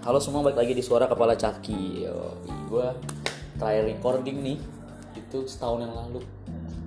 Halo 0.00 0.16
semua, 0.16 0.40
balik 0.40 0.56
lagi 0.64 0.72
di 0.72 0.80
Suara 0.80 1.04
Kepala 1.04 1.36
Caki. 1.36 2.08
Yo, 2.08 2.32
gue 2.72 2.88
terakhir 3.60 3.84
recording 3.84 4.40
nih 4.40 4.56
itu 5.12 5.44
setahun 5.44 5.84
yang 5.84 5.92
lalu. 5.92 6.24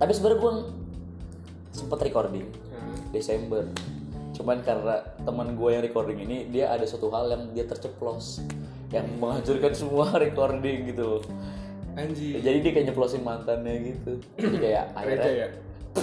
Tapi 0.02 0.10
sebenarnya 0.10 0.42
gue 0.42 0.52
sempet 1.70 2.10
recording 2.10 2.42
Desember. 3.14 3.70
Cuman 4.34 4.66
karena 4.66 5.06
teman 5.22 5.54
gue 5.54 5.68
yang 5.70 5.86
recording 5.86 6.26
ini 6.26 6.50
dia 6.50 6.74
ada 6.74 6.82
suatu 6.90 7.06
hal 7.14 7.30
yang 7.30 7.54
dia 7.54 7.62
terceplos 7.70 8.42
yang 8.90 9.06
menghancurkan 9.22 9.70
semua 9.86 10.10
recording 10.18 10.90
gitu 10.90 11.02
loh. 11.06 11.22
Anjir. 11.94 12.42
Jadi 12.42 12.66
dia 12.66 12.70
kayak 12.74 12.86
nyeplosin 12.90 13.22
mantannya 13.22 13.94
gitu. 13.94 14.18
Jadi 14.42 14.56
kayak 14.58 14.90
akhirnya 14.98 15.30
ya? 15.30 15.48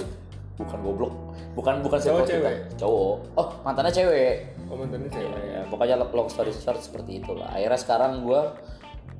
bukan 0.64 0.78
goblok, 0.80 1.12
bukan 1.60 1.74
bukan 1.84 1.98
Cowok, 2.00 2.24
cewek? 2.24 2.56
Cowok. 2.80 3.16
Oh 3.36 3.48
mantannya 3.68 3.92
cewek. 3.92 4.48
Mantannya 4.72 5.10
cewek. 5.12 5.42
Ya, 5.52 5.62
pokoknya 5.68 5.96
long 6.00 6.32
story 6.32 6.50
short 6.56 6.80
seperti 6.80 7.20
itulah. 7.20 7.48
Akhirnya 7.52 7.76
sekarang 7.76 8.24
gue 8.24 8.40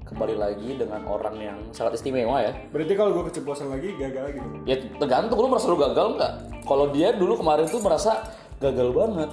kembali 0.09 0.35
lagi 0.37 0.77
dengan 0.77 1.05
orang 1.09 1.37
yang 1.41 1.59
sangat 1.77 2.01
istimewa 2.01 2.41
ya. 2.41 2.53
Berarti 2.73 2.93
kalau 2.97 3.17
gue 3.17 3.25
keceplosan 3.33 3.69
lagi 3.69 3.93
gagal 3.97 4.33
lagi 4.33 4.39
dong. 4.41 4.65
Ya 4.65 4.77
tergantung 4.97 5.39
lu 5.41 5.49
merasa 5.53 5.69
lu 5.69 5.79
gagal 5.81 6.07
nggak. 6.17 6.33
Kalau 6.65 6.87
dia 6.93 7.13
dulu 7.13 7.37
kemarin 7.41 7.69
tuh 7.69 7.81
merasa 7.85 8.25
gagal 8.61 8.89
banget 8.97 9.31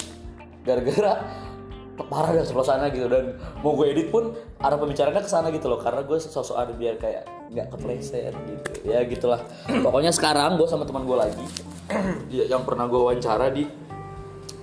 gara-gara 0.63 1.13
parah 2.07 2.31
dan 2.31 2.47
ceplosannya 2.47 2.95
gitu 2.95 3.11
dan 3.11 3.35
mau 3.59 3.75
gue 3.75 3.91
edit 3.91 4.07
pun 4.07 4.31
arah 4.63 4.79
pembicaraannya 4.79 5.19
ke 5.19 5.27
sana 5.27 5.51
gitu 5.51 5.67
loh 5.67 5.83
karena 5.83 6.07
gue 6.07 6.15
sosok 6.15 6.55
ada 6.55 6.71
biar 6.71 6.95
kayak 6.95 7.27
nggak 7.51 7.67
kepleset 7.75 8.31
gitu 8.31 8.69
ya 8.87 9.03
gitulah 9.03 9.43
pokoknya 9.67 10.15
sekarang 10.15 10.55
gue 10.55 10.63
sama 10.63 10.87
teman 10.87 11.03
gue 11.03 11.17
lagi 11.19 11.45
ya, 12.31 12.55
yang 12.55 12.63
pernah 12.63 12.87
gue 12.87 12.95
wawancara 12.95 13.51
di 13.51 13.67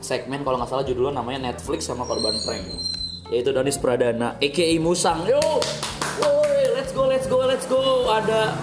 segmen 0.00 0.44
kalau 0.44 0.60
nggak 0.60 0.70
salah 0.70 0.84
judulnya 0.84 1.20
namanya 1.20 1.52
Netflix 1.52 1.88
sama 1.88 2.04
korban 2.04 2.36
prank. 2.44 2.66
Yaitu 3.32 3.50
Danis 3.50 3.78
Pradana 3.80 4.38
aka 4.38 4.66
Musang. 4.78 5.26
Yo! 5.26 5.42
Woi 6.22 6.62
let's 6.78 6.92
go 6.94 7.04
let's 7.10 7.26
go 7.26 7.42
let's 7.42 7.66
go. 7.66 8.06
Ada 8.10 8.54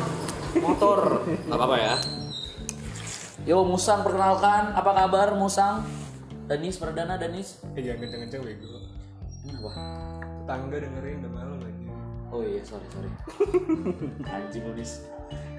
motor. 0.59 1.23
Nggak 1.49 1.57
apa-apa 1.57 1.77
ya. 1.77 1.95
Yo 3.43 3.67
Musang 3.67 4.07
perkenalkan. 4.07 4.71
Apa 4.71 4.91
kabar 4.95 5.35
Musang? 5.35 5.83
Danis 6.47 6.79
Pradana 6.79 7.19
Danis. 7.19 7.59
Eh 7.75 7.83
jangan 7.83 8.07
kenceng-kenceng 8.07 8.43
bego. 8.43 8.79
kenapa 9.43 9.71
Tetangga 10.43 10.75
dengerin 10.79 11.19
udah 11.23 11.31
malam 11.35 11.59
aja. 11.59 11.95
oh 12.31 12.41
iya 12.43 12.61
sorry 12.63 12.87
sorry. 12.91 13.11
Anjing 14.31 14.63
Danis. 14.63 15.03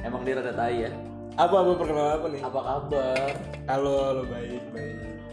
Emang 0.05 0.25
dia 0.25 0.37
rada 0.41 0.53
tai 0.53 0.89
ya? 0.89 0.91
Apa 1.35 1.67
apa 1.67 1.71
perkenalan 1.77 2.15
apa 2.21 2.27
nih? 2.31 2.41
apa 2.45 2.61
kabar? 2.63 3.31
Halo, 3.67 3.93
halo 4.13 4.23
baik 4.29 4.65
baik. 4.71 5.24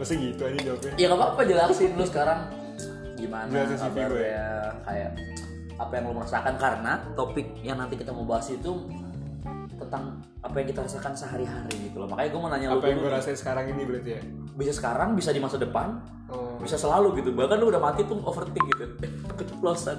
Masa 0.00 0.16
gitu 0.16 0.42
aja 0.42 0.58
jawabnya? 0.64 0.92
ya 0.96 1.06
nggak 1.06 1.20
apa-apa 1.20 1.40
jelasin 1.44 1.92
lu 1.92 2.04
sekarang 2.04 2.40
gimana 3.14 3.52
Jelasin 3.52 3.76
CV 3.76 3.84
gue 3.84 3.92
kabarnya 4.00 4.48
kayak 4.80 5.10
apa 5.76 5.92
yang 5.92 6.04
lo 6.04 6.12
merasakan 6.16 6.54
karena 6.56 6.92
topik 7.12 7.46
yang 7.60 7.76
nanti 7.76 7.94
kita 7.94 8.08
mau 8.10 8.24
bahas 8.24 8.48
itu 8.48 8.72
tentang 9.76 10.20
apa 10.40 10.56
yang 10.56 10.68
kita 10.68 10.80
rasakan 10.84 11.12
sehari-hari 11.12 11.74
gitu 11.82 12.00
loh 12.00 12.08
makanya 12.08 12.32
gue 12.32 12.40
mau 12.40 12.48
nanya 12.48 12.66
lu 12.70 12.80
Apa 12.80 12.88
yang 12.88 12.98
gue 12.98 13.12
rasain 13.12 13.36
sekarang 13.36 13.64
ini 13.68 13.82
berarti 13.84 14.10
ya? 14.10 14.20
bisa 14.56 14.72
sekarang 14.72 15.08
bisa 15.12 15.30
di 15.30 15.40
masa 15.40 15.60
depan 15.60 16.00
Oh. 16.30 16.62
bisa 16.62 16.78
selalu 16.78 17.18
gitu 17.18 17.34
bahkan 17.34 17.58
lu 17.58 17.68
udah 17.68 17.82
mati 17.82 18.06
pun 18.06 18.22
overthink 18.22 18.62
gitu 18.70 18.86
keceplosan 19.40 19.98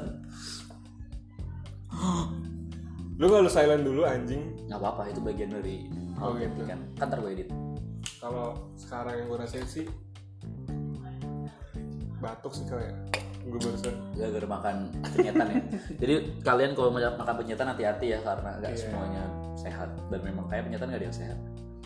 Lu 3.19 3.29
kalau 3.29 3.45
silent 3.45 3.83
dulu 3.83 4.01
anjing. 4.01 4.49
nggak 4.65 4.79
apa-apa 4.79 5.11
itu 5.11 5.19
bagian 5.21 5.51
dari 5.51 5.85
Oh, 6.17 6.33
gitu. 6.33 6.65
kan 6.65 6.79
kan 6.97 7.09
gue 7.11 7.31
edit 7.33 7.49
Kalau 8.21 8.53
sekarang 8.77 9.17
yang 9.17 9.27
gue 9.27 9.39
rasain 9.41 9.65
sih 9.65 9.85
batuk 12.21 12.53
sih 12.53 12.69
kali 12.69 12.85
ya. 12.85 12.93
Gue 13.41 13.57
barusan. 13.57 13.95
gara-gara 14.13 14.45
makan 14.45 14.75
penyetan 15.17 15.47
ya 15.49 15.57
jadi 16.05 16.13
kalian 16.45 16.77
kalau 16.77 16.93
makan 16.93 17.35
penyetan 17.41 17.73
hati-hati 17.73 18.13
ya 18.13 18.21
karena 18.21 18.61
nggak 18.61 18.77
Iya. 18.77 18.81
semuanya 18.85 19.23
sehat 19.57 19.89
dan 20.13 20.21
memang 20.21 20.45
kayak 20.45 20.69
penyetan 20.69 20.93
nggak 20.93 21.01
ada 21.01 21.07
yang 21.09 21.17
sehat 21.17 21.37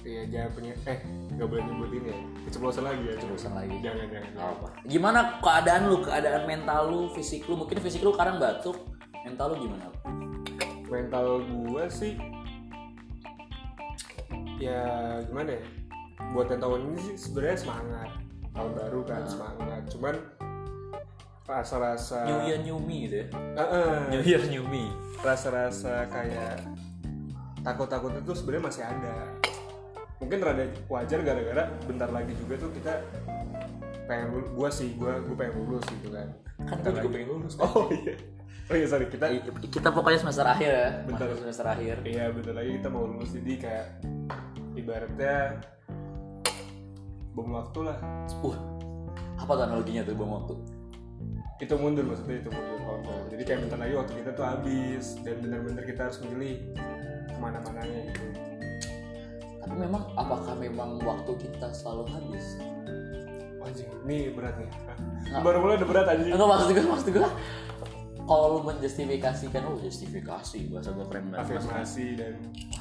Iya 0.05 0.21
jangan 0.29 0.49
punya 0.53 0.73
eh 0.85 0.99
nggak 1.33 1.47
boleh 1.49 1.63
nyebutin 1.65 2.03
ya. 2.05 2.17
Keceplosan 2.45 2.83
lagi 2.85 3.03
ya. 3.09 3.13
Keceplosan 3.17 3.51
lagi. 3.57 3.75
Jangan 3.81 4.05
jangan. 4.05 4.29
Nggak 4.37 4.49
apa. 4.53 4.67
Gimana 4.85 5.19
keadaan 5.41 5.81
lu, 5.89 5.97
keadaan 6.05 6.43
mental 6.45 6.81
lu, 6.93 7.01
fisik 7.17 7.41
lu? 7.49 7.57
Mungkin 7.57 7.81
fisik 7.81 8.05
lu 8.05 8.13
sekarang 8.13 8.37
batuk, 8.37 8.77
mental 9.25 9.55
lu 9.55 9.65
gimana? 9.65 9.89
mental 10.85 11.41
gue 11.41 11.83
sih 11.89 12.13
ya 14.61 14.85
gimana 15.27 15.57
ya 15.57 15.63
buat 16.31 16.47
yang 16.47 16.61
tahun 16.61 16.79
ini 16.85 16.97
sih 17.01 17.15
sebenarnya 17.19 17.57
semangat 17.59 18.09
tahun 18.51 18.71
baru 18.73 18.99
kan 19.03 19.21
semangat 19.25 19.81
cuman 19.89 20.15
rasa-rasa 21.45 22.25
New 22.25 22.41
Year 22.43 22.59
New 22.59 22.77
Me 22.79 22.97
gitu 23.05 23.15
ya? 23.21 23.27
Eh, 23.53 23.61
eh, 23.61 23.95
New 24.09 24.23
Year 24.23 24.41
New 24.47 24.65
Me. 24.65 24.89
rasa-rasa 25.21 26.05
kayak 26.07 26.61
takut-takut 27.61 28.13
itu 28.13 28.31
sebenarnya 28.33 28.63
masih 28.63 28.83
ada 28.83 29.15
mungkin 30.15 30.37
rada 30.39 30.65
wajar 30.85 31.19
gara-gara 31.21 31.63
bentar 31.83 32.09
lagi 32.09 32.33
juga 32.35 32.57
tuh 32.57 32.71
kita 32.71 32.93
pengen 34.05 34.31
lulus 34.31 34.49
gue 34.49 34.69
sih 34.71 34.89
gue 34.93 35.13
gue 35.21 35.35
pengen 35.35 35.55
lulus 35.59 35.85
gitu 35.91 36.09
kan 36.09 36.29
Kan 36.63 36.77
gue 36.81 36.93
juga 36.95 37.09
pengen 37.11 37.29
lulus. 37.29 37.53
oh 37.57 37.89
iya 37.91 38.15
oh 38.65 38.75
iya 38.75 38.87
sorry 38.87 39.05
kita 39.05 39.27
Kita 39.65 39.89
pokoknya 39.91 40.19
semester 40.21 40.45
akhir 40.45 40.71
ya. 40.71 40.89
Bentar. 41.03 41.25
Masuk 41.27 41.41
semester 41.43 41.65
akhir. 41.67 41.95
Iya 42.01 42.25
bentar 42.31 42.53
lagi 42.55 42.71
kita 42.79 42.89
mau 42.89 43.05
lulus 43.05 43.29
jadi 43.33 43.53
kayak 43.59 43.85
ibaratnya 44.73 45.35
bom 47.35 47.51
waktu 47.51 47.79
lah. 47.83 47.97
Uh, 48.41 48.55
apa 49.35 49.51
tuh 49.51 49.63
analoginya 49.67 50.01
tuh 50.07 50.15
bom 50.15 50.31
waktu? 50.31 50.55
Itu 51.59 51.75
mundur 51.75 52.07
maksudnya 52.07 52.39
itu 52.39 52.49
mundur 52.49 52.79
waktu. 52.87 53.11
Jadi 53.35 53.41
kayak 53.43 53.59
bentar 53.67 53.77
lagi 53.83 53.93
waktu 53.99 54.13
kita 54.23 54.31
tuh 54.33 54.45
habis 54.47 55.05
dan 55.21 55.35
benar-benar 55.43 55.83
kita 55.83 56.01
harus 56.07 56.17
memilih 56.23 56.55
ke 57.27 57.37
mana-mananya 57.37 57.99
gitu. 58.15 58.27
Tapi 59.59 59.75
memang 59.75 60.03
apakah 60.15 60.55
memang 60.55 61.03
waktu 61.03 61.31
kita 61.35 61.67
selalu 61.75 62.07
habis? 62.07 62.45
Anjing, 63.65 63.89
ini 64.05 64.29
berat 64.29 64.55
nih. 64.61 64.69
Nggak. 65.33 65.41
Baru 65.41 65.57
mulai 65.59 65.75
udah 65.81 65.89
berat 65.89 66.07
anjing. 66.07 66.31
Enggak 66.37 66.49
maksud 66.53 66.69
gue, 66.71 66.85
maksud 66.85 67.09
gue 67.11 67.29
kalau 68.25 68.57
lu 68.57 68.59
menjustifikasikan, 68.65 69.61
oh 69.69 69.77
justifikasi 69.77 70.59
bahasa 70.73 70.89
gue 70.97 71.05
keren 71.13 71.29
banget. 71.29 71.61
Afirmasi 71.61 72.05
dan 72.17 72.33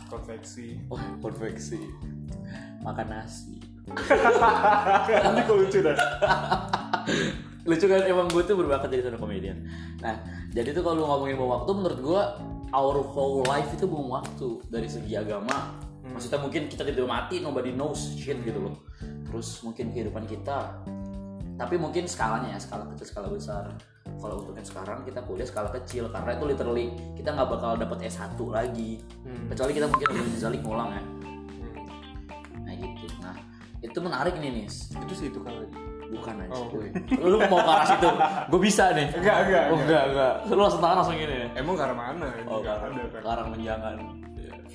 konveksi. 0.09 0.81
Oh, 0.89 1.01
konveksi. 1.21 1.81
Makan 2.81 3.07
nasi. 3.13 3.64
Nanti 5.25 5.41
kok 5.45 5.57
lucu 5.57 5.79
dah. 5.85 5.97
lucu 7.65 7.85
kan 7.89 8.05
emang 8.05 8.29
gue 8.29 8.45
tuh 8.45 8.61
berbakat 8.61 8.93
jadi 8.93 9.09
stand 9.09 9.17
up 9.17 9.25
comedian 9.25 9.57
nah 10.05 10.21
jadi 10.53 10.77
tuh 10.77 10.85
kalau 10.85 11.01
lu 11.01 11.05
ngomongin 11.09 11.41
bom 11.41 11.49
waktu 11.49 11.71
menurut 11.73 12.01
gue 12.05 12.23
our 12.75 12.99
whole 12.99 13.47
life 13.47 13.71
itu 13.71 13.87
bom 13.87 14.11
waktu. 14.11 14.59
Dari 14.67 14.91
segi 14.91 15.15
agama. 15.15 15.79
Maksudnya 16.05 16.43
mungkin 16.43 16.67
kita 16.67 16.83
tidak 16.85 17.07
mati 17.07 17.41
nobody 17.41 17.71
knows 17.71 18.19
shit 18.19 18.43
gitu 18.43 18.59
loh. 18.59 18.75
Terus 19.01 19.63
mungkin 19.63 19.95
kehidupan 19.95 20.27
kita 20.27 20.83
tapi 21.55 21.79
mungkin 21.79 22.11
skalanya 22.11 22.51
ya 22.51 22.59
skala 22.59 22.83
kecil 22.93 23.07
skala 23.07 23.31
besar. 23.31 23.71
Kalau 24.19 24.43
untuk 24.43 24.59
yang 24.59 24.67
sekarang 24.67 25.07
kita 25.07 25.23
kuliah 25.23 25.47
skala 25.47 25.71
kecil. 25.71 26.11
Karena 26.11 26.35
itu 26.35 26.45
literally 26.51 26.87
kita 27.15 27.31
nggak 27.31 27.49
bakal 27.49 27.79
dapat 27.79 28.11
S1 28.11 28.35
lagi. 28.51 28.99
Kecuali 29.55 29.73
kita 29.73 29.87
mungkin 29.87 30.07
udah 30.11 30.25
zalik 30.35 30.61
ngulang 30.67 30.91
ya 30.91 31.03
itu 33.85 33.99
menarik 33.99 34.35
nih 34.37 34.51
nis 34.55 34.89
Itu 34.91 35.13
sih 35.13 35.27
itu 35.29 35.39
kalau 35.39 35.63
Bukan 36.05 36.37
aja 36.37 36.53
Oh. 36.53 36.69
gue. 36.71 36.87
Lu 37.17 37.43
mau 37.49 37.59
ke 37.59 37.71
arah 37.71 37.87
situ? 37.89 38.07
Gue 38.47 38.61
bisa 38.63 38.93
nih. 38.93 39.09
Enggak, 39.11 39.37
enggak, 39.49 39.65
Oh, 39.67 39.79
enggak, 39.81 40.03
enggak. 40.07 40.33
Lu 40.47 40.61
langsung 40.61 40.79
tangan 40.79 40.97
langsung 41.01 41.17
gini 41.17 41.35
nih. 41.35 41.49
Emang 41.59 41.75
ke 41.75 41.83
arah 41.83 41.97
mana? 41.97 42.29
Oh, 42.45 42.61
ke 42.61 42.61
Enggak 42.61 42.75
arah, 42.77 42.87
ada 42.87 43.03
kan. 43.03 43.19
ke 43.19 43.29
arah 43.33 43.45
menjangan. 43.49 43.97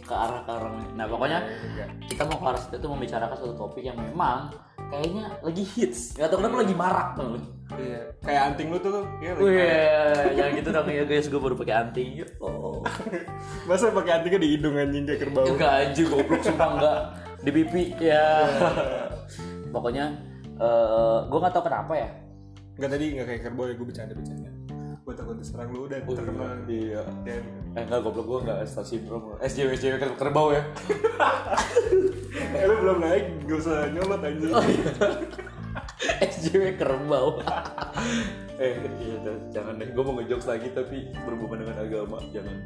Ke 0.01 0.15
arah 0.17 0.39
ke 0.41 0.51
arah. 0.51 0.71
Nah, 0.91 1.05
pokoknya 1.05 1.39
Enggak. 1.45 1.87
kita 2.11 2.21
mau 2.27 2.35
ke 2.35 2.47
arah 2.49 2.59
situ 2.59 2.75
tuh 2.75 2.89
membicarakan 2.91 3.35
suatu 3.37 3.55
topik 3.55 3.83
yang 3.85 3.95
memang 3.95 4.51
kayaknya 4.89 5.25
lagi 5.39 5.63
hits. 5.63 6.17
Gak 6.17 6.27
tau 6.27 6.37
kenapa 6.41 6.55
lagi 6.59 6.75
marak 6.75 7.07
tuh. 7.13 7.29
Iya. 7.69 8.01
Kayak 8.19 8.41
anting 8.49 8.67
lu 8.67 8.77
tuh, 8.81 8.91
ya 9.21 9.31
lagi 9.31 9.43
Wih, 9.45 10.33
jangan 10.35 10.51
gitu 10.57 10.69
dong 10.73 10.87
ya 10.89 11.03
guys. 11.05 11.25
Gue 11.29 11.39
baru 11.39 11.55
pakai 11.55 11.75
anting. 11.77 12.07
Oh. 12.41 12.81
Masa 13.69 13.93
pakai 13.93 14.11
antingnya 14.17 14.41
di 14.41 14.49
hidung 14.57 14.75
anjing 14.75 15.05
kayak 15.05 15.19
kerbau? 15.23 15.45
Enggak 15.45 15.71
anjir, 15.71 16.05
goblok 16.09 16.41
sumpah 16.41 16.69
enggak. 16.73 16.99
Di 17.39 17.51
pipi 17.51 17.95
ya. 17.99 18.45
Pokoknya 19.73 20.05
eh 20.59 21.17
gue 21.27 21.39
nggak 21.39 21.53
tahu 21.55 21.63
kenapa 21.65 21.93
ya. 21.95 22.09
Enggak 22.75 22.89
tadi 22.95 23.05
enggak 23.15 23.27
kayak 23.31 23.41
kerbau 23.47 23.65
ya 23.67 23.73
gue 23.75 23.87
bercanda 23.87 24.13
bercanda. 24.15 24.49
Gue 24.99 25.13
takut 25.17 25.35
diserang 25.41 25.69
lu 25.73 25.87
udah 25.89 25.97
terkenal. 26.05 26.53
Iya. 26.67 27.01
Dan 27.23 27.43
Eh 27.77 27.81
enggak 27.85 28.01
goblok 28.03 28.25
gue 28.27 28.39
enggak 28.49 28.57
star 28.67 28.83
syndrome 28.83 29.37
SJW 29.39 29.77
SJW 29.77 29.95
ker- 30.01 30.17
kerbau 30.17 30.51
ya 30.51 30.63
eh 32.59 32.65
lu 32.65 32.75
belum 32.81 32.97
naik 33.03 33.25
gak 33.45 33.57
usah 33.61 33.77
nyolot 33.93 34.21
anjing. 34.25 34.51
Oh, 34.53 34.63
iya. 34.65 34.91
SJW 36.33 36.63
kerbau 36.75 37.39
Eh 38.59 38.73
iya 38.99 39.15
jangan 39.53 39.79
deh 39.79 39.87
gue 39.93 40.03
mau 40.03 40.17
ngejokes 40.19 40.47
lagi 40.49 40.67
tapi 40.73 41.13
berhubungan 41.23 41.63
dengan 41.63 41.77
agama 41.79 42.17
Jangan 42.33 42.57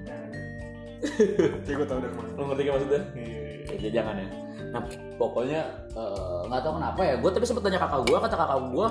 Kayak 1.67 1.75
gue 1.83 1.87
tau 1.87 1.99
mana. 1.99 2.31
Lo 2.39 2.43
ngerti 2.47 2.61
gak 2.63 2.73
maksudnya? 2.79 3.01
Iya. 3.13 3.41
Ya, 3.63 3.75
ya, 3.79 3.89
jangan 3.91 4.15
ya 4.17 4.27
Nah 4.73 4.81
pokoknya 5.21 5.61
eh, 5.93 6.41
nggak 6.49 6.61
tahu 6.65 6.73
kenapa 6.81 7.01
ya. 7.05 7.15
Gue 7.21 7.29
tapi 7.29 7.45
sempet 7.45 7.61
tanya 7.61 7.77
kakak 7.77 8.09
gue, 8.09 8.17
kata 8.17 8.35
kakak 8.35 8.59
gue 8.73 8.87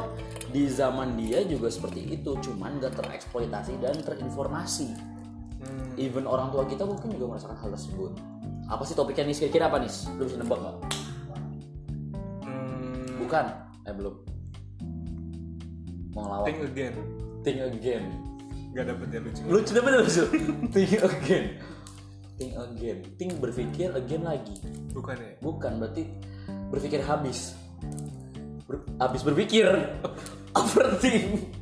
di 0.55 0.65
zaman 0.71 1.19
dia 1.19 1.43
juga 1.43 1.67
seperti 1.67 2.15
itu, 2.15 2.39
cuman 2.39 2.79
gak 2.79 2.95
tereksploitasi 3.03 3.83
dan 3.83 3.99
terinformasi. 3.99 4.95
Hmm. 5.63 5.99
Even 5.99 6.31
orang 6.31 6.55
tua 6.55 6.63
kita 6.71 6.87
mungkin 6.87 7.11
juga 7.11 7.35
merasakan 7.35 7.59
hal 7.59 7.75
tersebut. 7.75 8.15
Apa 8.71 8.87
sih 8.87 8.95
topiknya 8.95 9.27
nih? 9.27 9.37
Kira-kira 9.43 9.67
apa 9.67 9.83
nih? 9.83 9.91
Lu 10.15 10.23
bisa 10.23 10.39
nebak 10.39 10.59
nggak? 10.63 10.77
Hmm. 12.47 13.07
Bukan. 13.27 13.45
Eh 13.83 13.95
belum. 13.99 14.15
Mau 16.15 16.21
ngelawak. 16.23 16.47
Think 16.47 16.61
again. 16.63 16.95
Think 17.43 17.59
again. 17.59 18.05
Gak 18.73 18.87
dapet 18.89 19.07
ya 19.11 19.21
lucu. 19.21 19.43
Lucu 19.51 19.71
dapet 19.75 19.91
lucu. 19.99 20.25
Think 20.75 21.03
again. 21.03 21.45
Think 22.43 22.59
again. 22.59 22.99
Think 23.15 23.33
berpikir 23.39 23.95
again 23.95 24.27
lagi. 24.27 24.59
Bukan 24.91 25.15
ya? 25.15 25.39
Bukan 25.39 25.79
berarti 25.79 26.11
berpikir 26.75 26.99
habis. 27.07 27.55
Ber- 28.67 28.83
habis 28.99 29.23
berpikir. 29.23 29.71
Overthink. 30.59 31.55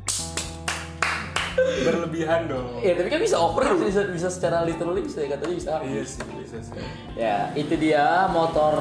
Berlebihan 1.84 2.48
dong. 2.48 2.80
Ya 2.80 2.96
tapi 2.96 3.12
kan 3.12 3.20
bisa 3.20 3.36
over 3.36 3.76
bisa 3.76 4.08
bisa 4.08 4.32
secara 4.32 4.64
literally 4.64 5.04
bisa 5.04 5.20
katanya 5.28 5.52
bisa. 5.52 5.70
Iya 5.84 6.02
sih, 6.08 6.24
bisa 6.40 6.56
sih. 6.64 6.72
Ya, 7.12 7.52
itu 7.52 7.76
dia 7.76 8.24
motor 8.32 8.80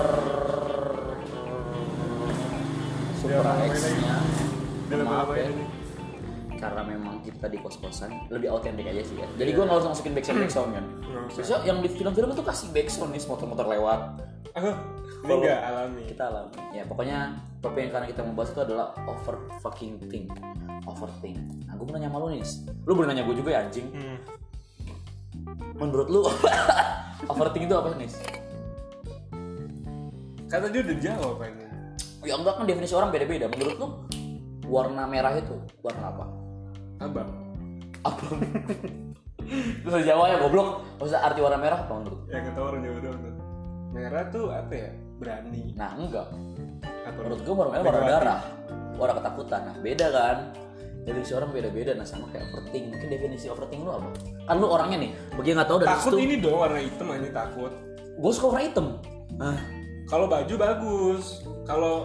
Supra 3.19 3.59
X 3.67 3.75
nya. 3.99 4.15
Maaf 5.03 5.35
ya. 5.35 5.51
ini? 5.51 5.65
Karena 6.55 6.81
memang 6.87 7.08
kita 7.39 7.47
di 7.47 7.57
kos-kosan 7.63 8.11
lebih 8.27 8.51
autentik 8.51 8.83
aja 8.83 8.99
sih 8.99 9.15
ya. 9.15 9.23
Jadi 9.39 9.55
gua 9.55 9.63
nggak 9.63 9.79
usah 9.79 9.89
masukin 9.95 10.11
backsound 10.11 10.39
backsound 10.43 10.69
kan. 10.75 10.85
Bisa 11.31 11.55
yang 11.63 11.79
di 11.79 11.87
film-film 11.87 12.35
itu 12.35 12.43
kasih 12.43 12.67
backsound 12.75 13.15
nih 13.15 13.23
motor-motor 13.23 13.63
lewat. 13.63 14.19
Ini 14.59 14.75
Kalau- 15.23 15.43
gak 15.47 15.61
alami. 15.63 16.03
Kita 16.03 16.23
alami. 16.27 16.51
Ya 16.75 16.83
pokoknya 16.83 17.17
topik 17.63 17.79
yang 17.87 17.91
karena 17.95 18.07
kita 18.11 18.21
mau 18.27 18.35
bahas 18.35 18.51
itu 18.51 18.59
adalah 18.59 18.91
over 19.07 19.35
fucking 19.63 20.03
thing. 20.11 20.27
Overthink. 20.83 21.39
Nah, 21.63 21.75
gue 21.75 21.85
mau 21.87 21.95
nanya 21.95 22.11
sama 22.11 22.19
lu 22.23 22.27
nih. 22.31 22.43
Lu 22.87 22.91
boleh 22.91 23.07
nanya 23.07 23.23
gue 23.23 23.35
juga 23.35 23.49
ya 23.55 23.59
anjing. 23.63 23.87
Hmm. 23.91 24.17
Menurut 25.79 26.07
lu 26.11 26.21
overthink 27.31 27.71
itu 27.71 27.75
apa 27.75 27.95
nih? 27.95 28.11
Kata 30.49 30.65
dia 30.67 30.81
udah 30.83 30.97
jawab 30.99 31.39
ini. 31.45 31.65
Ya 32.27 32.35
enggak 32.35 32.59
kan 32.59 32.63
definisi 32.67 32.93
orang 32.95 33.15
beda-beda. 33.15 33.47
Menurut 33.47 33.75
lu 33.79 33.87
warna 34.67 35.03
merah 35.07 35.35
itu 35.35 35.55
warna 35.79 36.11
apa? 36.11 36.25
Abang. 36.99 37.29
Apa? 38.03 38.25
Terus 39.83 40.03
Jawa 40.05 40.23
ya 40.29 40.37
goblok. 40.37 40.83
Maksudnya 40.99 41.21
arti 41.25 41.39
warna 41.41 41.57
merah 41.57 41.79
apa 41.81 41.93
menurut? 41.95 42.19
lu? 42.21 42.29
Ya 42.29 42.39
kata 42.45 42.59
orang 42.59 42.81
Jawa 42.85 42.97
doang 43.01 43.19
tuh. 43.19 43.33
Merah 43.89 44.23
tuh 44.29 44.45
apa 44.53 44.73
ya? 44.75 44.89
Berani. 45.17 45.63
Nah 45.73 45.89
enggak. 45.97 46.27
Apa? 47.07 47.17
Menurut 47.17 47.41
gue 47.41 47.55
warna 47.55 47.71
merah 47.73 47.85
warna 47.87 48.03
darah. 48.05 48.41
Warna 48.99 49.13
ketakutan. 49.17 49.61
Nah 49.65 49.75
beda 49.81 50.07
kan? 50.11 50.37
Definisi 51.07 51.31
orang 51.33 51.49
beda-beda. 51.49 51.91
Nah 51.97 52.05
sama 52.05 52.27
kayak 52.29 52.45
overthink. 52.53 52.85
Mungkin 52.93 53.07
definisi 53.09 53.45
overthink 53.49 53.81
lu 53.81 53.91
apa? 53.95 54.09
Kan 54.45 54.55
lu 54.59 54.67
orangnya 54.69 54.97
nih. 55.01 55.11
Bagi 55.33 55.47
yang 55.49 55.57
nggak 55.63 55.69
tahu 55.71 55.79
dari 55.81 55.89
Takut 55.89 56.11
situ. 56.13 56.17
ini 56.19 56.35
dong 56.37 56.57
warna 56.59 56.79
hitam 56.79 57.07
aja 57.09 57.29
takut. 57.33 57.71
Gue 58.19 58.31
suka 58.35 58.47
warna 58.53 58.63
hitam. 58.67 58.85
Nah 59.39 59.57
Kalau 60.05 60.25
baju 60.27 60.53
bagus. 60.59 61.25
Kalau 61.65 61.95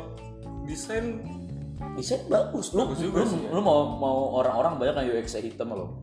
desain 0.65 1.21
desain 1.95 2.23
bagus. 2.27 2.73
Lu, 2.73 2.87
Bagus 2.87 3.01
juga 3.01 3.23
lu, 3.23 3.31
sih, 3.31 3.41
ya. 3.43 3.51
lu 3.51 3.61
mau 3.61 3.97
mau 3.97 4.17
orang-orang 4.39 4.79
banyak 4.79 4.95
yang 5.01 5.09
UX 5.19 5.35
hitam 5.37 5.71
lo. 5.71 5.99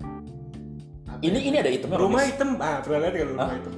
Ini 1.21 1.37
ini 1.37 1.55
ada 1.59 1.69
hitamnya 1.69 1.97
loh, 1.97 2.09
rumah 2.09 2.23
hitam. 2.25 2.57
Ah, 2.57 2.81
pernah 2.81 2.99
lihat 3.05 3.13
kan 3.13 3.27
rumah 3.29 3.49
hitam? 3.53 3.73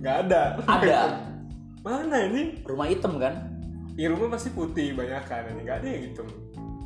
Gak 0.00 0.16
ada. 0.26 0.40
Ada. 0.66 0.98
Mana 1.86 2.16
ini? 2.26 2.42
Rumah 2.64 2.86
hitam 2.90 3.12
kan? 3.16 3.34
Di 3.94 4.04
rumah 4.10 4.34
pasti 4.34 4.50
putih 4.50 4.92
banyak 4.92 5.22
kan. 5.24 5.46
Ini 5.54 5.60
gak 5.62 5.76
ada 5.80 5.86
yang 5.86 6.02
hitam. 6.10 6.26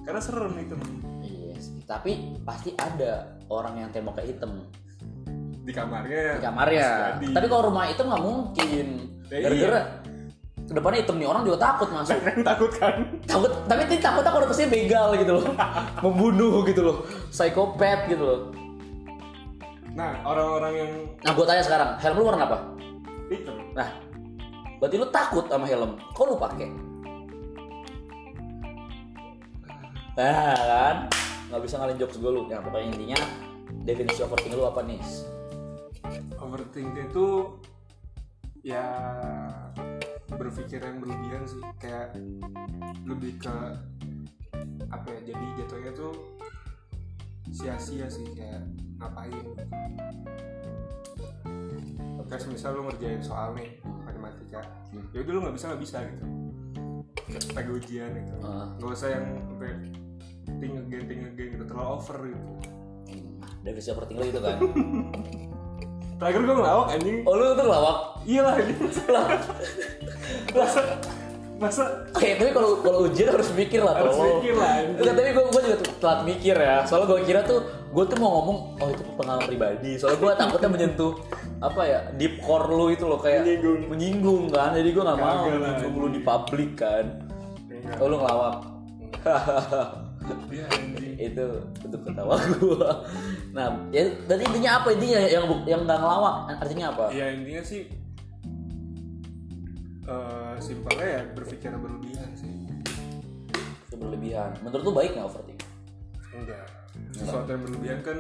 Karena 0.04 0.20
serem 0.20 0.52
hitam. 0.58 0.80
Iya 1.24 1.56
sih. 1.56 1.80
Tapi 1.82 2.12
pasti 2.44 2.76
ada 2.76 3.40
orang 3.48 3.80
yang 3.80 3.88
temboknya 3.88 4.24
hitam 4.26 4.68
Di 5.64 5.72
kamarnya. 5.72 6.36
di 6.36 6.44
kamarnya. 6.44 6.88
Tapi 7.32 7.46
kalau 7.48 7.72
rumah 7.72 7.88
hitam 7.88 8.08
nggak 8.08 8.24
mungkin. 8.24 8.86
Ya 9.28 9.44
Gara-gara 9.44 9.80
ke 10.68 10.76
depannya 10.76 11.00
hitam 11.00 11.16
nih 11.16 11.24
orang 11.24 11.42
juga 11.48 11.58
takut 11.64 11.88
masuk. 11.88 12.20
Takut 12.44 12.70
kan? 12.76 12.94
takut. 13.24 13.52
Tapi 13.64 13.80
ini 13.88 13.96
takut 14.04 14.20
takut 14.20 14.44
pasti 14.44 14.68
begal 14.68 15.16
gitu 15.16 15.32
loh, 15.40 15.44
membunuh 16.04 16.60
gitu 16.68 16.80
loh, 16.84 16.96
psikopat 17.32 18.04
gitu 18.12 18.20
loh. 18.20 18.40
Nah, 19.96 20.20
orang-orang 20.22 20.72
yang 20.76 20.92
Nah 21.24 21.32
gue 21.32 21.46
tanya 21.48 21.64
sekarang, 21.64 21.90
helm 21.98 22.16
lu 22.20 22.24
warna 22.28 22.44
apa? 22.44 22.58
hitam. 23.32 23.56
Nah, 23.76 23.88
berarti 24.80 24.96
lu 25.00 25.08
takut 25.08 25.44
sama 25.48 25.64
helm. 25.68 25.96
Kok 26.12 26.24
lu 26.28 26.36
pakai? 26.36 26.68
Nah 30.18 30.58
kan, 30.58 30.96
nggak 31.48 31.62
bisa 31.64 31.74
ngalin 31.80 31.98
jokes 32.00 32.20
gue 32.20 32.30
lu. 32.30 32.42
Ya 32.50 32.60
pokoknya 32.60 32.92
intinya 32.92 33.20
definisi 33.88 34.20
overthinking 34.20 34.58
lu 34.58 34.66
apa 34.68 34.80
nih? 34.84 35.00
Overthinking 36.40 37.08
itu 37.08 37.26
ya 38.66 38.84
berpikir 40.38 40.80
yang 40.80 41.02
berlebihan 41.02 41.42
sih. 41.44 41.60
Kayak 41.82 42.14
lebih 43.04 43.36
ke 43.42 43.56
apa 44.88 45.06
ya 45.10 45.34
jadi 45.34 45.46
jatuhnya 45.60 45.92
tuh 45.92 46.14
sia-sia 47.50 48.06
sih 48.06 48.24
kayak 48.32 48.62
ngapain? 49.02 49.34
Kayak 52.28 52.44
misal 52.52 52.76
lu 52.76 52.86
ngerjain 52.86 53.24
soal 53.24 53.56
nih 53.56 53.80
matematika. 54.04 54.62
Ya 55.10 55.18
udah 55.24 55.32
lu 55.32 55.40
nggak 55.48 55.56
bisa 55.58 55.64
nggak 55.74 55.82
bisa 55.82 55.98
gitu. 56.06 56.24
Lagi 57.56 57.70
ujian 57.72 58.10
gitu. 58.14 58.34
Ah. 58.44 58.72
nggak 58.78 58.92
usah 58.94 59.08
yang 59.10 59.26
sampai 59.48 59.70
ting 60.62 60.74
again 60.76 61.04
ting 61.10 61.20
again 61.26 61.48
gitu. 61.56 61.64
Terlalu 61.66 61.90
over 61.98 62.18
gitu. 62.30 62.44
Definisi 63.66 63.90
overthinking 63.90 64.22
lu 64.22 64.30
itu 64.30 64.40
kan? 64.40 64.58
terakhir 66.18 66.40
gue 66.42 66.56
ngelawak 66.56 66.86
anjing 66.90 67.16
Oh 67.22 67.34
lu 67.34 67.46
tuh 67.52 67.64
lawak. 67.64 67.98
iya 68.24 68.40
lah 68.42 68.54
ini 68.56 68.72
masa 70.52 70.82
masa 71.58 71.82
Oke, 72.10 72.34
tapi 72.34 72.50
kalau 72.50 72.78
kalau 72.78 72.98
ujian 73.04 73.28
harus 73.28 73.50
mikir 73.52 73.80
lah 73.80 73.94
Harus 73.96 74.14
tolong. 74.14 74.38
mikir 74.38 74.54
lah, 74.54 74.70
anjing. 74.76 74.94
Enggak, 74.96 75.14
tapi 75.16 75.28
gue 75.28 75.44
gue 75.44 75.62
juga 75.64 75.76
telat 75.98 76.20
mikir 76.24 76.54
ya. 76.54 76.76
Soalnya 76.82 77.06
gue 77.08 77.18
kira 77.24 77.40
tuh 77.42 77.58
gue 77.88 78.04
tuh 78.04 78.16
mau 78.16 78.30
ngomong 78.32 78.58
oh 78.76 78.88
itu 78.88 79.02
pengalaman 79.14 79.42
pribadi. 79.44 79.90
Soalnya 79.94 80.18
gue 80.18 80.30
takutnya 80.36 80.68
menyentuh 80.68 81.12
apa 81.58 81.82
ya 81.82 81.98
deep 82.14 82.38
core 82.38 82.66
lu 82.68 82.86
itu 82.88 83.04
loh 83.04 83.18
kayak 83.18 83.42
Menyinggung. 83.42 83.80
menyinggung 83.86 84.42
kan. 84.48 84.70
Jadi 84.72 84.88
gue 84.88 85.02
nggak 85.02 85.18
mau 85.18 85.34
menyinggung 85.44 85.94
lu 85.96 86.08
di 86.08 86.20
publik 86.20 86.70
kan. 86.76 87.04
Enggak. 87.66 87.98
Oh 87.98 88.06
lu 88.06 88.16
ngelawak. 88.16 88.54
Anjing 90.68 91.14
itu 91.16 91.46
untuk 91.84 92.00
ketawa 92.04 92.36
gue. 92.58 92.90
Nah, 93.52 93.66
ya 93.90 94.12
berarti 94.28 94.44
intinya 94.48 94.70
apa 94.82 94.88
intinya 94.94 95.20
yang 95.24 95.44
yang 95.64 95.80
nggak 95.84 95.98
ngelawak 95.98 96.34
artinya 96.60 96.86
apa? 96.92 97.04
ya 97.12 97.26
intinya 97.32 97.62
sih 97.64 97.82
eh 100.08 100.56
simpelnya 100.56 101.06
ya 101.06 101.22
berpikir 101.36 101.68
berlebihan 101.76 102.28
sih 102.32 102.48
Itu 103.88 103.96
berlebihan. 104.00 104.56
Menurut 104.64 104.82
lu 104.84 104.92
baik 104.92 105.10
nggak 105.16 105.26
overthinking? 105.28 105.72
enggak 106.38 106.66
sesuatu 107.12 107.48
yang 107.50 107.62
berlebihan 107.66 107.98
kan 108.04 108.18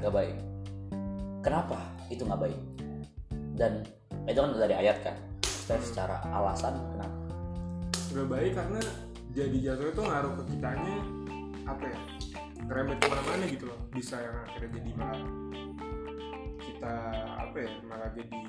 nggak 0.00 0.12
baik. 0.14 0.36
Kenapa 1.44 1.78
itu 2.08 2.22
nggak 2.24 2.40
baik? 2.40 2.60
Dan 3.58 3.72
itu 4.28 4.38
kan 4.38 4.50
dari 4.56 4.74
ayat 4.76 4.98
kan. 5.04 5.16
Saya 5.44 5.80
secara 5.84 6.16
alasan 6.32 6.76
kenapa? 6.96 7.18
nggak 8.08 8.28
baik 8.32 8.52
karena 8.56 8.80
jadi 9.32 9.56
jatuhnya 9.72 9.92
tuh 9.94 10.04
ngaruh 10.08 10.32
ke 10.40 10.44
kitanya 10.56 10.96
apa 11.68 11.84
ya 11.84 11.98
ngerembet 12.68 12.98
ke 13.00 13.06
mana-mana 13.08 13.44
gitu 13.48 13.64
loh 13.68 13.80
bisa 13.92 14.16
yang 14.20 14.36
akhirnya 14.44 14.70
jadi 14.80 14.90
malah 14.96 15.30
kita 16.60 16.94
apa 17.40 17.56
ya 17.56 17.70
malah 17.84 18.10
jadi 18.12 18.42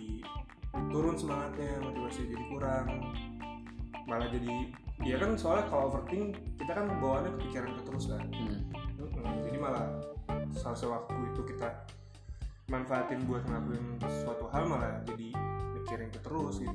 turun 0.91 1.15
semangatnya 1.15 1.71
motivasi 1.83 2.29
jadi 2.29 2.43
kurang 2.51 2.87
malah 4.07 4.27
jadi 4.31 4.73
ya 5.05 5.15
kan 5.15 5.37
soalnya 5.39 5.65
kalau 5.71 5.93
overthink 5.93 6.35
kita 6.59 6.71
kan 6.75 6.85
bawaannya 6.99 7.31
kepikiran 7.39 7.71
ke 7.79 7.81
terus 7.87 8.05
kan 8.11 8.23
Hmm. 8.29 8.59
Mm-mm. 8.99 9.47
jadi 9.47 9.57
malah 9.57 9.87
saat 10.51 10.75
waktu 10.83 11.15
itu 11.31 11.41
kita 11.55 11.67
manfaatin 12.67 13.23
buat 13.25 13.41
ngelakuin 13.47 13.97
suatu 14.21 14.45
hal 14.51 14.67
malah 14.67 14.99
jadi 15.07 15.31
mikirin 15.89 16.13
ke 16.13 16.21
terus 16.21 16.61
gitu 16.61 16.69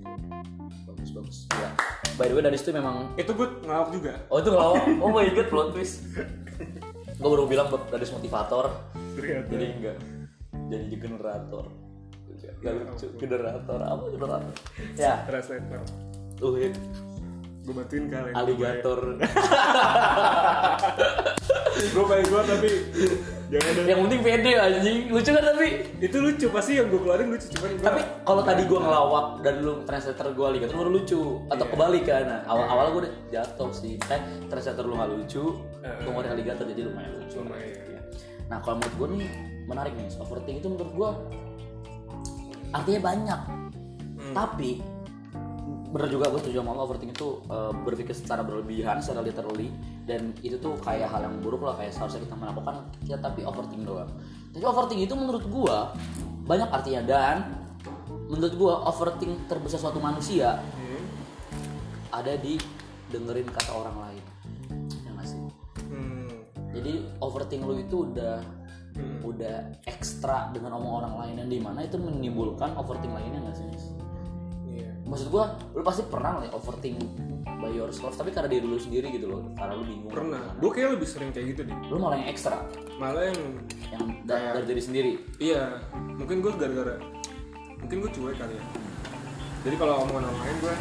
Bagus 0.90 1.10
bagus. 1.14 1.38
Ya. 1.54 1.70
By 2.18 2.26
the 2.26 2.34
way 2.34 2.42
dari 2.42 2.58
situ 2.58 2.74
memang 2.74 3.14
itu 3.14 3.30
gue 3.30 3.46
ngelawak 3.62 3.94
juga 3.94 4.18
Oh 4.26 4.42
itu 4.42 4.50
ngelawak. 4.50 4.82
Oh 4.98 5.10
my 5.14 5.30
god 5.30 5.48
plot 5.54 5.70
twist. 5.70 6.02
Gue 7.22 7.30
baru 7.30 7.46
bilang 7.46 7.70
buat 7.70 7.94
dari 7.94 8.02
motivator. 8.10 8.74
ternyata 9.14 9.54
Jadi 9.54 9.66
enggak. 9.70 9.96
Jadi 10.66 10.94
generator. 10.98 11.64
Gak 12.58 12.72
lucu. 12.74 13.06
Generator 13.22 13.80
apa 13.86 14.04
generator? 14.10 14.52
Ya. 14.98 15.22
translator 15.30 15.86
Tuh 16.34 16.58
ya. 16.58 16.74
gue 17.64 17.72
bantuin 17.72 18.04
kalian 18.10 18.34
Aligator. 18.34 19.00
gue 21.94 22.04
pengen 22.10 22.26
gue 22.26 22.42
tapi 22.50 22.70
Jangan 23.44 23.70
ada. 23.70 23.82
yang 23.84 24.00
penting 24.02 24.20
pede 24.20 24.50
anjing 24.54 24.98
lucu 25.08 25.30
kan 25.30 25.44
tapi 25.44 25.66
itu 25.98 26.16
lucu 26.16 26.46
pasti 26.48 26.72
yang 26.74 26.88
gue 26.88 26.96
keluarin 26.96 27.28
lucu 27.28 27.46
cuman 27.50 27.70
gua 27.72 27.84
tapi 27.84 28.00
kalau 28.22 28.42
tadi 28.42 28.62
gue 28.64 28.78
ngelawak 28.78 29.26
dan 29.40 29.54
lu 29.60 29.72
translator 29.84 30.26
gue 30.30 30.48
lihat 30.54 30.70
baru 30.70 30.90
lucu 30.90 31.20
atau 31.46 31.60
Iya. 31.60 31.70
kebalik 31.70 32.02
kan 32.04 32.22
nah, 32.24 32.40
awal 32.46 32.64
awal 32.66 32.86
gue 32.90 33.00
udah 33.02 33.14
jatuh 33.30 33.70
sih 33.70 33.94
kan 34.00 34.20
translator 34.46 34.82
lu 34.82 34.94
nggak 34.94 35.10
lucu 35.12 35.44
gue 35.82 36.10
mau 36.10 36.20
alligator 36.20 36.64
jadi 36.64 36.82
lumayan 36.84 37.12
lucu 37.16 37.36
Lumayan. 37.38 37.68
Iya. 37.68 38.00
nah 38.46 38.58
kalau 38.58 38.76
menurut 38.76 38.94
gue 38.94 39.08
nih 39.14 39.30
menarik 39.64 39.92
nih 39.92 40.08
overthinking 40.16 40.58
itu 40.58 40.68
menurut 40.70 40.92
gue 40.92 41.10
artinya 42.70 43.00
banyak 43.02 43.40
Hmm. 44.14 44.32
tapi 44.32 44.80
bener 45.94 46.10
juga 46.10 46.26
gue 46.26 46.42
setuju 46.42 46.58
sama 46.58 46.74
lo 46.74 46.90
overthinking 46.90 47.14
itu 47.14 47.28
eh, 47.46 47.72
berpikir 47.86 48.14
secara 48.18 48.42
berlebihan 48.42 48.98
secara 48.98 49.22
literally 49.22 49.70
dan 50.02 50.34
itu 50.42 50.58
tuh 50.58 50.74
kayak 50.82 51.06
hal 51.06 51.22
yang 51.22 51.38
buruk 51.38 51.62
lah 51.62 51.78
kayak 51.78 51.94
seharusnya 51.94 52.26
kita 52.26 52.34
melakukan 52.34 52.82
kita 53.06 53.22
tapi 53.22 53.46
overthinking 53.46 53.86
doang 53.86 54.10
tapi 54.50 54.64
overthinking 54.66 55.06
itu 55.06 55.14
menurut 55.14 55.44
gue 55.46 55.76
banyak 56.50 56.66
artinya 56.66 57.02
dan 57.06 57.36
menurut 58.26 58.54
gue 58.58 58.72
overthinking 58.90 59.46
terbesar 59.46 59.78
suatu 59.78 60.02
manusia 60.02 60.58
Hmm. 60.74 61.02
ada 62.10 62.34
di 62.42 62.58
dengerin 63.14 63.46
kata 63.46 63.70
orang 63.70 63.96
lain 64.02 64.24
ya 64.98 65.10
nggak 65.14 65.26
sih 65.30 65.40
Hmm. 65.86 66.26
jadi 66.74 66.92
overthinking 67.22 67.70
lu 67.70 67.78
itu 67.78 67.96
udah 68.10 68.42
Hmm. 68.94 69.26
udah 69.26 69.78
ekstra 69.90 70.50
dengan 70.50 70.78
omong 70.78 71.02
orang 71.02 71.14
lain 71.22 71.34
dan 71.42 71.48
di 71.50 71.58
mana 71.58 71.82
itu 71.82 71.98
menimbulkan 71.98 72.78
overthinking 72.78 73.10
lainnya 73.10 73.42
nggak 73.42 73.58
sih. 73.58 73.66
Maksud 75.04 75.28
gua 75.28 75.44
lu 75.70 75.80
pasti 75.80 76.02
pernah 76.02 76.40
ya 76.40 76.50
overthink 76.50 76.96
by 77.44 77.70
yourself 77.70 78.12
tapi 78.12 78.28
karena 78.28 78.48
diri 78.48 78.64
lu 78.64 78.76
sendiri 78.76 79.08
gitu 79.10 79.28
loh 79.28 79.52
karena 79.52 79.72
lu 79.74 79.84
bingung 79.84 80.08
Pernah. 80.08 80.42
Gue 80.56 80.70
kayak 80.70 80.96
lebih 80.96 81.06
sering 81.06 81.30
kayak 81.30 81.46
gitu 81.52 81.62
deh. 81.64 81.76
lu 81.86 81.96
malah 81.96 82.16
yang 82.16 82.28
ekstra 82.28 82.56
Malah 82.94 83.22
yang 83.26 83.40
yang 83.90 84.04
da- 84.22 84.54
dari 84.54 84.66
diri 84.66 84.82
sendiri 84.82 85.12
iya, 85.38 85.80
mungkin 86.14 86.40
gue 86.40 86.52
gara-gara 86.52 86.96
mungkin 87.76 87.96
gue 88.00 88.10
cuek 88.10 88.36
kali 88.36 88.54
ya. 88.54 88.64
Jadi 89.62 89.76
kalau 89.76 89.94
omongan 90.02 90.24
orang 90.24 90.40
lain 90.40 90.56
gue 90.58 90.74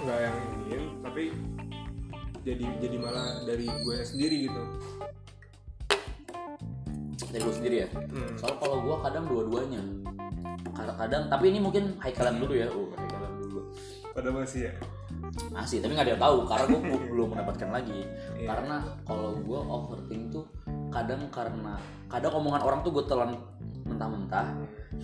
nggak 0.00 0.18
yang 0.20 0.36
ingin, 0.58 0.82
tapi 1.00 1.22
jadi 2.40 2.64
jadi 2.78 2.96
malah 2.98 3.40
dari 3.42 3.64
gue 3.64 3.96
sendiri 4.04 4.36
gitu. 4.44 4.62
dari 7.26 7.40
lu 7.40 7.52
sendiri 7.52 7.76
ya 7.78 7.88
Hmm. 7.90 8.30
soalnya 8.36 8.58
kalau 8.58 8.76
gua 8.80 8.96
kadang 9.00 9.26
dua-duanya 9.26 9.82
kadang-kadang 10.74 11.22
tapi 11.30 11.44
ini 11.54 11.58
mungkin 11.62 11.96
haikalan 12.02 12.36
dulu 12.42 12.52
ya. 12.52 12.66
Oh 12.68 12.90
haikalan 12.98 13.32
dulu. 13.40 13.60
Pada 14.14 14.28
masih 14.30 14.70
ya. 14.70 14.74
masih 15.50 15.82
tapi 15.82 15.98
nggak 15.98 16.06
ada 16.06 16.14
yang 16.14 16.22
tahu 16.22 16.38
karena 16.46 16.66
gue 16.78 17.00
belum 17.14 17.28
mendapatkan 17.34 17.70
lagi. 17.70 18.00
Iya. 18.38 18.46
karena 18.50 18.76
kalau 19.02 19.30
gue 19.40 19.60
overthink 19.60 20.22
tuh 20.30 20.44
kadang 20.90 21.26
karena 21.34 21.74
kadang 22.06 22.32
omongan 22.38 22.62
orang 22.62 22.80
tuh 22.86 22.92
gue 22.94 23.04
telan 23.06 23.34
mentah-mentah 23.82 24.54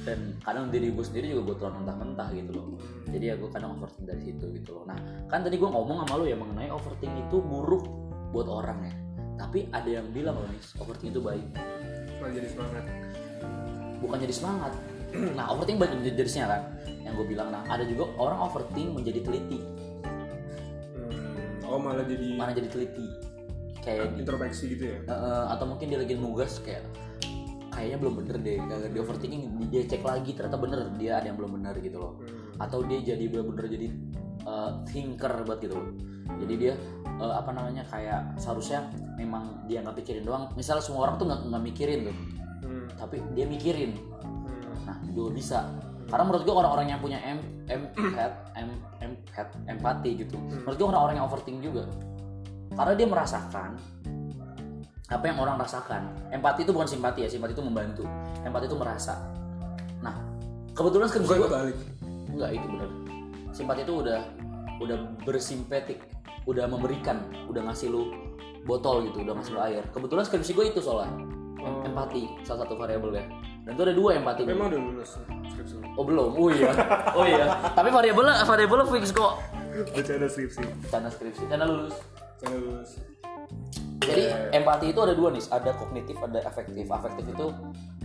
dan 0.07 0.39
kadang 0.41 0.71
diri 0.71 0.95
gue 0.95 1.05
sendiri 1.05 1.35
juga 1.35 1.51
gue 1.51 1.57
telan 1.65 1.83
mentah-mentah 1.83 2.29
gitu 2.35 2.51
loh. 2.55 2.67
Jadi 3.11 3.25
ya 3.27 3.35
gue 3.39 3.51
kadang 3.51 3.75
overthink 3.79 4.07
dari 4.07 4.23
situ 4.23 4.45
gitu 4.55 4.71
loh. 4.79 4.85
Nah 4.87 4.99
kan 5.27 5.43
tadi 5.43 5.59
gue 5.59 5.71
ngomong 5.71 6.07
sama 6.07 6.15
lu 6.21 6.25
ya 6.31 6.37
mengenai 6.39 6.71
overthink 6.71 7.11
itu 7.17 7.37
buruk 7.43 7.87
buat 8.31 8.47
orang 8.47 8.79
ya. 8.87 8.95
Tapi 9.41 9.73
ada 9.73 9.89
yang 9.89 10.07
bilang 10.15 10.37
loh 10.39 10.47
nih 10.47 10.63
overthink 10.79 11.11
itu 11.17 11.23
baik. 11.23 11.47
Malah 12.21 12.33
jadi 12.37 12.49
semangat. 12.53 12.85
bukan 14.01 14.17
jadi 14.17 14.33
semangat 14.33 14.73
nah 15.39 15.51
overthink 15.51 15.79
banyak 15.79 16.03
jenisnya 16.15 16.47
kan 16.47 16.61
yang 17.03 17.15
gue 17.15 17.27
bilang 17.27 17.49
nah 17.51 17.63
ada 17.67 17.83
juga 17.83 18.07
orang 18.17 18.39
overthink 18.45 18.91
menjadi 18.93 19.21
teliti 19.23 19.61
Hmm. 20.95 21.65
Oh 21.67 21.79
malah 21.79 22.03
jadi 22.03 22.35
mana 22.35 22.51
jadi 22.53 22.69
teliti 22.69 23.07
kayak 23.81 24.13
di 24.13 24.21
introspeksi 24.21 24.77
gitu 24.77 24.85
ya. 24.93 24.99
Eh, 25.09 25.45
atau 25.49 25.65
mungkin 25.65 25.89
dia 25.89 25.99
lagi 25.99 26.13
nugas 26.15 26.61
kayak 26.61 26.85
kayaknya 27.71 27.97
belum 27.97 28.15
bener 28.21 28.37
deh 28.43 28.57
kagak 28.61 28.91
dia 28.93 29.01
overthinking 29.01 29.43
dia 29.71 29.83
cek 29.87 30.03
lagi 30.05 30.37
ternyata 30.37 30.59
bener 30.61 30.81
dia 31.01 31.17
ada 31.17 31.33
yang 31.33 31.39
belum 31.39 31.57
bener 31.57 31.75
gitu 31.81 31.97
loh 31.97 32.13
Hmm. 32.21 32.61
atau 32.61 32.85
dia 32.85 33.01
jadi 33.01 33.25
bener-bener 33.31 33.67
jadi 33.71 33.89
eh, 34.45 34.71
thinker 34.91 35.33
banget 35.47 35.71
gitu 35.71 35.75
loh 35.81 35.89
jadi 36.37 36.55
dia 36.59 36.73
eh, 37.17 37.35
apa 37.35 37.51
namanya 37.55 37.87
kayak 37.89 38.37
seharusnya 38.37 38.85
memang 39.17 39.65
dia 39.65 39.81
nggak 39.81 39.97
pikirin 40.03 40.27
doang 40.27 40.51
misalnya 40.55 40.85
semua 40.85 41.09
orang 41.09 41.17
tuh 41.17 41.27
nggak 41.31 41.63
mikirin 41.65 42.01
tuh 42.13 42.17
Hmm. 42.61 42.85
tapi 42.93 43.17
dia 43.33 43.49
mikirin. 43.49 43.97
Nah 44.91 44.99
juga 45.15 45.31
bisa. 45.31 45.59
Karena 46.11 46.27
menurut 46.27 46.43
gua 46.43 46.67
orang-orang 46.67 46.87
yang 46.91 46.99
punya 46.99 47.19
em 47.23 47.39
em 47.71 47.83
head 48.19 48.35
em 48.59 48.69
em 48.99 49.13
head 49.31 49.47
empati 49.71 50.27
gitu 50.27 50.35
menurut 50.43 50.75
gua 50.75 50.89
orang-orang 50.99 51.23
yang 51.23 51.27
overthinking 51.31 51.63
juga. 51.63 51.87
Karena 52.75 52.93
dia 52.99 53.07
merasakan 53.07 53.79
apa 55.11 55.25
yang 55.27 55.39
orang 55.39 55.59
rasakan. 55.59 56.03
Empati 56.35 56.67
itu 56.67 56.75
bukan 56.75 56.91
simpati 56.91 57.23
ya 57.23 57.29
simpati 57.31 57.55
itu 57.55 57.63
membantu. 57.63 58.03
Empati 58.43 58.67
itu 58.67 58.75
merasa. 58.75 59.15
Nah 60.03 60.19
kebetulan 60.75 61.07
skripsi 61.07 61.31
Bukan 61.31 61.39
gua 61.39 61.51
kebalik. 61.51 61.79
enggak 62.31 62.51
itu 62.55 62.67
bener 62.67 62.91
simpati 63.51 63.83
itu 63.83 63.95
udah 64.07 64.21
udah 64.81 64.97
bersimpetik 65.27 65.99
udah 66.49 66.65
memberikan 66.71 67.21
udah 67.51 67.69
ngasih 67.69 67.93
lu 67.93 68.11
botol 68.65 69.07
gitu 69.07 69.23
udah 69.23 69.35
ngasih 69.39 69.53
lu 69.55 69.61
air. 69.63 69.85
Kebetulan 69.95 70.25
skripsi 70.27 70.53
gue 70.57 70.65
itu 70.75 70.81
soalnya 70.83 71.11
Oh. 71.61 71.85
empati 71.85 72.25
salah 72.41 72.65
satu 72.65 72.75
variabel 72.81 73.21
ya 73.21 73.25
dan 73.69 73.77
itu 73.77 73.83
ada 73.85 73.95
dua 73.95 74.11
empati 74.17 74.49
Memang 74.49 74.73
udah 74.73 74.81
lulus 74.81 75.21
skripsi. 75.61 75.75
Oh 75.99 76.05
belum, 76.05 76.33
oh 76.33 76.49
iya, 76.49 76.73
oh 77.19 77.25
iya. 77.29 77.45
Tapi 77.77 77.89
variabelnya 77.93 78.43
variabelnya 78.49 78.87
fix 78.89 79.13
kok. 79.13 79.33
Bercanda 79.93 80.29
skripsi. 80.33 80.65
Karena 80.89 81.09
skripsi, 81.13 81.43
karena 81.47 81.67
lulus. 81.69 81.97
Jangan 82.41 82.59
lulus. 82.65 82.91
Jadi 84.01 84.23
Iya, 84.33 84.37
empati 84.57 84.97
itu 84.97 85.01
ada 85.05 85.13
dua 85.13 85.29
nih, 85.29 85.45
ada 85.53 85.71
kognitif, 85.77 86.17
ada 86.25 86.41
afektif. 86.41 86.89
Afektif 86.89 87.25
itu 87.29 87.47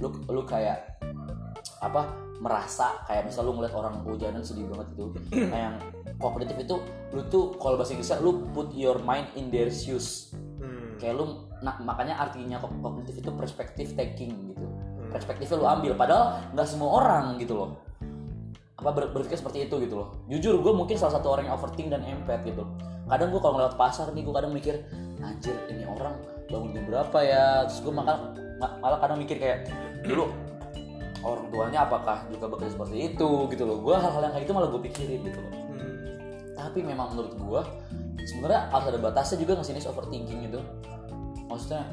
lu 0.04 0.08
lu 0.28 0.42
kayak 0.44 1.00
apa 1.80 2.12
merasa 2.44 3.00
kayak 3.08 3.32
misal 3.32 3.48
lu 3.48 3.56
ngeliat 3.56 3.72
orang 3.72 4.04
kehujanan 4.04 4.44
sedih 4.44 4.68
banget 4.68 4.88
itu. 5.00 5.06
Nah 5.48 5.60
yang 5.72 5.76
kognitif 6.20 6.60
itu 6.60 6.76
lu 7.16 7.22
tuh 7.32 7.56
kalau 7.56 7.80
bahasa 7.80 7.96
Inggrisnya 7.96 8.20
lu 8.20 8.44
put 8.52 8.76
your 8.76 9.00
mind 9.00 9.32
in 9.40 9.48
their 9.48 9.72
shoes. 9.72 10.36
Hmm. 10.96 10.98
Kayak 10.98 11.14
lu 11.16 11.26
nah, 11.60 11.76
makanya 11.78 12.16
artinya 12.18 12.58
kog- 12.58 12.80
kognitif 12.80 13.16
itu 13.16 13.30
perspektif 13.30 13.88
taking 13.94 14.32
gitu. 14.50 14.64
Hmm. 14.64 15.12
perspektifnya 15.12 15.56
lu 15.56 15.68
ambil 15.70 15.92
padahal 15.94 16.24
nggak 16.52 16.66
semua 16.66 16.90
orang 16.96 17.36
gitu 17.36 17.54
loh 17.54 17.70
apa 18.76 18.92
ber- 18.92 19.10
berpikir 19.10 19.36
seperti 19.36 19.64
itu 19.64 19.76
gitu 19.80 19.96
loh 19.96 20.12
jujur 20.28 20.60
gue 20.60 20.74
mungkin 20.74 20.96
salah 20.96 21.16
satu 21.16 21.32
orang 21.32 21.48
yang 21.48 21.56
overthink 21.56 21.88
dan 21.88 22.04
empath 22.04 22.44
gitu 22.44 22.68
kadang 23.06 23.30
gue 23.30 23.40
kalau 23.40 23.56
ngeliat 23.56 23.76
pasar 23.76 24.12
nih 24.12 24.24
gue 24.24 24.34
kadang 24.34 24.52
mikir 24.52 24.76
anjir 25.22 25.56
ini 25.70 25.84
orang 25.86 26.16
bangun 26.46 26.72
jam 26.72 26.84
berapa 26.86 27.18
ya 27.18 27.44
terus 27.64 27.80
gue 27.80 27.94
malah 27.94 28.18
malah 28.78 29.00
kadang 29.00 29.18
mikir 29.18 29.40
kayak 29.40 29.72
dulu 30.02 30.28
orang 31.22 31.48
tuanya 31.50 31.80
apakah 31.82 32.18
juga 32.28 32.46
bekerja 32.48 32.72
seperti 32.74 32.98
itu 33.10 33.30
gitu 33.50 33.64
loh 33.64 33.78
gue 33.80 33.96
hal-hal 33.96 34.22
yang 34.22 34.34
kayak 34.34 34.44
gitu 34.44 34.54
malah 34.54 34.70
gue 34.70 34.82
pikirin 34.84 35.22
gitu 35.24 35.40
loh 35.40 35.54
Hmm. 35.66 35.96
tapi 36.54 36.80
memang 36.82 37.08
menurut 37.12 37.34
gue 37.34 37.62
sebenarnya 38.26 38.74
harus 38.74 38.86
ada 38.90 39.00
batasnya 39.00 39.38
juga 39.42 39.62
nggak 39.62 39.68
sih 39.70 39.74
Nis, 39.78 39.88
overthinking 39.88 40.40
gitu 40.50 40.60
maksudnya 41.46 41.86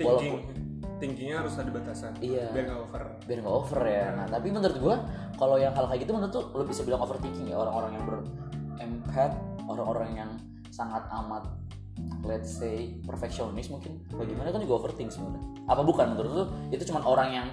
Thinking. 0.00 0.34
Thinkingnya 1.00 1.44
harus 1.44 1.56
ada 1.60 1.70
batasan. 1.72 2.12
Iya. 2.20 2.52
Biar 2.52 2.64
nggak 2.72 2.80
over. 2.88 3.02
biar 3.24 3.38
nggak 3.44 3.56
over 3.56 3.80
ya. 3.84 4.06
Nah 4.16 4.26
tapi 4.28 4.48
menurut 4.52 4.76
gua 4.80 4.96
kalau 5.36 5.56
yang 5.56 5.72
hal 5.72 5.88
kayak 5.88 6.04
gitu 6.04 6.12
menurut 6.12 6.32
tuh 6.32 6.44
lo 6.52 6.64
bisa 6.64 6.84
bilang 6.84 7.00
overthinking 7.04 7.48
ya 7.48 7.56
orang-orang 7.56 7.96
yang 7.96 8.04
berempath, 8.08 9.36
orang-orang 9.68 10.10
yang 10.16 10.30
sangat 10.72 11.04
amat 11.12 11.44
let's 12.24 12.52
say 12.56 12.96
perfeksionis 13.04 13.68
mungkin 13.68 14.00
bagaimana 14.12 14.52
kan 14.52 14.60
juga 14.60 14.84
overthink 14.84 15.12
sebenarnya. 15.12 15.44
Apa 15.68 15.84
bukan 15.84 16.16
menurut 16.16 16.32
lu 16.32 16.44
itu 16.72 16.84
cuma 16.88 17.04
orang 17.04 17.28
yang 17.32 17.46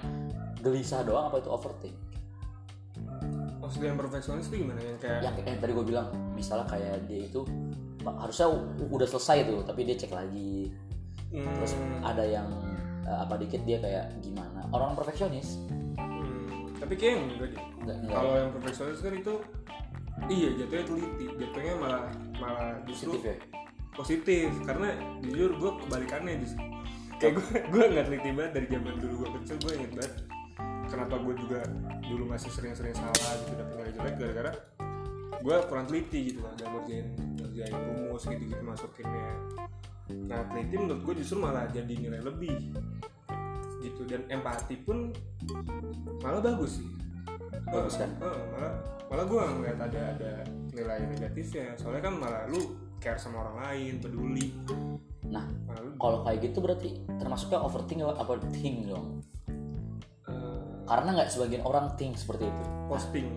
gelisah 0.64 1.04
doang 1.04 1.28
apa 1.28 1.40
itu 1.40 1.48
overthink? 1.52 1.96
Maksudnya 3.68 3.92
yang 3.92 4.00
perfeksionis 4.00 4.48
itu 4.48 4.64
gimana? 4.64 4.80
Yang 4.80 4.98
kayak 5.04 5.20
Yang 5.20 5.34
yang 5.44 5.58
tadi 5.60 5.72
gua 5.76 5.84
bilang 5.84 6.08
misalnya 6.32 6.66
kayak 6.72 7.04
dia 7.04 7.20
itu 7.28 7.44
harusnya 8.08 8.48
udah 8.88 9.04
selesai 9.04 9.44
tuh 9.44 9.60
tapi 9.68 9.84
dia 9.84 9.96
cek 10.00 10.12
lagi. 10.16 10.72
Terus 11.28 11.76
hmm, 11.76 12.00
ada 12.00 12.24
yang 12.24 12.48
eh, 13.04 13.18
apa 13.20 13.36
dikit 13.36 13.60
dia 13.68 13.76
kayak 13.76 14.16
gimana. 14.24 14.64
Orang 14.72 14.96
perfeksionis 14.96 15.60
hmm, 16.00 16.80
tapi 16.80 16.96
kayak 16.96 17.28
enggak 17.28 17.48
deh. 17.52 17.62
Kalau 18.08 18.32
yang 18.40 18.50
perfeksionis 18.56 19.04
kan 19.04 19.12
itu 19.12 19.34
iya 20.32 20.48
jatuhnya 20.56 20.84
teliti, 20.88 21.26
jatuhnya 21.36 21.74
malah 21.76 22.04
malah 22.40 22.80
justru 22.88 23.20
positif 23.20 23.28
ya? 23.28 23.36
positif. 23.92 24.48
Karena 24.64 24.88
jujur 25.20 25.50
gue 25.60 25.70
kebalikannya 25.84 26.40
justru 26.40 26.64
kayak 27.18 27.32
gue 27.34 27.46
gue 27.74 27.84
nggak 27.92 28.06
teliti 28.06 28.30
banget 28.30 28.52
dari 28.54 28.66
zaman 28.70 28.94
dulu 29.02 29.14
gue 29.20 29.30
kecil 29.42 29.56
gue 29.58 29.72
inget 29.74 29.92
banget 29.98 30.12
kenapa 30.88 31.20
gue 31.20 31.34
juga 31.36 31.60
dulu 32.08 32.24
masih 32.32 32.50
sering-sering 32.50 32.96
salah 32.96 33.32
gitu 33.44 33.52
dapet 33.54 33.74
nilai 33.76 33.92
jelek 33.94 34.14
gara-gara 34.16 34.52
gue 35.38 35.56
kurang 35.70 35.86
teliti 35.86 36.34
gitu 36.34 36.40
lah 36.42 36.52
dalam 36.58 36.80
ngerjain 36.80 37.06
ngerjain 37.38 37.74
rumus 37.76 38.22
gitu 38.26 38.44
gitu 38.48 38.62
masukinnya. 38.64 39.32
Nah 40.26 40.40
teliti 40.50 40.74
menurut 40.74 41.00
gue 41.04 41.14
justru 41.22 41.36
malah 41.38 41.68
jadi 41.70 41.94
nilai 41.94 42.20
lebih 42.24 42.74
gitu 43.78 44.02
dan 44.10 44.26
empati 44.26 44.82
pun 44.82 45.14
malah 46.24 46.42
bagus 46.42 46.82
sih. 46.82 46.90
Bagus 47.68 47.94
kan? 48.00 48.10
Eh, 48.18 48.42
malah 48.56 48.72
malah 49.06 49.24
gue 49.28 49.40
ngeliat 49.40 49.78
ada 49.78 50.00
ada 50.18 50.32
nilai 50.74 51.00
negatifnya. 51.06 51.78
Soalnya 51.78 52.10
kan 52.10 52.14
malah 52.18 52.42
lu 52.50 52.74
care 52.98 53.20
sama 53.20 53.46
orang 53.46 53.56
lain 53.62 53.94
peduli. 54.02 54.50
Nah 55.30 55.46
kalau 56.02 56.26
kayak 56.26 56.50
gitu 56.50 56.58
berarti 56.58 56.98
termasuknya 57.20 57.62
overthink 57.62 58.02
apa 58.02 58.32
think 58.50 58.90
dong 58.90 59.22
karena 60.88 61.08
nggak 61.14 61.28
sebagian 61.28 61.62
orang 61.62 61.92
think 62.00 62.16
seperti 62.16 62.48
itu. 62.48 62.62
Posting. 62.88 63.28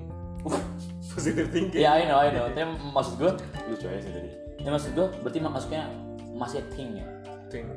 Positive 1.12 1.52
thinking. 1.52 1.84
Ya 1.84 2.00
I 2.00 2.08
know 2.08 2.18
I 2.18 2.32
know. 2.32 2.48
Tapi 2.48 2.72
maksud 2.96 3.20
gue 3.20 3.32
lucu 3.68 3.86
aja 3.86 4.00
sih 4.00 4.12
tadi. 4.16 4.30
Ya 4.64 4.70
maksud 4.72 4.96
gue 4.96 5.06
berarti 5.22 5.38
maksudnya 5.44 5.84
masih 6.32 6.64
think 6.72 6.98
ya? 6.98 7.06
Think. 7.52 7.68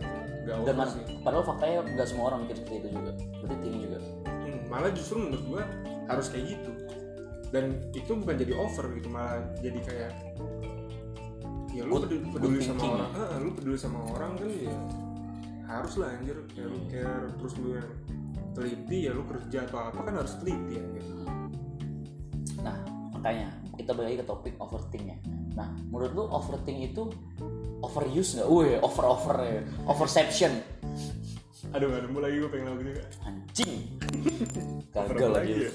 Dan 0.47 0.75
mas- 0.79 0.95
sih. 0.95 1.03
padahal 1.25 1.43
faktanya 1.43 1.83
nggak 1.83 2.07
semua 2.07 2.31
orang 2.31 2.47
mikir 2.47 2.63
seperti 2.63 2.77
itu 2.85 2.89
juga. 2.95 3.13
Berarti 3.43 3.57
think 3.59 3.77
juga. 3.83 3.99
Hmm, 4.23 4.59
malah 4.71 4.91
justru 4.95 5.17
menurut 5.19 5.45
gua 5.51 5.63
harus 6.07 6.27
kayak 6.31 6.45
gitu. 6.55 6.71
Dan 7.51 7.65
itu 7.91 8.13
bukan 8.15 8.35
jadi 8.39 8.53
over 8.55 8.87
gitu 8.95 9.09
malah 9.11 9.43
jadi 9.59 9.79
kayak 9.83 10.11
ya 11.75 11.83
lu 11.83 11.99
Good- 11.99 12.23
peduli, 12.31 12.63
good 12.63 12.71
sama 12.71 12.79
thinking 12.79 12.95
orang 12.95 13.11
ah, 13.19 13.39
lu 13.43 13.51
peduli 13.51 13.79
sama 13.81 13.99
orang 14.15 14.31
kan 14.39 14.47
ya 14.47 14.77
harus 15.67 15.93
lah 15.99 16.09
anjir. 16.15 16.39
Ya 16.55 16.65
lu 16.71 16.79
care 16.87 17.27
terus 17.35 17.53
lu 17.59 17.69
yang 17.75 17.91
teliti 18.55 18.99
ya 19.07 19.13
lu 19.13 19.27
kerja 19.27 19.67
atau 19.67 19.79
apa 19.83 20.01
kan 20.01 20.15
harus 20.15 20.35
teliti 20.39 20.79
ya 20.79 20.85
gitu. 20.95 21.15
nah 22.63 22.77
makanya 23.13 23.51
kita 23.75 23.91
balik 23.93 24.23
ke 24.23 24.25
topik 24.25 24.55
overthink 24.63 25.05
ya 25.11 25.19
nah 25.55 25.69
menurut 25.91 26.13
lu 26.15 26.25
overthink 26.31 26.95
itu 26.95 27.11
overuse 27.85 28.41
nggak? 28.41 28.49
Wih, 28.49 28.81
over 28.81 29.05
over 29.05 29.37
ya, 29.45 29.61
overception. 29.85 30.53
aduh 31.69 31.91
gak 31.91 32.01
nemu 32.07 32.19
lagi 32.23 32.37
gue 32.39 32.51
pengen 32.53 32.67
lagu 32.71 32.83
juga 32.87 33.03
Anjing. 33.27 33.73
Over 34.95 35.15
Gagal 35.19 35.31
lagi. 35.33 35.53
ya? 35.69 35.73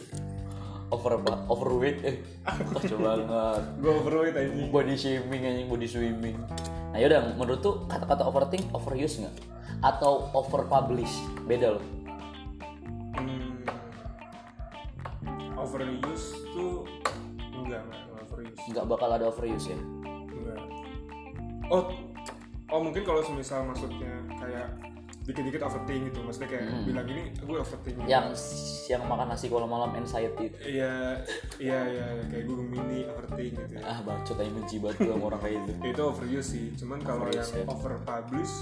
Over? 0.90 1.12
Overweight 1.50 2.00
eh. 2.02 2.16
Kacau 2.46 2.98
banget. 2.98 3.62
gue 3.78 3.92
overweight 3.94 4.36
anjing 4.38 4.70
Body 4.74 4.96
shaming 4.98 5.44
anjing, 5.46 5.68
body 5.70 5.86
swimming. 5.86 6.38
Nah 6.90 6.98
yaudah, 6.98 7.36
menurut 7.38 7.60
tuh 7.62 7.86
kata-kata 7.86 8.26
overthink 8.26 8.66
overuse 8.74 9.22
nggak? 9.22 9.36
Atau 9.86 10.34
overpublish? 10.34 11.14
Beda 11.46 11.78
loh. 11.78 11.84
Overuse 16.00 16.27
tuh 16.56 16.88
enggak 17.51 17.84
enggak 17.84 18.01
enggak 18.08 18.24
overuse 18.24 18.60
Nggak 18.72 18.86
bakal 18.88 19.10
ada 19.12 19.25
overuse 19.27 19.68
ya. 19.68 19.79
Enggak. 20.32 20.60
Oh, 21.70 21.84
oh 22.72 22.79
mungkin 22.82 23.03
kalau 23.03 23.22
semisal 23.22 23.68
maksudnya 23.68 24.24
kayak 24.39 24.68
dikit-dikit 25.29 25.62
overthink 25.62 26.10
gitu, 26.10 26.25
maksudnya 26.25 26.50
kayak 26.50 26.65
bilang 26.89 27.06
gini, 27.06 27.29
gue 27.38 27.58
overthink. 27.62 28.01
gitu. 28.01 28.10
Yang 28.10 28.25
yang 28.89 29.06
makan 29.06 29.29
nasi 29.29 29.46
kalau 29.46 29.70
malam 29.70 29.94
anxiety 29.94 30.50
itu. 30.50 30.58
Iya, 30.82 31.22
iya, 31.62 31.79
iya, 31.86 32.06
kayak 32.25 32.50
gue 32.50 32.58
mini 32.65 33.06
overthink 33.06 33.53
gitu. 33.53 33.74
Ya. 33.77 33.82
Ah 33.86 34.01
bacot 34.01 34.34
aja 34.41 34.50
benci 34.50 34.82
banget 34.82 35.06
gue 35.06 35.13
sama 35.13 35.25
orang 35.29 35.41
kayak 35.46 35.53
gitu. 35.62 35.72
Itu 35.94 36.01
overuse 36.10 36.48
sih, 36.50 36.65
cuman 36.82 37.00
kalau 37.06 37.29
yang 37.29 37.46
ya. 37.46 37.62
overpublish 37.70 38.53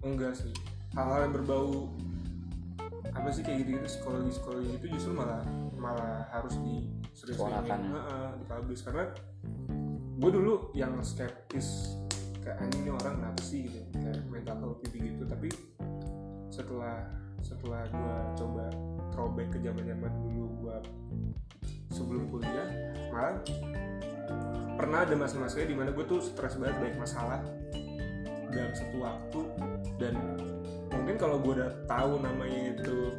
enggak 0.00 0.32
sih. 0.32 0.52
Hal-hal 0.96 1.28
yang 1.28 1.34
berbau 1.36 1.92
apa 3.16 3.28
sih 3.32 3.42
kayak 3.44 3.64
gitu-gitu 3.64 3.86
psikologi 3.88 4.30
psikologi 4.32 4.70
itu 4.76 4.86
justru 4.92 5.12
malah 5.16 5.40
malah 5.76 6.26
harus 6.32 6.56
di 6.60 6.88
Suarakan 7.16 7.80
ya. 7.92 8.00
dipublish 8.40 8.84
karena 8.84 9.08
gue 10.16 10.30
dulu 10.32 10.72
yang 10.76 10.96
skeptis 11.00 11.96
kayak 12.44 12.62
anjing 12.62 12.86
ini 12.86 12.90
orang 12.92 13.14
kenapa 13.20 13.40
sih? 13.42 13.68
gitu. 13.68 13.80
Kayak 13.96 14.20
mental 14.28 14.56
health 14.60 14.78
gitu 14.84 14.96
gitu. 15.00 15.22
Tapi 15.24 15.48
setelah 16.52 16.96
setelah 17.40 17.82
gue 17.88 18.16
coba 18.40 18.64
throwback 19.12 19.48
ke 19.52 19.58
zaman 19.64 19.84
zaman 19.84 20.12
dulu 20.24 20.44
gue 20.64 20.76
sebelum 21.92 22.24
kuliah 22.28 22.68
malah 23.12 23.40
pernah 24.76 25.08
ada 25.08 25.14
masa-masanya 25.16 25.66
di 25.72 25.76
mana 25.76 25.90
gue 25.92 26.04
tuh 26.04 26.20
stres 26.20 26.60
banget 26.60 26.76
banyak 26.80 26.98
masalah 27.00 27.40
dalam 28.52 28.72
satu 28.72 28.96
waktu. 29.00 29.40
Dan 29.96 30.14
mungkin 30.92 31.16
kalau 31.16 31.40
gue 31.40 31.60
udah 31.60 31.70
tahu 31.88 32.20
namanya 32.20 32.76
itu 32.76 33.16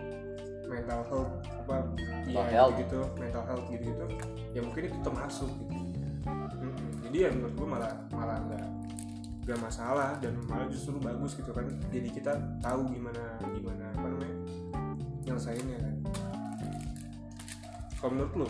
mental 0.70 1.02
health 1.10 1.34
apa 1.68 1.84
Mental 2.24 2.48
ya 2.48 2.52
health. 2.64 2.76
gitu 2.80 3.00
mental 3.20 3.44
health 3.44 3.66
gitu 3.68 3.84
gitu 3.92 4.06
ya 4.56 4.62
mungkin 4.64 4.82
itu 4.88 4.98
termasuk 5.04 5.52
gitu 5.52 5.76
Mm-mm. 6.64 6.90
jadi 7.04 7.18
ya 7.28 7.30
menurut 7.36 7.54
gue 7.60 7.68
malah 7.68 7.92
malah 8.16 8.38
nggak 8.48 8.66
nggak 9.44 9.60
masalah 9.60 10.16
dan 10.20 10.36
malah 10.48 10.68
justru 10.68 10.96
bagus 11.00 11.36
gitu 11.36 11.52
kan 11.52 11.68
jadi 11.92 12.08
kita 12.08 12.32
tahu 12.60 12.88
gimana 12.88 13.36
gimana 13.52 13.86
apa 13.96 14.08
namanya 14.08 14.38
nyelesainnya 15.24 15.78
kan 15.80 15.96
kalau 17.98 18.12
menurut 18.16 18.34
lo 18.38 18.48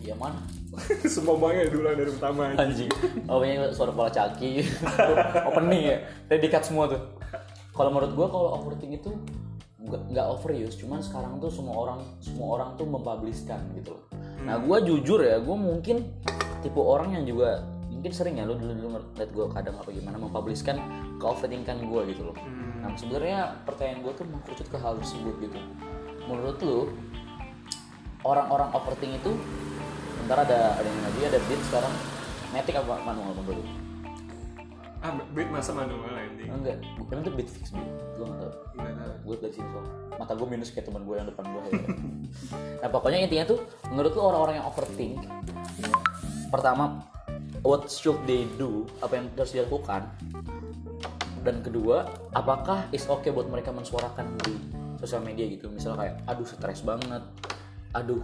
Ya 0.00 0.16
mana? 0.16 0.40
semua 1.12 1.36
banget 1.36 1.76
duluan 1.76 1.92
dari 1.92 2.08
pertama. 2.08 2.56
Anjing. 2.56 2.88
Oh, 3.28 3.44
ini 3.44 3.60
suara 3.68 3.92
kepala 3.92 4.08
caki. 4.08 4.64
Opening 5.52 5.92
ya. 5.92 5.96
Tadi 6.24 6.40
dikat 6.40 6.64
semua 6.64 6.88
tuh. 6.88 7.20
Kalau 7.76 7.92
menurut 7.92 8.16
gua 8.16 8.26
kalau 8.32 8.48
overthink 8.56 8.96
itu 8.96 9.12
nggak 9.80 10.26
overuse, 10.28 10.76
cuman 10.76 11.00
sekarang 11.00 11.40
tuh 11.40 11.48
semua 11.48 11.76
orang 11.76 12.00
semua 12.20 12.60
orang 12.60 12.76
tuh 12.76 12.84
mempubliskan 12.84 13.64
gitu 13.76 13.96
loh. 13.96 14.04
Nah, 14.44 14.60
gua 14.60 14.84
jujur 14.84 15.24
ya, 15.24 15.40
gua 15.40 15.56
mungkin 15.56 16.04
tipe 16.60 16.80
orang 16.80 17.16
yang 17.16 17.24
juga 17.24 17.64
mungkin 18.00 18.16
sering 18.16 18.40
ya 18.40 18.48
lu 18.48 18.56
dulu 18.56 18.72
dulu 18.72 18.88
ngeliat 18.96 19.28
gue 19.28 19.46
kadang 19.52 19.76
apa 19.76 19.92
gimana 19.92 20.16
mempubliskan 20.16 20.80
ke 21.20 21.24
overthinkan 21.28 21.84
gue 21.84 22.00
gitu 22.16 22.32
loh. 22.32 22.36
Hmm. 22.40 22.80
Nah 22.80 22.96
sebenarnya 22.96 23.60
pertanyaan 23.68 24.00
gue 24.00 24.12
tuh 24.16 24.24
mengkerucut 24.24 24.68
ke 24.72 24.78
hal 24.80 24.96
tersebut 24.96 25.36
gitu. 25.44 25.60
Menurut 26.24 26.56
lu 26.64 26.96
orang-orang 28.24 28.72
overthink 28.72 29.20
itu 29.20 29.36
ntar 30.24 30.48
ada 30.48 30.80
ada 30.80 30.88
yang 30.88 31.02
lagi 31.04 31.20
ada 31.28 31.38
beat 31.44 31.60
sekarang 31.68 31.92
matic 32.56 32.80
apa 32.80 33.04
manual 33.04 33.36
menurut 33.36 33.60
lu? 33.60 33.64
Ah 35.00 35.16
beat 35.32 35.48
masa 35.48 35.72
manual 35.72 36.12
anjing 36.12 36.48
Enggak, 36.48 36.76
emang 37.08 37.24
itu 37.24 37.32
beat 37.32 37.48
fix 37.48 37.72
beat. 37.72 37.88
Gue 38.20 38.24
nggak 38.28 38.38
tahu. 38.44 38.52
Nggak 38.76 38.94
tahu. 39.00 39.12
Gue 39.24 39.34
dari 39.40 39.52
sini 39.56 39.68
soal 39.72 39.86
mata 40.20 40.32
gue 40.36 40.48
minus 40.52 40.68
kayak 40.76 40.86
teman 40.92 41.02
gue 41.08 41.16
yang 41.16 41.28
depan 41.28 41.44
gue. 41.48 41.62
nah 42.84 42.88
pokoknya 42.92 43.18
intinya 43.24 43.44
tuh 43.56 43.58
menurut 43.88 44.12
lu 44.12 44.22
orang-orang 44.22 44.60
yang 44.60 44.66
overthink 44.68 45.24
pertama 46.52 47.00
what 47.64 47.88
should 47.88 48.20
they 48.28 48.44
do? 48.60 48.84
Apa 49.00 49.12
yang 49.16 49.26
harus 49.32 49.52
dilakukan? 49.56 50.04
Dan 51.40 51.64
kedua 51.64 52.04
apakah 52.36 52.84
is 52.92 53.08
okay 53.08 53.32
buat 53.32 53.48
mereka 53.48 53.72
mensuarakan 53.72 54.36
di 54.44 54.52
sosial 55.00 55.24
media 55.24 55.48
gitu? 55.48 55.72
Misalnya 55.72 56.04
kayak 56.04 56.14
aduh 56.28 56.44
stres 56.44 56.84
banget. 56.84 57.24
Aduh 57.96 58.20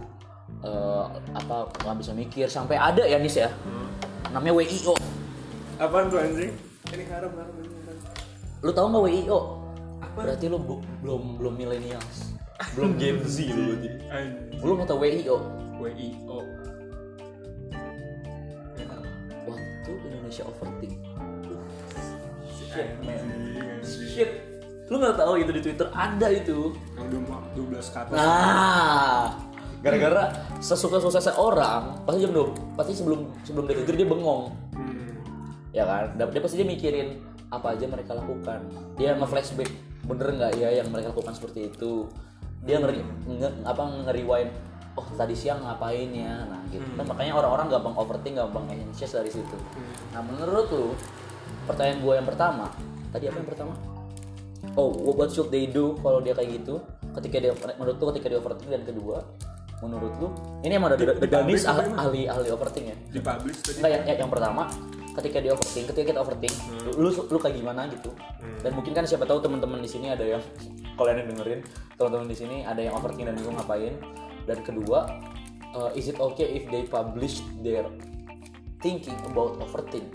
eh, 0.61 1.05
apa 1.33 1.73
nggak 1.81 1.97
bisa 1.97 2.13
mikir. 2.13 2.45
Sampai 2.45 2.77
ada 2.77 3.01
ya 3.01 3.17
nis 3.17 3.33
ya. 3.33 3.49
Namanya 4.29 4.53
WIO 4.61 4.93
apaan 5.77 6.09
tuh 6.09 6.19
anjing 6.21 6.53
ini 6.87 7.03
ini 7.03 7.05
harap. 7.07 7.31
lu 8.57 8.71
tahu 8.73 8.85
nggak 8.89 9.03
WIO 9.05 9.39
berarti 10.17 10.45
lu 10.49 10.57
bu- 10.57 10.81
belum 10.99 11.37
belum 11.37 11.53
millennials. 11.53 12.33
Belum 12.73 12.97
Gen 12.97 13.21
Z 13.21 13.45
lu 13.53 13.61
berarti. 13.69 13.89
Lu 14.57 14.71
nggak 14.73 14.89
tahu 14.89 14.99
WIO 15.05 15.37
WIO 15.77 16.39
waktu 19.47 19.91
Indonesia 20.03 20.43
overthink. 20.43 20.97
Shit, 23.85 24.29
lu 24.89 24.95
nggak 24.97 25.15
tahu 25.15 25.33
itu 25.37 25.51
di 25.53 25.61
Twitter 25.61 25.87
ada 25.93 26.27
itu. 26.33 26.73
Yang 26.97 27.05
udah 27.13 27.41
12 27.53 27.93
ke 27.93 27.97
atas. 27.97 28.13
Nah, 28.13 29.23
gara-gara 29.79 30.23
sesuka 30.57 30.97
suksesnya 30.97 31.37
orang, 31.37 32.01
pasti 32.03 32.25
jam 32.25 32.33
2, 32.33 32.73
pasti 32.73 32.93
sebelum 32.93 33.29
sebelum 33.45 33.69
dia 33.69 33.77
tidur 33.81 33.95
dia 33.95 34.07
bengong. 34.09 34.49
Ya 35.77 35.85
kan? 35.85 36.17
Dia 36.17 36.41
pasti 36.41 36.57
dia 36.57 36.65
mikirin 36.65 37.21
apa 37.53 37.77
aja 37.77 37.85
mereka 37.85 38.17
lakukan. 38.17 38.65
Dia 38.97 39.13
nge-flashback 39.13 39.69
bener 40.09 40.27
nggak 40.33 40.51
ya 40.57 40.69
yang 40.81 40.87
mereka 40.89 41.13
lakukan 41.13 41.37
seperti 41.37 41.69
itu. 41.69 42.09
Dia 42.65 42.81
ngeri, 42.81 42.99
nge- 43.29 43.63
apa 43.63 43.83
nge-rewind 44.09 44.51
oh 44.97 45.07
tadi 45.13 45.37
siang 45.37 45.61
ngapain 45.61 46.09
ya? 46.09 46.49
Nah 46.49 46.65
gitu. 46.73 46.83
Kan 46.97 47.05
makanya 47.05 47.37
orang-orang 47.37 47.69
gampang 47.69 47.95
overthink 47.95 48.35
gampang 48.35 48.65
anxious 48.67 49.13
dari 49.13 49.29
situ. 49.29 49.57
Nah 50.11 50.25
menurut 50.25 50.65
lu 50.73 50.97
pertanyaan 51.69 52.01
gue 52.01 52.13
yang 52.17 52.27
pertama 52.27 52.65
tadi 53.13 53.29
apa 53.29 53.37
yang 53.37 53.47
pertama? 53.47 53.73
Oh 54.73 54.89
what 55.13 55.29
should 55.29 55.53
they 55.53 55.69
do 55.69 55.93
kalau 56.01 56.19
dia 56.19 56.33
kayak 56.33 56.65
gitu? 56.65 56.81
Ketika 57.13 57.37
dia 57.39 57.53
menurut 57.77 57.95
lu 57.95 58.05
ketika 58.11 58.27
dia 58.33 58.39
overthink 58.41 58.69
dan 58.73 58.83
kedua 58.83 59.21
menurut 59.77 60.09
lu 60.17 60.27
ini 60.65 60.73
emang 60.73 60.89
ada 60.89 60.97
Di- 60.97 61.21
di 61.21 61.29
publish 61.29 61.61
apa 61.69 61.85
ahli, 61.85 61.93
ahli 61.93 62.21
ahli 62.25 62.47
overthink 62.49 62.85
ya? 62.89 62.95
Dipublish 63.13 63.61
tadi. 63.61 63.77
Enggak 63.77 63.91
yang, 63.93 64.03
yang, 64.09 64.17
yang 64.25 64.31
pertama 64.33 64.61
ketika 65.17 65.41
dia 65.41 65.51
overthink 65.57 65.85
ketika 65.89 66.05
kita 66.13 66.19
overthink 66.21 66.53
lu 66.93 67.09
lu 67.09 67.37
kayak 67.41 67.57
gimana 67.57 67.89
gitu. 67.89 68.13
Dan 68.61 68.77
mungkin 68.77 68.93
kan 68.93 69.03
siapa 69.09 69.25
tahu 69.25 69.41
teman-teman 69.41 69.81
di 69.81 69.89
sini 69.89 70.13
ada 70.13 70.21
yang 70.21 70.43
kalau 70.97 71.09
yang 71.09 71.25
dengerin 71.25 71.61
teman-teman 71.97 72.27
di 72.29 72.37
sini 72.37 72.57
ada 72.61 72.81
yang 72.81 72.93
overthink 72.93 73.25
dan 73.25 73.35
bingung 73.35 73.57
ngapain. 73.57 73.97
Dan 74.47 74.63
kedua 74.63 75.09
uh, 75.73 75.91
is 75.97 76.07
it 76.07 76.21
okay 76.21 76.61
if 76.61 76.63
they 76.69 76.85
publish 76.85 77.41
their 77.65 77.89
thinking 78.79 79.17
about 79.25 79.57
overthink? 79.57 80.05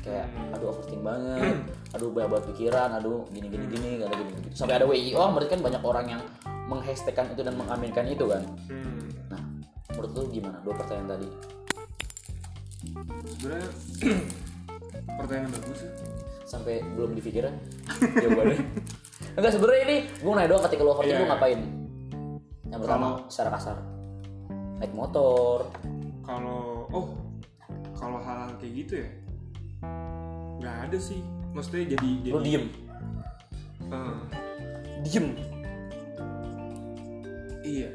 Kayak 0.00 0.32
aduh 0.56 0.72
overthink 0.72 1.04
banget. 1.04 1.56
Aduh 1.96 2.12
banyak 2.12 2.28
banget 2.28 2.46
pikiran. 2.52 3.00
Aduh 3.00 3.24
gini 3.32 3.48
gini 3.48 3.64
gini 3.64 3.88
gak 4.04 4.12
ada 4.12 4.16
gini 4.20 4.30
gini. 4.40 4.48
Sampai 4.52 4.76
ada 4.76 4.84
WIO 4.84 5.24
berarti 5.32 5.56
kan 5.56 5.60
banyak 5.64 5.82
orang 5.84 6.06
yang 6.16 6.22
menghashtagkan 6.68 7.32
itu 7.32 7.40
dan 7.40 7.56
mengaminkan 7.56 8.04
itu 8.08 8.28
kan. 8.28 8.44
Hmm. 8.68 9.08
nah 9.32 9.40
menurut 9.92 10.10
lu 10.16 10.22
gimana? 10.28 10.60
Dua 10.60 10.76
pertanyaan 10.76 11.16
tadi 11.16 11.28
sebenarnya 12.82 13.68
pertanyaan 15.18 15.50
bagus 15.50 15.80
ya 15.82 15.92
sampai 16.48 16.80
belum 16.96 17.12
dipikirin? 17.18 17.54
Jawabannya? 18.24 18.58
Enggak 19.36 19.52
sebenarnya 19.52 19.82
ini 19.84 19.96
gue 20.08 20.32
nanya 20.32 20.48
doang 20.48 20.64
ketika 20.64 20.82
lo 20.82 20.90
overthinking 20.96 21.18
Iya, 21.18 21.22
lo 21.22 21.26
iya. 21.28 21.32
ngapain? 21.36 21.60
Yang 22.68 22.80
pertama 22.84 23.06
secara 23.28 23.50
kasar. 23.54 23.76
Naik 24.80 24.92
motor. 24.96 25.58
Kalau 26.24 26.88
oh 26.92 27.06
kalau 27.98 28.18
hal-hal 28.22 28.54
kayak 28.60 28.72
gitu 28.86 28.92
ya 29.04 29.08
nggak 30.58 30.76
ada 30.90 30.98
sih. 30.98 31.20
Maksudnya 31.52 31.98
jadi 31.98 32.08
jadi 32.24 32.32
lo 32.34 32.40
diem? 32.40 32.64
Eh, 33.88 34.16
diem? 35.04 35.26
Iya 37.68 37.90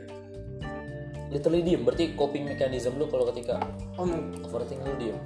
literally 1.34 1.65
diem. 1.65 1.82
Berarti 1.82 2.13
coping 2.13 2.46
mechanism 2.46 2.96
lo 3.02 3.10
kalau 3.10 3.26
ketika 3.34 3.58
oh 3.98 4.06
overthinking 4.46 4.86
lo 4.86 4.96
diem. 5.02 5.17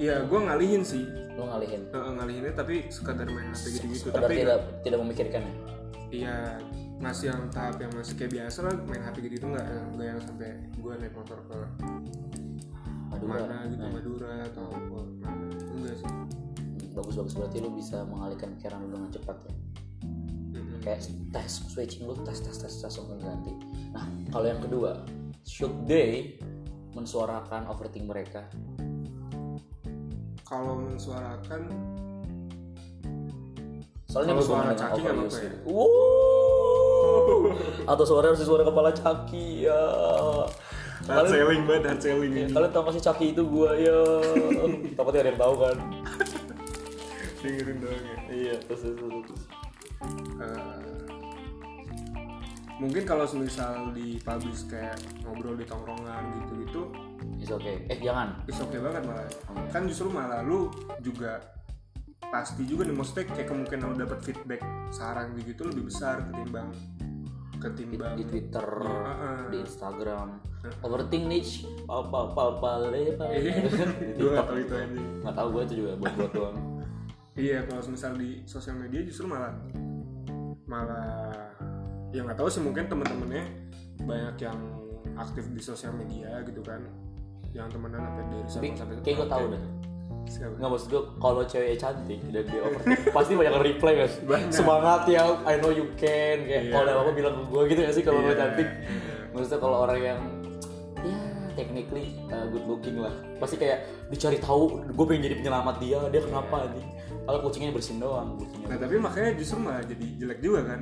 Iya 0.00 0.24
gue 0.24 0.38
ngalihin 0.40 0.82
sih. 0.86 1.04
Lo 1.36 1.44
ngalihin? 1.50 1.92
Eh, 1.92 1.98
eh, 1.98 2.12
ngalihinnya 2.16 2.52
tapi 2.56 2.74
sekadar 2.88 3.28
main 3.28 3.52
hp 3.52 3.64
gitu-gitu. 3.68 4.08
Sekedar 4.08 4.24
tapi 4.24 4.34
tidak 4.40 4.58
tidak 4.80 4.98
memikirkan 5.04 5.40
ya? 5.44 5.54
Iya 6.10 6.36
masih 7.00 7.32
yang 7.32 7.48
tahap 7.52 7.76
yang 7.80 7.92
masih 7.96 8.14
kayak 8.16 8.32
biasa 8.32 8.58
lah 8.64 8.74
main 8.88 9.02
hp 9.04 9.16
gitu 9.24 9.44
nggak 9.48 9.66
nggak 9.96 10.06
yang 10.06 10.20
sampai 10.24 10.50
gue 10.76 10.92
naik 11.00 11.14
motor 11.16 11.38
ke 11.48 11.58
Madura. 13.10 13.42
mana 13.42 13.56
gitu 13.66 13.82
Nah, 13.82 13.90
Madura 13.90 14.32
atau 14.46 14.66
ke 14.70 14.98
mana 15.20 15.46
enggak 15.76 15.96
sih. 16.00 16.08
Bagus 16.96 17.14
bagus 17.20 17.34
berarti 17.36 17.56
lo 17.60 17.70
bisa 17.74 17.98
mengalihkan 18.06 18.48
pikiran 18.56 18.78
lo 18.84 18.88
dengan 18.96 19.10
cepat 19.12 19.36
ya? 19.46 19.52
Mm-mm. 20.50 20.78
kayak 20.80 21.00
tes 21.30 21.52
switching 21.68 22.08
lu 22.08 22.16
tes 22.24 22.40
tes 22.40 22.56
tes 22.56 22.72
tes 22.72 22.82
langsung 22.88 23.20
ganti. 23.20 23.52
Nah 23.92 24.04
kalau 24.32 24.46
yang 24.48 24.60
kedua 24.64 25.04
should 25.50 25.74
they 25.90 26.38
mensuarakan 26.94 27.66
overthink 27.66 28.06
mereka 28.06 28.46
kalau 30.46 30.78
mensuarakan 30.78 31.66
soalnya 34.06 34.38
Kalau 34.38 34.46
suara 34.46 34.74
caki 34.74 34.98
nggak 35.02 35.14
overuse 35.14 35.34
apa-apa 35.34 35.42
ya? 35.42 35.50
gitu. 35.50 35.70
Wow. 35.70 37.42
atau 37.90 38.04
suara 38.06 38.24
harus 38.30 38.42
suara 38.46 38.62
kepala 38.62 38.90
caki 38.94 39.66
ya 39.66 39.82
hard 41.10 41.26
selling 41.30 41.62
banget 41.66 41.82
hard 41.90 41.98
selling 42.02 42.30
ini 42.30 42.50
kalian 42.54 42.70
tau 42.70 42.86
kasih 42.86 43.02
caki 43.02 43.34
itu 43.34 43.42
gua 43.46 43.74
ya 43.74 43.98
takutnya 44.94 45.26
ada 45.26 45.30
yang 45.34 45.40
tahu 45.42 45.54
kan 45.58 45.76
dengerin 47.42 47.76
doang 47.82 48.02
ya 48.06 48.18
iya 48.30 48.54
terus 48.66 48.86
terus 48.86 48.98
terus, 48.98 49.22
terus. 49.26 49.42
Mungkin 52.80 53.04
kalau 53.04 53.28
semisal 53.28 53.92
di 53.92 54.16
publish 54.24 54.64
kayak 54.72 54.96
ngobrol 55.22 55.52
di 55.52 55.68
tongkrongan 55.68 56.32
gitu-gitu 56.40 56.88
It's 57.40 57.52
okay. 57.52 57.84
Eh 57.88 58.00
jangan. 58.00 58.40
is 58.48 58.60
oke 58.60 58.76
banget 58.76 59.02
malah. 59.04 59.28
Kan 59.72 59.88
justru 59.88 60.08
malah 60.12 60.40
lu 60.44 60.72
juga 61.04 61.40
pasti 62.30 62.62
juga 62.64 62.86
nih 62.86 62.94
maksudnya 62.94 63.26
kayak 63.32 63.48
kemungkinan 63.48 63.84
lu 63.90 63.96
dapat 64.06 64.18
feedback 64.22 64.62
saran 64.94 65.34
gitu 65.40 65.66
lebih 65.66 65.90
besar 65.90 66.22
ketimbang 66.30 66.70
ketimbang 67.60 68.16
di 68.16 68.24
Twitter, 68.24 68.64
heeh. 68.64 69.40
di 69.52 69.56
Instagram, 69.60 70.40
overthink 70.80 71.24
niche, 71.28 71.68
apa 71.92 72.32
apa 72.32 72.42
apa. 72.56 72.70
Di 72.88 73.12
gue 74.16 74.16
TikTok. 74.16 74.32
gak 74.32 74.46
tau 74.48 74.56
itu 74.56 74.74
aja. 74.74 74.86
Nggak 75.20 75.34
tahu 75.36 75.48
gue 75.52 75.62
itu 75.68 75.74
juga 75.84 75.90
buat 76.00 76.12
buat 76.16 76.32
doang. 76.32 76.56
iya 77.36 77.58
kalau 77.68 77.84
misal 77.92 78.16
di 78.16 78.40
sosial 78.48 78.80
media 78.80 79.04
justru 79.04 79.28
malah 79.28 79.52
malah 80.64 81.49
ya 82.10 82.20
nggak 82.22 82.38
tahu 82.38 82.48
sih 82.48 82.60
mungkin 82.60 82.84
temen-temennya 82.86 83.44
banyak 84.02 84.36
yang 84.40 84.58
aktif 85.14 85.44
di 85.50 85.60
sosial 85.60 85.92
media 85.92 86.42
gitu 86.42 86.60
kan 86.60 86.82
yang 87.50 87.66
temenan 87.66 87.98
sampai 88.00 88.24
dari 88.24 88.40
Tapi 88.40 88.50
Sabang 88.50 88.74
sampai 88.78 88.94
kayak 89.02 89.16
gue 89.18 89.28
tahu 89.28 89.44
deh. 89.50 89.62
Siapa? 90.20 90.54
Nggak 90.54 90.70
maksud 90.70 90.88
gue 90.88 91.02
kalau 91.18 91.42
cewek 91.42 91.74
cantik 91.76 92.20
dan 92.30 92.44
dia 92.46 92.60
overthink 92.62 93.00
pasti 93.10 93.32
banyak 93.34 93.54
reply 93.58 93.92
guys. 93.96 94.14
Banyak. 94.22 94.50
Semangat 94.54 95.02
ya, 95.10 95.22
I 95.42 95.54
know 95.58 95.72
you 95.72 95.90
can. 95.98 96.46
Kayak 96.46 96.62
Iya. 96.62 96.70
kalau 96.70 96.84
ada 96.86 96.92
apa 96.96 97.10
bilang 97.10 97.34
ke 97.34 97.44
gue 97.50 97.62
gitu 97.74 97.80
ya 97.82 97.90
sih 97.90 98.04
kalau 98.06 98.20
gue 98.22 98.34
Iya. 98.34 98.38
cantik. 98.38 98.68
Maksudnya 99.34 99.58
kalau 99.58 99.76
orang 99.82 99.98
yang 99.98 100.20
ya 101.00 101.18
technically 101.56 102.14
uh, 102.30 102.46
good 102.46 102.62
looking 102.64 103.00
lah 103.00 103.10
pasti 103.42 103.58
kayak 103.58 103.82
dicari 104.08 104.38
tahu 104.38 104.84
gue 104.86 105.04
pengen 105.04 105.26
jadi 105.26 105.36
penyelamat 105.42 105.76
dia 105.82 105.98
dia 106.08 106.22
kenapa 106.22 106.70
nih 106.70 106.86
kalau 107.22 107.38
kucingnya 107.42 107.70
bersin 107.70 107.98
doang 107.98 108.34
kucingnya 108.36 108.66
Nah 108.70 108.78
tapi 108.78 108.94
makanya 108.96 109.30
justru 109.34 109.56
malah 109.58 109.82
jadi 109.82 110.06
jelek 110.18 110.38
juga 110.40 110.60
kan. 110.66 110.80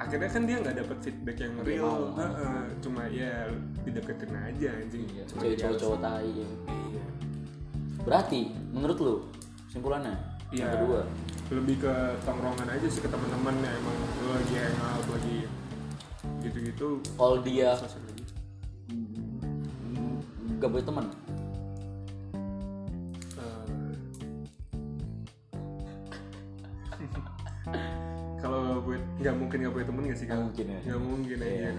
Akhirnya 0.00 0.30
kan 0.32 0.42
dia 0.48 0.56
nggak 0.56 0.76
dapat 0.80 0.96
feedback 1.04 1.36
yang 1.38 1.52
real. 1.60 1.84
mau. 1.84 2.16
Heeh, 2.16 2.60
cuma 2.80 3.02
ya 3.06 3.52
dideketin 3.84 4.32
aja 4.32 4.68
anjing. 4.80 5.04
Iya, 5.12 5.22
Cuma 5.28 5.40
cewek 5.40 5.52
jadi 5.52 5.60
cowok-cowok 5.60 5.96
alasan. 6.00 6.08
tai 6.08 6.30
ya. 6.32 6.48
Iya. 6.88 7.04
Berarti 8.00 8.40
menurut 8.72 8.98
lu 8.98 9.14
simpulannya 9.68 10.16
Iya. 10.50 10.66
yang 10.66 10.72
kedua 10.74 11.00
Lebih 11.50 11.76
ke 11.82 11.94
tongkrongan 12.24 12.68
aja 12.70 12.86
sih 12.86 13.02
ke 13.02 13.10
teman-teman 13.10 13.54
ya 13.58 13.70
emang 13.70 13.96
lu 14.22 14.30
lagi 14.32 14.54
hangout 14.56 15.08
lagi 15.10 15.38
gitu-gitu. 16.40 16.88
kalau 17.14 17.36
dia 17.40 17.74
gak 20.60 20.68
punya 20.68 20.84
teman 20.84 21.06
kalau 28.36 28.80
buat 28.80 29.02
nggak 29.18 29.34
mungkin 29.36 29.56
nggak 29.60 29.74
punya 29.74 29.86
temen 29.86 30.02
nggak 30.06 30.18
sih 30.18 30.26
kan? 30.26 30.38
Mungkin 30.42 30.66
ya. 30.66 30.78
Nggak 30.82 31.00
mungkin 31.02 31.38
aja. 31.38 31.70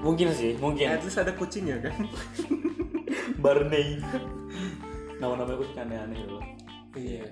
mungkin 0.00 0.26
sih 0.32 0.52
mungkin 0.56 0.84
At 0.88 1.04
least 1.04 1.18
ada 1.18 1.32
kucingnya 1.32 1.76
kan? 1.78 1.92
Barney 3.42 4.00
nama-namanya 5.16 5.58
kucing 5.58 5.78
aneh-aneh 5.78 6.20
loh 6.24 6.40
iya. 6.94 7.24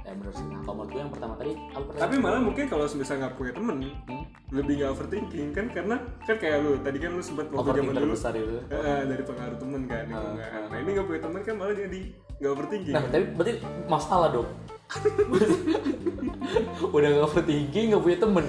ya 0.00 0.10
bener 0.12 0.32
sih 0.32 0.42
nah 0.44 0.58
kalau 0.60 0.74
menurut 0.76 0.90
gue 0.90 1.00
yang 1.00 1.12
pertama 1.12 1.34
tadi 1.36 1.52
Tapi 1.92 2.14
malah 2.18 2.40
mungkin 2.40 2.64
kalau 2.66 2.84
misalnya 2.88 3.20
nggak 3.24 3.34
punya 3.36 3.52
temen, 3.54 3.76
Hmm? 4.04 4.24
lebih 4.50 4.72
nggak 4.76 4.90
overthinking 4.90 5.48
kan 5.50 5.66
karena 5.68 5.96
kan 6.20 6.36
kayak 6.36 6.56
lu 6.58 6.72
tadi 6.80 6.98
kan 6.98 7.10
lu 7.12 7.22
sempat 7.22 7.46
waktu 7.48 7.70
zaman 7.76 7.94
dulu 7.94 8.10
terbesar 8.10 8.32
itu 8.34 8.58
eh, 8.66 9.00
dari 9.06 9.22
pengaruh 9.22 9.58
temen 9.58 9.82
kan 9.86 10.04
Ah, 10.04 10.18
lingkungan. 10.18 10.62
Nah 10.66 10.78
ini 10.78 10.90
nggak 10.90 11.06
punya 11.06 11.20
temen 11.22 11.40
kan 11.40 11.54
malah 11.54 11.74
jadi 11.76 12.00
nggak 12.40 12.50
overthinking. 12.50 12.94
nah 12.94 13.02
tapi 13.04 13.24
berarti 13.30 13.52
masalah 13.86 14.28
dong 14.30 14.48
udah 16.96 17.08
gak 17.14 17.26
overthinking 17.30 17.94
gak 17.94 18.02
punya 18.02 18.18
temen. 18.18 18.44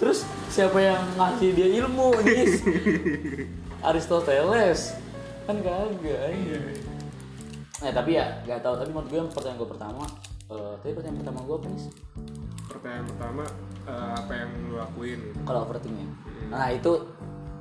Terus 0.00 0.24
siapa 0.48 0.78
yang 0.80 1.02
ngasih 1.16 1.50
dia 1.52 1.68
ilmu 1.84 2.16
nih 2.24 2.48
Aristoteles. 3.88 4.96
Kan 5.44 5.60
kagak 5.60 6.32
iya. 6.32 6.60
Nah 7.82 7.92
tapi 7.92 8.16
ya 8.16 8.40
gak 8.46 8.62
tahu. 8.62 8.74
Tapi 8.80 8.90
menurut 8.90 9.08
gue 9.10 9.18
yang 9.20 9.30
pertanyaan 9.30 9.60
gue 9.60 9.68
pertama 9.68 10.04
eh 10.52 10.74
tadi 10.84 10.92
pertanyaan 10.92 11.20
pertama 11.24 11.38
gue 11.48 11.56
apa 11.56 11.66
nih 11.72 11.82
Pertanyaan 12.68 13.04
pertama 13.08 13.44
eh, 13.88 14.12
apa 14.16 14.32
yang 14.36 14.50
lu 14.68 14.74
lakuin? 14.76 15.20
kalau 15.48 15.60
overthinknya 15.64 16.08
nah 16.52 16.68
itu 16.68 16.92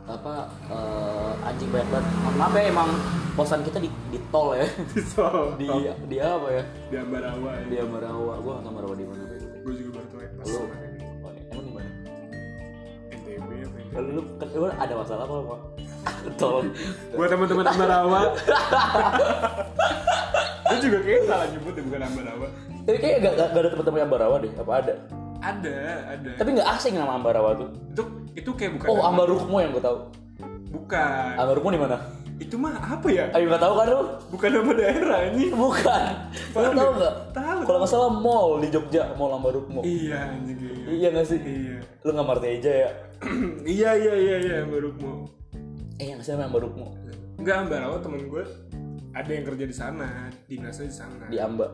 apa 0.10 0.50
eh, 0.70 1.48
anjing 1.48 1.70
banyak 1.70 1.90
banget. 1.90 2.06
Mohon 2.26 2.36
maaf 2.40 2.54
ya 2.58 2.64
emang 2.70 2.90
kosan 3.38 3.62
kita 3.62 3.78
di, 3.80 3.90
di 4.10 4.20
tol 4.34 4.58
ya. 4.58 4.68
So, 5.14 5.56
di 5.56 5.68
di 6.10 6.18
apa 6.18 6.48
ya? 6.50 6.64
Di 6.90 6.96
Ambarawa 6.98 7.52
di 7.70 7.76
Ambarawa. 7.78 8.34
Gue 8.42 8.52
gak 8.52 8.64
tau 8.66 8.72
Ambarawa 8.72 8.96
di 8.98 9.06
mana 9.06 9.24
gue 9.62 9.74
juga 9.78 10.02
baru 10.02 10.08
tahu 10.10 10.22
ya 10.26 10.30
pas 10.34 10.46
lu? 10.50 10.58
ini 10.58 11.06
oh, 11.22 11.30
emang 11.54 11.62
di 11.62 11.72
mana? 11.78 11.90
NTB 13.14 13.52
apa 13.62 13.78
Lalu 13.94 14.10
lu 14.18 14.22
kan 14.42 14.48
emang 14.58 14.74
ada 14.74 14.94
masalah 14.98 15.24
apa 15.30 15.36
pak? 15.38 15.60
Tol. 16.42 16.66
Buat 17.14 17.30
teman-teman 17.30 17.66
Ambarawa. 17.70 18.22
Gue 20.72 20.80
juga 20.88 20.98
kayaknya 21.04 21.24
salah 21.28 21.48
nyebut 21.52 21.74
ya 21.76 21.84
bukan 21.84 22.02
Ambarawa. 22.08 22.48
Tapi 22.82 22.98
kayak 22.98 23.18
gak, 23.22 23.34
gak, 23.38 23.48
gak 23.54 23.62
ada 23.62 23.70
teman-teman 23.70 23.98
yang 24.02 24.10
Ambarawa 24.10 24.36
deh 24.42 24.52
apa 24.58 24.72
ada? 24.74 24.94
Ada 25.42 25.78
ada. 26.18 26.32
Tapi 26.42 26.50
gak 26.58 26.70
asing 26.74 26.94
nama 26.98 27.14
Ambarawa 27.22 27.50
tuh. 27.54 27.70
Itu 27.94 28.04
itu 28.36 28.50
kayak 28.56 28.72
bukan 28.80 28.88
oh 28.90 29.00
Ambarukmo 29.04 29.58
yang 29.60 29.72
gue 29.76 29.84
tahu. 29.84 29.98
Bukan. 30.72 31.32
Ambarukmo 31.36 31.70
di 31.76 31.82
mana? 31.82 31.98
Itu 32.42 32.58
mah 32.58 32.74
apa 32.74 33.06
ya? 33.14 33.30
Ayo 33.38 33.54
gak 33.54 33.62
tahu 33.62 33.74
kan 33.78 33.86
lu? 33.86 34.02
Bukan 34.34 34.50
nama 34.50 34.72
daerah 34.74 35.20
ini 35.30 35.54
bukan. 35.54 36.04
Lu 36.58 36.70
tahu 36.74 36.92
nggak? 36.98 37.14
Tahu. 37.38 37.60
kalau 37.70 37.78
nggak 37.86 37.92
salah 37.92 38.10
mall 38.10 38.58
di 38.58 38.68
Jogja 38.74 39.14
mall 39.14 39.38
Ambarukmo 39.38 39.86
iya 39.86 40.34
anjing 40.34 40.58
iya. 40.58 40.74
Iya 40.90 41.08
nggak 41.14 41.28
sih? 41.30 41.38
Iya. 41.38 41.78
Lu 42.02 42.10
nggak 42.18 42.28
Marteja 42.28 42.72
ya. 42.88 42.90
Iya 43.78 43.90
iya 43.94 44.14
iya 44.18 44.36
iya 44.42 44.56
Ambarukmo 44.66 45.30
eh 46.02 46.18
yang 46.18 46.22
saya 46.26 46.42
Ambarukmo 46.42 46.98
enggak 47.38 47.70
Ambarawa 47.70 48.02
temen 48.02 48.26
gue 48.26 48.42
ada 49.14 49.30
yang 49.30 49.46
kerja 49.46 49.66
di 49.70 49.76
sana 49.76 50.10
dinasnya 50.50 50.88
di 50.90 50.96
sana. 50.96 51.26
Di 51.30 51.38
Amba. 51.38 51.68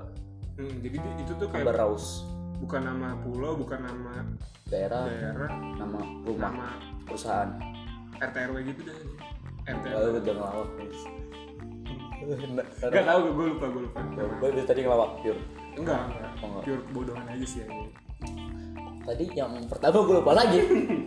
Hmm, 0.57 0.81
jadi 0.83 0.97
di- 0.99 1.17
itu 1.21 1.31
tuh 1.37 1.47
kayak 1.47 1.63
Amba 1.69 1.73
Raus 1.85 2.25
bukan 2.57 2.81
nama 2.83 3.15
pulau 3.21 3.53
bukan 3.55 3.79
nama 3.79 4.25
daerah 4.65 5.05
daerah 5.05 5.49
nama 5.75 5.99
rumah 6.23 6.51
nama 6.51 6.67
perusahaan 7.03 7.49
RT 8.17 8.35
RW 8.49 8.57
gitu 8.67 8.81
dah 8.83 8.97
RT 9.67 9.85
Lalu 9.87 10.09
udah 10.17 10.33
ngelawak 10.33 10.69
guys. 10.75 11.01
Gak 12.81 13.03
tau 13.05 13.19
gue 13.29 13.45
lupa 13.47 13.65
gue 13.67 13.81
lupa 13.83 13.99
Gue 14.11 14.49
dari 14.49 14.65
tadi 14.65 14.79
ngelawak 14.81 15.21
pure. 15.21 15.39
enggak 15.75 16.01
enggak 16.07 16.31
Oh, 16.37 16.45
enggak. 16.49 16.63
pure 16.63 16.81
kebodohan 16.83 17.25
aja 17.25 17.45
sih 17.45 17.61
ini 17.61 17.87
Tadi 19.01 19.23
yang 19.31 19.53
pertama 19.65 20.03
gue 20.03 20.15
lupa 20.19 20.33
lagi. 20.33 20.59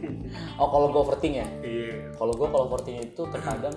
oh 0.61 0.69
kalau 0.69 0.87
gue 0.89 1.01
overthink 1.03 1.35
ya. 1.37 1.47
iya 1.61 2.09
Kalau 2.15 2.33
gue 2.33 2.47
kalau 2.47 2.65
overthink 2.67 3.03
itu 3.03 3.23
terkadang 3.29 3.75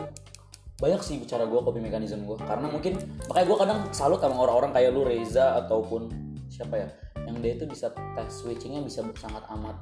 banyak 0.78 1.00
sih 1.00 1.16
bicara 1.18 1.44
gue 1.44 1.56
coping 1.58 1.80
mekanisme 1.82 2.22
gue 2.22 2.38
karena 2.38 2.68
mungkin 2.68 3.00
makanya 3.26 3.46
gue 3.46 3.58
kadang 3.58 3.80
salut 3.90 4.20
sama 4.20 4.36
orang-orang 4.38 4.72
kayak 4.72 4.92
lu 4.92 5.02
Reza 5.02 5.56
ataupun 5.58 6.12
siapa 6.48 6.76
ya 6.76 6.88
yang 7.24 7.36
dia 7.40 7.56
itu 7.56 7.66
bisa 7.66 7.88
tes 7.92 8.30
switchingnya 8.30 8.84
bisa 8.84 9.04
sangat 9.16 9.44
amat 9.56 9.78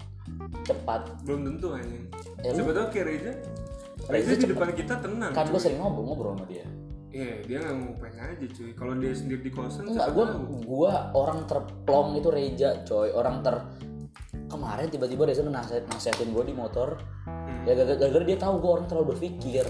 cepat. 0.66 1.10
Belum 1.26 1.42
tentu 1.54 1.74
anjing. 1.74 2.06
Ya, 2.46 2.54
tahu 2.54 2.88
kayak 2.94 3.06
Reza. 3.10 3.34
Reza 4.10 4.34
di 4.38 4.48
depan 4.50 4.70
kita 4.74 4.98
tenang 5.02 5.32
kan 5.34 5.46
gue 5.50 5.62
sering 5.62 5.78
ngobrol 5.82 6.06
ngobrol 6.06 6.34
sama 6.38 6.46
dia. 6.50 6.66
Iya, 7.12 7.44
dia 7.44 7.58
nggak 7.60 7.76
ngupeng 7.76 8.16
aja 8.16 8.46
cuy. 8.56 8.72
Kalau 8.72 8.94
dia 8.96 9.12
sendiri 9.12 9.42
di 9.44 9.52
kosan, 9.52 9.84
enggak 9.92 10.16
gue 10.16 10.26
gue 10.64 10.94
orang 11.12 11.44
terplong 11.44 12.16
itu 12.16 12.30
Reja 12.32 12.70
coy. 12.88 13.12
Orang 13.12 13.44
ter 13.44 13.60
kemarin 14.48 14.88
tiba-tiba 14.88 15.28
Reza 15.28 15.44
nasihat 15.44 15.92
nasihatin 15.92 16.32
gue 16.32 16.44
di 16.48 16.56
motor. 16.56 16.96
Hmm. 17.28 17.68
ya 17.68 17.76
gara- 17.78 18.00
gara-gara 18.00 18.26
dia 18.26 18.40
tahu 18.40 18.64
gue 18.64 18.72
orang 18.80 18.88
terlalu 18.88 19.18
berpikir. 19.18 19.68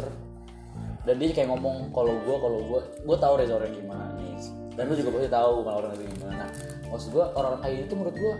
Dan 1.01 1.17
dia 1.17 1.33
kayak 1.33 1.49
ngomong 1.49 1.89
kalau 1.89 2.13
gue 2.13 2.35
kalau 2.37 2.59
gue 2.61 2.81
gue 3.09 3.17
tahu 3.17 3.33
Reza 3.41 3.57
orang 3.57 3.73
gimana 3.73 4.05
nih. 4.21 4.37
Dan 4.77 4.83
lu 4.87 4.93
juga 4.95 5.09
pasti 5.17 5.29
tahu 5.33 5.53
kalau 5.65 5.77
orang 5.81 5.91
itu 5.97 6.05
gimana 6.13 6.45
maksud 6.91 7.09
gue 7.15 7.25
orang 7.33 7.57
kayak 7.63 7.87
itu 7.87 7.93
menurut 7.95 8.15
gue 8.15 8.33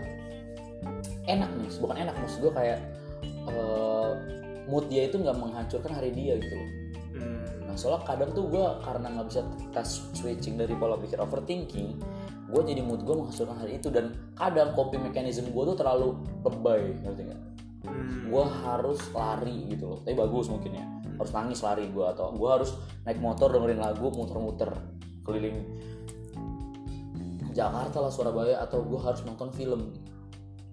enak 1.26 1.50
nih 1.56 1.70
bukan 1.80 1.96
enak 1.96 2.14
maksud 2.20 2.38
gue 2.44 2.52
kayak 2.52 2.78
eh, 3.24 4.10
mood 4.68 4.86
dia 4.92 5.08
itu 5.08 5.16
nggak 5.18 5.36
menghancurkan 5.40 5.92
hari 5.96 6.12
dia 6.12 6.38
gitu 6.38 6.54
loh 6.54 6.70
Hmm. 7.12 7.68
Nah 7.68 7.76
soalnya 7.76 8.08
kadang 8.08 8.30
tuh 8.32 8.48
gue 8.48 8.64
karena 8.82 9.06
nggak 9.12 9.26
bisa 9.28 9.40
tes 9.76 9.88
switching 10.16 10.56
dari 10.56 10.72
pola 10.72 10.96
pikir 10.96 11.20
overthinking, 11.20 12.00
gue 12.48 12.62
jadi 12.64 12.80
mood 12.80 13.04
gue 13.04 13.12
menghasilkan 13.12 13.56
hari 13.60 13.76
itu 13.76 13.92
dan 13.92 14.16
kadang 14.32 14.72
coping 14.72 15.04
mechanism 15.04 15.52
gue 15.52 15.64
tuh 15.72 15.76
terlalu 15.76 16.16
lebay, 16.42 16.96
ngerti 17.04 17.22
nggak? 17.28 17.42
Hmm. 17.84 18.32
Gue 18.32 18.44
harus 18.64 19.00
lari 19.12 19.56
gitu 19.68 19.84
loh, 19.92 19.98
tapi 20.00 20.16
bagus 20.16 20.48
mungkin 20.48 20.72
ya, 20.72 20.84
harus 21.20 21.32
nangis 21.36 21.60
lari 21.60 21.84
gue 21.92 22.06
atau 22.08 22.32
gue 22.32 22.50
harus 22.50 22.70
naik 23.04 23.20
motor 23.20 23.52
dengerin 23.52 23.80
lagu 23.80 24.08
muter-muter 24.08 24.72
keliling 25.22 25.62
Jakarta 27.52 28.00
lah 28.00 28.12
Surabaya 28.12 28.60
atau 28.64 28.82
gue 28.82 29.00
harus 29.00 29.22
nonton 29.24 29.52
film. 29.52 29.92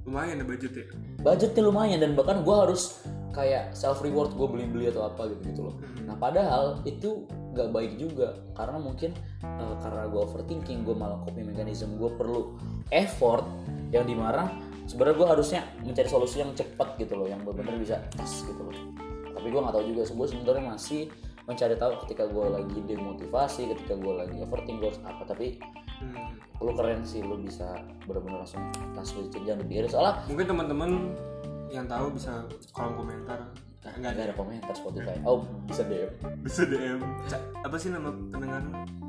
Lumayan 0.07 0.41
ya 0.41 0.45
budget 0.47 0.73
ya. 0.73 0.85
budgetnya 1.21 1.61
lumayan 1.67 1.99
dan 2.01 2.15
bahkan 2.15 2.41
gue 2.41 2.55
harus 2.55 3.03
kayak 3.35 3.75
self 3.77 4.01
reward 4.01 4.33
gue 4.33 4.47
beli 4.47 4.65
beli 4.65 4.85
atau 4.89 5.05
apa 5.05 5.29
gitu 5.29 5.41
gitu 5.51 5.61
loh. 5.69 5.75
Nah 6.07 6.15
padahal 6.17 6.81
itu 6.87 7.29
nggak 7.53 7.69
baik 7.69 7.93
juga 7.99 8.39
karena 8.57 8.79
mungkin 8.81 9.13
eh, 9.43 9.75
karena 9.83 10.09
gue 10.09 10.21
overthinking 10.23 10.87
gue 10.87 10.95
malah 10.95 11.21
coping 11.27 11.45
mechanism 11.51 11.99
gue 11.99 12.09
perlu 12.15 12.57
effort 12.89 13.45
yang 13.93 14.05
di 14.07 14.15
mana 14.17 14.49
sebenarnya 14.89 15.15
gue 15.21 15.27
harusnya 15.29 15.61
mencari 15.85 16.09
solusi 16.09 16.41
yang 16.41 16.51
cepat 16.57 16.97
gitu 16.97 17.13
loh 17.13 17.29
yang 17.29 17.41
benar-benar 17.45 17.77
bisa 17.77 18.01
tes 18.09 18.47
gitu 18.47 18.61
loh. 18.65 18.73
Tapi 19.29 19.47
gue 19.51 19.61
nggak 19.61 19.75
tahu 19.77 19.85
juga 19.93 20.01
gue 20.09 20.27
sebenarnya 20.27 20.63
masih 20.73 21.01
mencari 21.49 21.73
tahu 21.73 21.97
ketika 22.05 22.23
gue 22.25 22.45
lagi 22.47 22.77
demotivasi 22.85 23.61
ketika 23.69 23.93
gue 23.95 24.13
lagi 24.15 24.37
overthinking 24.37 24.77
gue 24.77 24.87
harus 24.87 25.01
apa 25.03 25.23
tapi 25.25 25.57
Hmm. 25.99 26.31
lu 26.61 26.71
keren 26.71 27.03
sih 27.03 27.19
lu 27.19 27.35
bisa 27.35 27.75
benar-benar 28.07 28.39
langsung 28.39 28.63
tas 28.93 29.03
switching 29.05 29.43
jangan 29.43 29.59
dipikirin 29.61 29.89
soalnya 29.89 30.15
Mungkin 30.25 30.45
teman-teman 30.47 30.91
yang 31.67 31.83
tahu 31.85 32.07
bisa 32.09 32.39
kolom 32.71 32.95
komentar. 32.95 33.35
Nah, 33.79 33.93
nggak 33.93 34.15
ada 34.21 34.33
komentar 34.33 34.71
Spotify. 34.71 35.19
Oh, 35.21 35.43
bisa 35.63 35.83
DM. 35.83 36.07
Bisa 36.39 36.63
DM. 36.63 37.03
Ca- 37.25 37.43
apa 37.61 37.75
sih 37.75 37.89
nama 37.89 38.09
pendengar? 38.09 38.63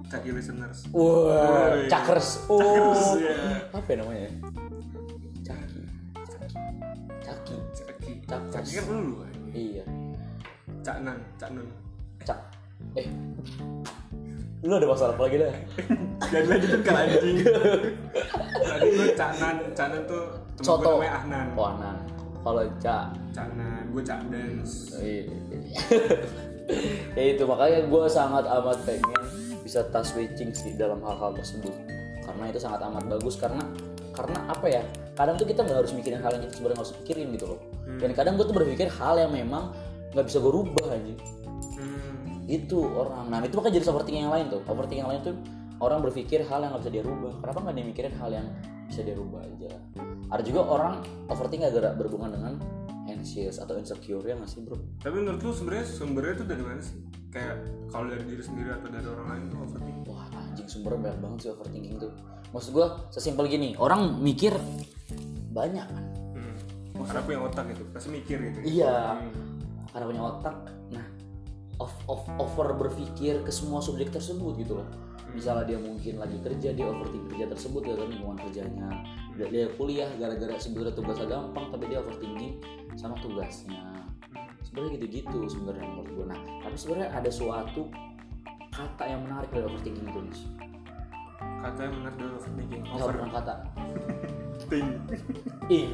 Caki 0.05 0.31
listeners. 0.31 0.83
Wah, 0.91 1.31
Woi. 1.71 1.87
cakers. 1.87 2.43
Cakers, 2.43 3.03
Oh, 3.05 3.17
ya. 3.17 3.39
apa 3.71 3.87
ya 3.87 3.97
namanya? 3.97 4.31
Caki. 5.41 5.81
Caki. 7.23 7.57
Caki. 7.73 8.13
Cakers. 8.25 8.51
Caki 8.53 8.71
kan 8.77 8.99
lu. 8.99 9.15
Iya. 9.49 9.85
Cak 10.81 10.97
Nan, 11.01 11.19
Cak. 11.37 11.51
Eh. 12.99 13.07
Lu 14.61 14.77
ada 14.77 14.85
masalah 14.85 15.17
apa 15.17 15.23
lagi 15.25 15.37
dah? 15.41 15.53
Jangan 16.31 16.47
lanjutin 16.53 16.81
kan 16.85 16.95
anjing. 17.01 17.37
Tadi 18.61 18.89
lu 18.93 19.05
Cak 19.17 19.33
Nan, 19.41 19.57
Cak 19.73 19.89
Nan 19.89 20.03
tuh 20.05 20.25
temen 20.59 20.61
gue 20.61 20.65
Soto. 20.67 20.91
namanya 21.01 21.13
Ahnan. 21.25 21.47
Oh, 21.57 21.67
Anan. 21.71 21.97
Kalau 22.41 22.65
Cak. 22.77 23.05
Cak 23.33 23.49
Nan, 23.57 23.83
gue 23.89 24.03
Cak 24.05 24.21
Dance. 24.29 24.73
Iya. 25.01 25.23
ya 27.19 27.25
itu 27.35 27.43
makanya 27.45 27.83
gue 27.83 28.03
sangat 28.07 28.45
amat 28.47 28.79
pengen 28.87 29.23
bisa 29.67 29.83
tas 29.91 30.15
switching 30.15 30.55
sih 30.55 30.75
dalam 30.79 31.03
hal-hal 31.03 31.35
tersebut 31.35 31.75
karena 32.23 32.47
itu 32.47 32.63
sangat 32.63 32.87
amat 32.87 33.11
bagus 33.11 33.35
karena 33.35 33.63
karena 34.15 34.39
apa 34.47 34.67
ya 34.71 34.83
kadang 35.19 35.35
tuh 35.35 35.51
kita 35.51 35.67
nggak 35.67 35.83
harus 35.83 35.91
mikirin 35.91 36.23
hal 36.23 36.31
yang 36.31 36.47
kita 36.47 36.55
sebenarnya 36.63 36.79
harus 36.79 36.95
pikirin 37.03 37.27
gitu 37.35 37.47
loh 37.55 37.61
dan 37.99 38.15
kadang 38.15 38.39
gue 38.39 38.47
tuh 38.47 38.55
berpikir 38.55 38.87
hal 38.87 39.19
yang 39.19 39.35
memang 39.35 39.75
nggak 40.15 40.27
bisa 40.31 40.39
gue 40.39 40.53
rubah 40.55 40.87
aja 40.95 41.11
Hmm. 41.11 41.40
Itu 42.51 42.83
orang 42.83 43.31
nah 43.31 43.39
itu 43.47 43.55
makanya 43.55 43.79
jadi 43.79 43.87
overthinking 43.95 44.25
yang 44.27 44.35
lain 44.35 44.47
tuh 44.51 44.61
overthinking 44.67 45.07
yang 45.07 45.11
lain 45.15 45.23
tuh 45.23 45.35
orang 45.79 46.03
berpikir 46.03 46.43
hal 46.45 46.59
yang 46.61 46.75
nggak 46.75 46.83
bisa 46.83 46.93
dia 46.93 47.05
rubah 47.07 47.33
kenapa 47.39 47.59
nggak 47.63 47.75
dia 47.79 47.87
mikirin 47.87 48.15
hal 48.19 48.31
yang 48.35 48.47
bisa 48.91 49.01
dia 49.07 49.15
rubah 49.15 49.41
aja 49.47 49.71
ada 50.35 50.43
juga 50.43 50.61
orang 50.67 50.95
overthinking 51.31 51.71
agak 51.71 51.95
berhubungan 51.95 52.35
dengan 52.35 52.55
anxious 53.07 53.59
atau 53.59 53.79
insecure 53.79 54.23
ya 54.23 54.35
nggak 54.35 54.51
sih 54.51 54.63
bro 54.63 54.79
Tapi 55.03 55.15
menurut 55.19 55.41
lu 55.43 55.51
sebenarnya 55.51 55.87
sumbernya 55.87 56.33
itu 56.39 56.45
dari 56.47 56.63
mana 56.63 56.79
sih? 56.79 56.99
Kayak 57.31 57.63
kalau 57.91 58.07
dari 58.11 58.23
diri 58.27 58.43
sendiri 58.43 58.71
atau 58.71 58.87
dari 58.91 59.07
orang 59.07 59.27
lain 59.31 59.43
tuh 59.51 59.59
overthinking? 59.67 60.07
Wah 60.11 60.27
anjing 60.31 60.69
sumbernya 60.71 60.99
banyak 61.07 61.19
banget 61.23 61.39
sih 61.43 61.51
overthinking 61.51 61.95
tuh 61.99 62.13
Maksud 62.51 62.71
gue 62.71 62.87
sesimpel 63.11 63.45
gini 63.47 63.75
Orang 63.79 64.19
mikir 64.19 64.55
banyak 65.51 65.87
kan 65.87 66.05
Hmm. 66.35 66.55
Karena 67.07 67.23
punya 67.27 67.41
otak 67.43 67.65
gitu, 67.73 67.83
pasti 67.91 68.09
mikir 68.13 68.37
gitu. 68.39 68.59
Iya 68.63 69.19
Hmm. 69.19 69.33
Karena 69.91 70.05
punya 70.07 70.23
otak 70.23 70.57
of, 71.81 71.91
of, 72.07 72.21
over 72.37 72.77
berpikir 72.77 73.41
ke 73.41 73.51
semua 73.51 73.81
subjek 73.81 74.13
tersebut 74.13 74.61
gitu 74.61 74.79
loh. 74.79 74.89
Misalnya 75.31 75.63
dia 75.63 75.79
mungkin 75.79 76.19
lagi 76.19 76.43
kerja 76.43 76.75
Dia 76.75 76.91
overthinking 76.91 77.31
kerja 77.31 77.47
tersebut 77.55 77.87
ya 77.87 77.95
kan 77.97 78.07
lingkungan 78.11 78.39
kerjanya. 78.45 78.89
Dia, 79.39 79.47
dia 79.49 79.65
kuliah 79.79 80.11
gara-gara 80.19 80.59
sebenarnya 80.59 80.95
tugasnya 80.99 81.27
gampang 81.31 81.71
Tapi 81.71 81.85
dia 81.87 82.03
overthinking 82.03 82.55
sama 82.99 83.15
tugasnya. 83.23 84.05
Sebenarnya 84.67 85.01
gitu-gitu 85.01 85.39
sebenarnya 85.51 85.83
menurut 85.83 86.11
gue 86.15 86.27
nah 86.31 86.41
tapi 86.63 86.77
sebenarnya 86.79 87.11
ada 87.11 87.31
suatu 87.33 87.91
kata 88.71 89.05
yang 89.09 89.27
menarik 89.27 89.51
dari 89.51 89.67
overthinking 89.67 90.07
itu 90.07 90.21
nih 90.31 90.39
Kata 91.61 91.81
yang 91.85 91.95
benar 92.01 92.13
dari 92.17 92.33
overthinking. 92.39 92.83
Over. 92.95 93.15
kata? 93.35 93.55
Think. 94.71 94.89
ing 95.73 95.91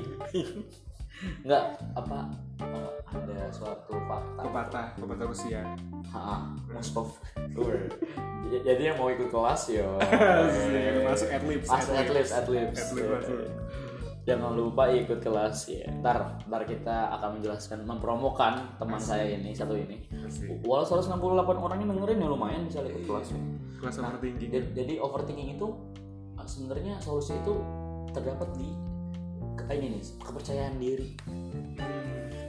nggak 1.45 1.65
apa 1.97 2.19
eh, 2.61 2.91
ada 3.09 3.49
suatu 3.49 3.97
fakta 4.05 4.43
Pepatah, 4.45 4.87
pepatah 5.01 5.27
Rusia. 5.27 5.63
ha 6.13 6.53
Moskov 6.69 7.17
jadi 8.47 8.95
yang 8.95 8.97
mau 9.01 9.11
ikut 9.11 9.27
kelas 9.33 9.63
ya 9.77 9.87
Masuk 11.03 11.29
adlibs. 11.33 11.67
Masuk 11.67 11.95
adlibs, 11.99 12.31
adlibs. 12.31 12.79
Adlibs, 12.79 13.11
masuk. 13.11 13.39
jangan 14.27 14.53
lupa 14.59 14.91
ikut 14.91 15.23
kelas 15.23 15.71
ya 15.71 15.87
ntar 16.03 16.43
ntar 16.51 16.63
kita 16.67 17.15
akan 17.15 17.39
menjelaskan 17.39 17.87
mempromokan 17.87 18.75
teman 18.75 18.99
saya 18.99 19.39
ini 19.39 19.55
satu 19.55 19.79
ini 19.79 20.03
Asik. 20.27 20.67
walau 20.67 20.83
168 20.83 21.15
orangnya 21.55 21.95
dengerin 21.95 22.23
ya 22.23 22.29
lumayan 22.29 22.63
bisa 22.67 22.83
ikut 22.83 23.07
kelas 23.07 23.31
ya. 23.31 23.41
Kelas 23.79 23.97
overthinking. 24.03 24.51
jadi, 24.51 24.67
jadi 24.75 24.95
overthinking 24.99 25.55
itu 25.55 25.67
sebenarnya 26.47 26.99
solusi 27.03 27.35
itu 27.39 27.55
terdapat 28.15 28.51
di 28.59 28.71
ini 29.69 29.87
nih 29.97 30.03
kepercayaan 30.21 30.75
diri 30.77 31.09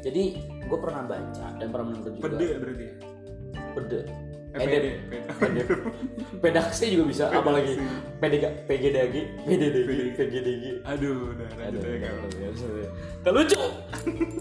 jadi 0.04 0.24
gue 0.68 0.78
pernah 0.80 1.04
baca 1.04 1.48
dan 1.58 1.68
pernah 1.68 1.86
mendengar 1.90 2.12
juga 2.14 2.24
Pede 2.28 2.48
berarti. 2.60 2.86
ya? 2.86 2.94
pede 3.74 4.00
Eh, 4.48 4.60
Pede. 4.64 4.74
pede. 4.74 4.92
Pede. 5.06 5.20
pede 5.38 5.62
pedaksi 6.40 6.86
juga 6.90 7.06
bisa 7.12 7.24
apalagi 7.30 7.78
pede 8.18 8.38
PGDG 8.66 9.16
PDDG 9.46 9.90
PGDG 10.18 10.64
Aduh, 10.88 11.36
udah 11.36 11.50
lanjut 11.60 11.82
aja 11.84 11.98
kalau. 12.00 12.26
Gak 13.22 13.34
lucu. 13.36 13.60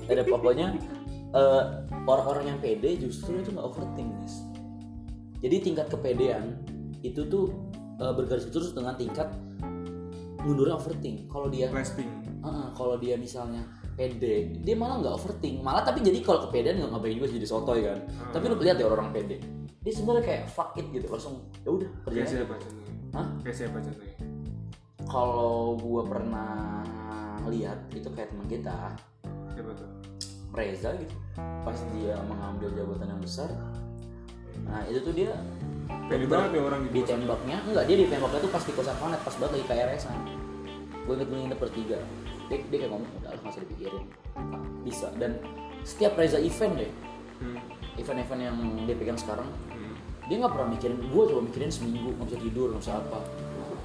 Ada 0.09 0.23
pokoknya 0.25 0.67
eh, 1.43 1.63
orang-orang 2.07 2.55
yang 2.55 2.59
pede 2.63 2.97
justru 2.97 3.43
itu 3.43 3.51
nggak 3.51 3.67
overthink 3.67 4.09
guys. 4.17 4.41
Jadi 5.43 5.57
tingkat 5.61 5.87
kepedean 5.91 6.65
itu 7.05 7.27
tuh 7.29 7.53
eh, 8.01 8.13
bergaris 8.15 8.49
lurus 8.49 8.73
dengan 8.73 8.95
tingkat 8.97 9.29
mundurnya 10.41 10.81
overthink. 10.81 11.29
Kalau 11.29 11.51
dia 11.51 11.69
Resting. 11.69 12.09
Heeh, 12.47 12.67
kalau 12.73 12.95
dia 12.97 13.15
misalnya 13.19 13.63
pede, 13.93 14.55
dia 14.63 14.75
malah 14.79 15.03
nggak 15.03 15.15
overthink. 15.15 15.61
Malah 15.61 15.83
tapi 15.83 16.01
jadi 16.01 16.23
kalau 16.23 16.47
kepedean 16.47 16.79
nggak 16.79 16.91
ngapain 16.95 17.15
juga 17.15 17.29
jadi 17.29 17.47
sotoy 17.47 17.79
kan. 17.83 17.99
Tapi 18.31 18.45
lu 18.47 18.57
lihat 18.59 18.79
ya 18.79 18.87
orang-orang 18.87 19.11
pede. 19.13 19.37
Dia 19.83 19.93
sebenarnya 19.93 20.25
kayak 20.25 20.43
fuck 20.51 20.75
it 20.75 20.87
gitu, 20.91 21.07
langsung 21.07 21.43
ya 21.63 21.71
udah 21.71 21.91
Kayak 22.07 22.27
kerjain. 22.27 22.27
siapa 22.33 22.55
contohnya? 22.59 22.93
Hah? 23.15 23.27
Kayak 23.43 23.57
siapa 23.57 23.79
contohnya? 23.79 24.17
Kalau 25.07 25.55
gua 25.79 26.03
pernah 26.03 26.51
lihat 27.47 27.79
itu 27.95 28.09
kayak 28.11 28.29
teman 28.35 28.47
kita, 28.47 28.77
Siapa 29.55 29.71
tuh? 29.73 29.89
Reza 30.53 30.91
gitu 30.97 31.15
pas 31.37 31.77
dia 31.93 32.17
mengambil 32.25 32.71
jabatan 32.73 33.13
yang 33.13 33.21
besar 33.21 33.51
nah 34.65 34.81
itu 34.89 34.99
tuh 35.03 35.13
dia 35.13 35.37
Pede 36.09 36.27
banget 36.27 36.59
ya 36.59 36.63
orang 36.65 36.81
gitu. 36.89 37.03
ditembaknya 37.03 37.57
enggak 37.63 37.85
dia 37.87 37.97
ditembaknya 38.03 38.39
tuh 38.41 38.51
pas 38.51 38.63
di 38.65 38.73
kosan 38.73 38.97
planet 38.97 39.21
pas 39.21 39.35
banget 39.37 39.53
lagi 39.53 39.67
KRS-an 39.69 40.17
gue 41.07 41.13
inget 41.15 41.29
nginep 41.29 41.59
bertiga 41.61 41.99
dia, 42.47 42.59
dia 42.67 42.79
kayak 42.85 42.93
ngomong 42.95 43.11
udah 43.23 43.31
lah 43.35 43.39
nggak 43.43 43.53
usah 43.53 43.63
dipikirin. 43.67 44.05
Ah, 44.37 44.63
bisa. 44.87 45.07
Dan 45.19 45.31
setiap 45.83 46.19
Reza 46.19 46.39
event 46.39 46.75
deh. 46.79 46.93
Hmm. 47.37 47.61
event-event 47.97 48.41
yang 48.41 48.57
dia 48.89 48.97
pegang 48.97 49.17
sekarang 49.17 49.49
Hmm. 49.73 49.97
dia 50.29 50.37
nggak 50.41 50.53
pernah 50.53 50.69
mikirin 50.73 50.97
gue 51.01 51.23
coba 51.33 51.41
mikirin 51.45 51.69
seminggu 51.73 52.13
nggak 52.17 52.29
bisa 52.29 52.39
tidur 52.41 52.67
nggak 52.73 52.83
bisa 52.85 52.95
apa. 52.97 53.19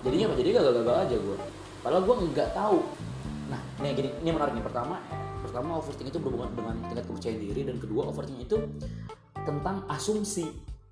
Jadinya 0.04 0.26
apa? 0.32 0.36
Jadi 0.39 0.50
gagal-gagal 0.56 0.95
aja 1.08 1.15
gue 1.19 1.38
padahal 1.84 2.04
gue 2.04 2.15
nggak 2.32 2.50
tahu. 2.56 2.80
Nah 3.52 3.62
ini 3.80 3.88
gini 3.91 4.10
ini 4.24 4.30
menarik 4.32 4.54
nih. 4.56 4.63
Pertama 4.63 4.95
pertama 5.43 5.69
overthinking 5.80 6.12
itu 6.15 6.19
berhubungan 6.24 6.52
dengan 6.56 6.76
tingkat 6.88 7.06
kepercayaan 7.08 7.39
diri 7.39 7.62
dan 7.67 7.76
kedua 7.80 8.02
overthinking 8.08 8.43
itu 8.47 8.58
tentang 9.43 9.84
asumsi. 9.91 10.47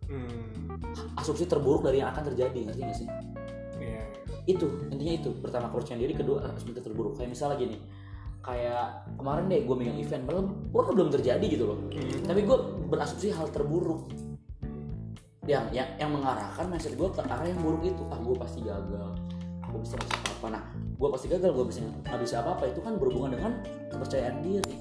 Hmm. 0.09 0.73
asumsi 1.21 1.45
terburuk 1.45 1.85
dari 1.85 2.01
yang 2.01 2.09
akan 2.09 2.33
terjadi 2.33 2.65
ngerti 2.65 2.81
gak 2.81 2.97
sih 2.97 3.07
itu 4.49 4.67
intinya 4.89 5.13
itu. 5.13 5.29
Pertama 5.37 5.69
kepercayaan 5.69 6.01
diri 6.01 6.13
kedua 6.17 6.49
asumsi 6.49 6.81
terburuk. 6.81 7.13
Kayak 7.21 7.29
misalnya 7.37 7.57
gini 7.61 7.77
kayak 8.39 9.13
kemarin 9.19 9.51
deh 9.51 9.61
gue 9.67 9.75
megang 9.75 9.99
event 9.99 10.23
belum 10.23 10.45
kan 10.71 10.93
belum 10.95 11.09
terjadi 11.11 11.45
gitu 11.45 11.75
loh. 11.75 11.77
Hmm. 11.91 12.23
tapi 12.23 12.41
gue 12.47 12.57
berasumsi 12.89 13.29
hal 13.35 13.51
terburuk. 13.53 14.09
Yang 15.45 15.65
yang 15.73 15.89
yang 15.97 16.09
mengarahkan 16.13 16.65
mindset 16.69 16.97
gue 16.97 17.09
ke 17.09 17.21
arah 17.21 17.45
yang 17.45 17.61
buruk 17.61 17.83
itu. 17.85 18.03
Ah 18.09 18.17
gue 18.17 18.35
pasti 18.37 18.59
gagal. 18.65 19.11
Gue 19.69 19.79
bisa 19.85 19.95
apa 20.01 20.29
apa 20.33 20.47
nah 20.49 20.63
gue 20.73 21.09
pasti 21.13 21.27
gagal 21.29 21.51
gue 21.53 21.65
bisa 21.69 21.79
nggak 21.85 22.19
bisa 22.25 22.35
apa 22.41 22.49
apa 22.57 22.63
itu 22.73 22.79
kan 22.81 22.93
berhubungan 22.97 23.31
dengan 23.37 23.51
kepercayaan 23.93 24.35
diri. 24.41 24.75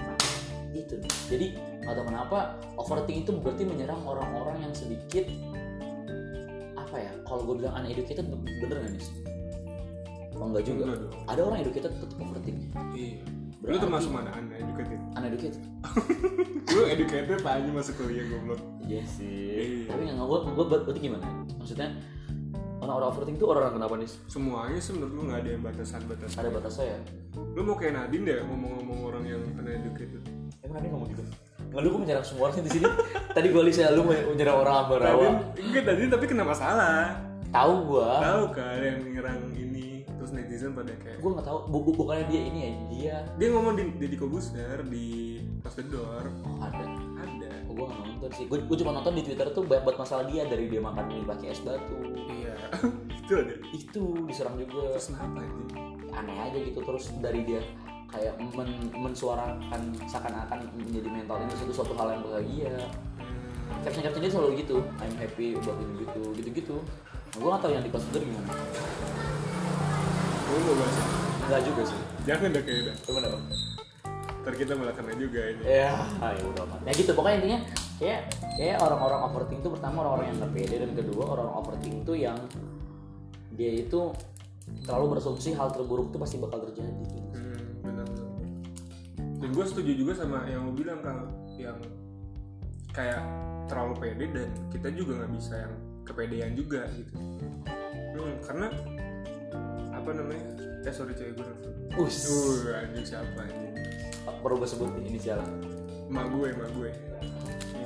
Nah, 0.00 0.16
itu 0.72 0.94
nih. 1.00 1.12
jadi 1.28 1.46
tahu 1.86 2.02
kenapa 2.02 2.38
overthinking 2.74 3.24
itu 3.24 3.30
berarti 3.38 3.62
menyerang 3.62 4.02
orang-orang 4.02 4.66
yang 4.66 4.72
sedikit 4.74 5.26
kalau 7.26 7.42
gue 7.44 7.54
bilang 7.58 7.74
uneducated 7.76 8.24
bener 8.56 8.76
nggak 8.78 8.92
nih 8.92 9.04
Oh 10.36 10.46
enggak 10.46 10.64
juga 10.64 10.82
Enggak 10.84 10.98
dong. 11.00 11.12
ada 11.26 11.40
orang 11.42 11.58
educated 11.58 11.92
tetap 11.92 12.18
overthinking 12.18 12.70
iya 12.92 13.20
lu 13.56 13.64
Berarti- 13.64 13.82
termasuk 13.82 14.10
mana 14.12 14.30
anda 14.30 14.54
educated 14.54 15.00
uneducated 15.12 15.62
lu 16.76 16.82
educated 16.86 17.40
aja 17.42 17.70
masuk 17.70 17.94
kuliah 17.96 18.24
goblok 18.26 18.60
Iya 18.86 19.02
sih. 19.02 19.82
Iya. 19.82 19.90
Tapi 19.90 20.06
nggak 20.06 20.22
gue 20.22 20.38
gue 20.46 20.64
berarti 20.68 21.00
gimana? 21.00 21.26
Maksudnya 21.56 21.90
orang-orang 22.78 23.08
overthinking 23.10 23.34
itu 23.34 23.46
orang-orang 23.48 23.74
kenapa 23.74 23.94
nih? 23.96 24.10
semuanya 24.28 24.78
sih 24.78 24.92
menurut 24.94 25.10
lu 25.10 25.22
nggak 25.26 25.40
ada 25.40 25.50
yang 25.50 25.62
batasan-batasan 25.64 26.38
Ada 26.38 26.50
batasnya 26.52 26.86
ya? 26.86 26.98
lu 27.34 27.60
mau 27.64 27.74
kayak 27.74 27.92
Nadine 27.96 28.24
deh 28.24 28.38
ngomong-ngomong 28.46 28.98
orang 29.02 29.24
yang 29.26 29.42
uneducated 29.56 30.22
Emang 30.62 30.76
ada 30.76 30.86
ngomong 30.86 31.08
gitu? 31.10 31.22
Nggak 31.68 31.80
lu 31.80 31.88
gue 31.88 32.00
menyerang 32.02 32.24
semua 32.24 32.42
orang 32.46 32.60
di 32.60 32.72
sini. 32.72 32.86
Tadi 33.36 33.46
gue 33.46 33.62
lihat 33.62 33.92
lu 33.92 34.02
menyerang 34.02 34.56
orang 34.58 34.74
Ambarawa. 34.82 35.28
Enggak 35.52 35.82
Nadine 35.84 36.10
tapi 36.10 36.24
kena 36.24 36.42
masalah 36.42 37.20
Tahu 37.46 37.72
gue. 37.86 38.10
tahu 38.20 38.42
kan 38.50 38.78
yang 38.78 39.00
nyerang 39.06 39.38
ini 39.52 40.02
terus 40.08 40.30
netizen 40.30 40.72
pada 40.72 40.92
kayak 40.94 41.16
Gue 41.16 41.30
nggak 41.30 41.44
tahu. 41.44 41.58
Bu, 41.68 41.78
bu- 41.82 41.96
bukannya 41.96 42.26
dia 42.26 42.42
ini 42.42 42.58
ya 42.58 42.70
dia. 42.88 43.16
dia 43.36 43.48
ngomong 43.50 43.74
di 43.76 44.16
Kobuster 44.16 44.82
di 44.84 45.38
Close 45.60 45.78
the 45.78 45.84
Door 45.86 46.24
Oh 46.42 46.58
ada. 46.58 46.84
ada 47.16 47.50
Oh, 47.66 47.72
gue 47.72 47.84
nggak 47.84 48.00
nonton 48.02 48.30
sih. 48.32 48.44
Gue 48.46 48.58
gue 48.60 48.76
cuma 48.76 48.92
nonton 48.92 49.12
di 49.12 49.22
Twitter 49.22 49.46
tuh 49.50 49.62
banyak 49.62 49.84
banget 49.84 49.98
masalah 50.00 50.24
dia 50.24 50.42
dari 50.44 50.66
dia 50.66 50.80
makan 50.80 51.04
mie 51.06 51.24
pakai 51.24 51.46
es 51.48 51.60
batu. 51.60 51.96
iya 52.26 52.54
itu 53.20 53.32
ada 53.32 53.54
Itu 53.70 54.02
diserang 54.24 54.56
juga. 54.56 54.90
terus 54.90 55.08
kenapa 55.08 55.40
ini 55.40 55.64
Aneh 56.10 56.36
aja 56.40 56.58
gitu 56.58 56.80
terus 56.80 57.12
dari 57.18 57.40
dia 57.42 57.60
kayak 58.10 58.34
men- 58.54 58.92
mensuarakan 58.94 59.80
seakan-akan 60.06 60.58
menjadi 60.78 61.08
mental 61.10 61.36
ini 61.42 61.52
suatu 61.58 61.72
suatu 61.82 61.94
hal 61.98 62.14
yang 62.14 62.22
bahagia. 62.22 62.74
caption 63.82 64.02
caption 64.06 64.22
dia 64.22 64.30
selalu 64.30 64.62
gitu 64.62 64.78
I'm 65.02 65.14
happy 65.18 65.58
about 65.58 65.74
ini 65.82 66.06
gitu 66.06 66.22
gitu 66.38 66.48
gitu 66.54 66.76
nah, 67.34 67.36
gue 67.42 67.48
gak 67.50 67.60
tau 67.66 67.70
yang 67.74 67.82
di 67.82 67.90
itu 67.90 68.18
gimana. 68.22 68.52
Gue 70.46 70.58
mau 70.62 70.74
bahas 70.78 70.96
enggak 71.46 71.60
juga 71.66 71.82
sih. 71.82 72.00
Jangan 72.30 72.48
dah 72.54 72.62
kayak 72.62 72.82
dah 72.86 72.96
gimana 73.02 73.26
bang? 73.34 73.44
Ntar 74.46 74.54
kita 74.54 74.72
malah 74.78 74.94
kena 74.94 75.12
juga 75.18 75.40
ini. 75.50 75.62
Ya 75.66 75.90
ya 76.22 76.44
udah 76.46 76.62
amat 76.62 76.80
ya 76.86 76.92
gitu 76.94 77.10
pokoknya 77.10 77.36
intinya 77.42 77.58
kayak 77.98 78.20
kayak 78.54 78.76
orang-orang 78.78 79.20
overthinking 79.26 79.62
itu 79.66 79.70
pertama 79.74 79.96
orang-orang 80.06 80.26
yang 80.30 80.36
gak 80.46 80.52
pede 80.54 80.76
dan 80.86 80.90
kedua 80.94 81.24
orang 81.34 81.48
overthinking 81.58 82.06
itu 82.06 82.14
yang 82.14 82.38
dia 83.58 83.72
itu 83.82 84.00
terlalu 84.86 85.18
berasumsi 85.18 85.58
hal 85.58 85.74
terburuk 85.74 86.14
itu 86.14 86.18
pasti 86.22 86.36
bakal 86.38 86.62
terjadi. 86.70 86.90
gitu. 87.02 87.25
Benar 87.86 88.06
dan 89.36 89.48
gue 89.52 89.64
setuju 89.68 89.92
juga 89.94 90.12
sama 90.16 90.42
yang 90.48 90.66
lo 90.66 90.72
bilang 90.72 91.00
kalau 91.04 91.28
yang 91.60 91.78
kayak 92.90 93.20
terlalu 93.68 93.94
pede 94.00 94.26
dan 94.32 94.48
kita 94.72 94.88
juga 94.96 95.22
nggak 95.22 95.32
bisa 95.36 95.54
yang 95.60 95.74
kepedean 96.06 96.52
juga 96.56 96.88
gitu. 96.96 97.12
Hmm, 98.16 98.34
karena 98.40 98.66
apa 99.92 100.10
namanya? 100.16 100.46
Eh 100.86 100.94
sorry 100.94 101.12
cewek 101.12 101.36
gue 101.36 101.44
nelfon. 101.44 101.74
Us, 102.00 102.26
uh 102.26 102.80
anjing 102.80 103.04
siapa 103.04 103.38
anjing? 103.44 103.74
Perlu 104.40 104.56
gue 104.62 104.68
sebut 104.68 104.88
nih 104.96 105.14
inisial 105.14 105.40
emak 106.06 106.26
gue 106.30 106.46
emak 106.54 106.70
gue 106.78 106.90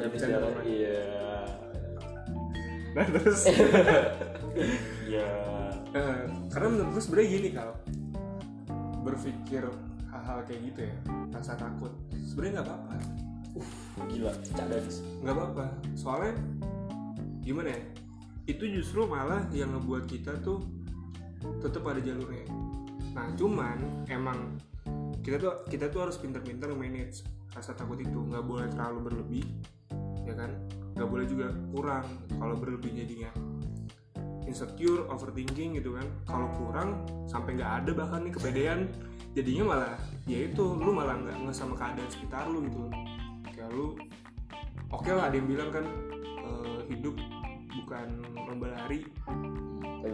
nggak 0.01 0.11
bisa 0.17 0.25
iya. 0.65 1.01
Nah 2.97 3.07
terus? 3.07 3.43
Iya. 5.11 5.31
Eh, 5.95 6.23
karena 6.51 6.67
menurut 6.71 6.91
gue 6.95 7.03
sebenarnya 7.03 7.29
gini 7.39 7.49
kalau 7.55 7.75
berpikir 9.03 9.63
hal-hal 10.31 10.47
kayak 10.47 10.63
gitu 10.71 10.81
ya 10.87 10.95
rasa 11.35 11.53
takut. 11.59 11.93
Sebenarnya 12.23 12.63
nggak 12.63 12.69
apa-apa. 12.71 12.97
Gila 14.07 14.33
cadans 14.55 14.97
nggak 15.27 15.35
apa-apa. 15.35 15.67
Soalnya 15.99 16.35
gimana 17.43 17.75
ya 17.75 17.83
itu 18.47 18.65
justru 18.71 19.11
malah 19.11 19.43
yang 19.51 19.75
ngebuat 19.75 20.07
kita 20.07 20.39
tuh 20.39 20.63
tetap 21.59 21.83
ada 21.91 21.99
jalurnya. 21.99 22.47
Nah 23.11 23.27
cuman 23.35 24.07
emang 24.07 24.55
kita 25.27 25.43
tuh 25.43 25.67
kita 25.67 25.91
tuh 25.91 26.07
harus 26.07 26.17
pinter-pinter 26.23 26.71
manage 26.79 27.27
rasa 27.51 27.75
takut 27.75 27.99
itu. 27.99 28.23
Nggak 28.23 28.47
boleh 28.47 28.71
terlalu 28.71 29.11
berlebih 29.11 29.45
ya 30.23 30.39
kan? 30.39 30.55
Nggak 30.95 31.09
boleh 31.11 31.27
juga 31.27 31.51
kurang. 31.75 32.07
Kalau 32.39 32.55
berlebih 32.55 32.95
jadinya 32.95 33.35
insecure 34.47 35.11
overthinking 35.11 35.75
gitu 35.83 35.99
kan. 35.99 36.07
Kalau 36.23 36.47
kurang 36.55 37.03
sampai 37.27 37.59
nggak 37.59 37.73
ada 37.83 37.91
bahkan 37.99 38.23
nih 38.23 38.35
kepedean 38.39 38.81
jadinya 39.37 39.65
malah 39.77 39.93
ya 40.27 40.39
itu 40.51 40.65
lu 40.65 40.91
malah 40.91 41.17
nggak 41.19 41.37
nggak 41.47 41.57
sama 41.57 41.75
keadaan 41.79 42.11
sekitar 42.11 42.51
lu 42.51 42.67
gitu 42.67 42.79
kayak 43.55 43.71
lu 43.71 43.95
oke 44.91 45.11
lah 45.11 45.31
ada 45.31 45.37
yang 45.39 45.49
bilang 45.49 45.71
kan 45.71 45.85
eh, 46.45 46.79
hidup 46.91 47.15
bukan 47.71 48.07
lomba 48.51 48.67
lari 48.75 49.07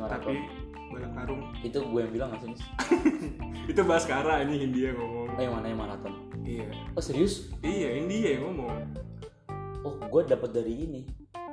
tapi 0.06 0.38
balap 0.90 1.12
karung. 1.12 1.42
Itu 1.62 1.78
gue 1.82 2.00
yang 2.02 2.12
bilang 2.14 2.28
Nis? 2.46 2.62
itu 3.70 3.80
Baskara 3.82 4.42
ini 4.46 4.64
India 4.64 4.94
ngomong. 4.94 5.34
Oh 5.34 5.42
yang 5.42 5.54
mana 5.58 5.66
yang 5.70 5.80
maraton? 5.80 6.14
Iya. 6.46 6.70
Oh 6.94 7.02
serius? 7.02 7.50
Iya 7.60 7.98
India 7.98 8.38
yang 8.38 8.50
ngomong. 8.50 8.70
Oh 9.82 9.94
gue 9.98 10.22
dapat 10.26 10.50
dari 10.54 10.72
ini 10.86 11.00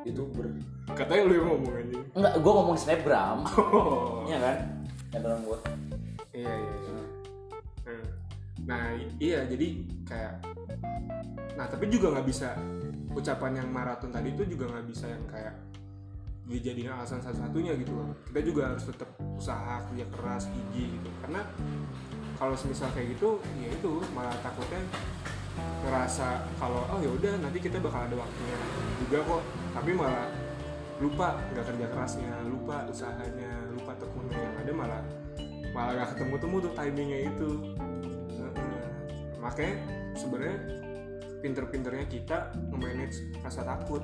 youtuber. 0.06 0.54
Katanya 0.94 1.24
lu 1.26 1.34
yang 1.34 1.48
ngomong 1.50 1.74
aja 1.74 2.00
enggak 2.14 2.34
gue 2.40 2.52
ngomong 2.54 2.78
snapgram. 2.78 3.38
Oh. 3.74 4.24
Iya 4.30 4.38
kan? 4.40 4.58
Snapgram 5.12 5.42
gue. 5.46 5.60
Iya 6.34 6.54
iya, 6.54 6.74
iya. 6.78 7.03
Nah 8.68 8.96
iya 9.20 9.44
jadi 9.48 9.68
kayak 10.08 10.34
nah 11.54 11.70
tapi 11.70 11.86
juga 11.86 12.10
nggak 12.18 12.28
bisa 12.28 12.58
ucapan 13.14 13.62
yang 13.62 13.70
maraton 13.70 14.10
tadi 14.10 14.34
itu 14.34 14.58
juga 14.58 14.74
nggak 14.74 14.86
bisa 14.90 15.06
yang 15.06 15.24
kayak 15.30 15.54
dijadiin 16.44 16.92
alasan 16.92 17.24
satu-satunya 17.24 17.78
gitu 17.80 17.94
loh. 17.96 18.12
Kita 18.28 18.40
juga 18.44 18.62
harus 18.74 18.84
tetap 18.84 19.10
usaha 19.40 19.80
kerja 19.88 20.06
keras 20.12 20.44
gigi 20.52 20.92
gitu. 21.00 21.10
Karena 21.24 21.42
kalau 22.36 22.56
semisal 22.58 22.92
kayak 22.92 23.16
gitu 23.16 23.40
ya 23.64 23.70
itu 23.72 23.92
malah 24.12 24.36
takutnya 24.44 24.82
ngerasa 25.86 26.50
kalau 26.58 26.82
oh 26.90 27.00
ya 27.00 27.12
udah 27.14 27.34
nanti 27.40 27.62
kita 27.62 27.78
bakal 27.80 28.04
ada 28.04 28.16
waktunya 28.18 28.58
juga 29.08 29.18
kok. 29.24 29.44
Tapi 29.72 29.92
malah 29.96 30.28
lupa 31.02 31.40
nggak 31.52 31.66
kerja 31.74 31.86
kerasnya 31.90 32.32
lupa 32.48 32.86
usahanya 32.88 33.52
lupa 33.72 33.92
tekunnya 33.98 34.40
yang 34.40 34.56
ada 34.62 34.72
malah 34.72 35.02
malah 35.74 35.92
nggak 35.96 36.10
ketemu 36.16 36.36
temu 36.44 36.56
tuh 36.60 36.74
timingnya 36.76 37.20
itu. 37.32 37.50
Makanya 39.44 39.76
sebenarnya 40.16 40.58
pinter-pinternya 41.44 42.06
kita 42.08 42.56
nge-manage 42.72 43.36
rasa 43.44 43.68
takut. 43.68 44.00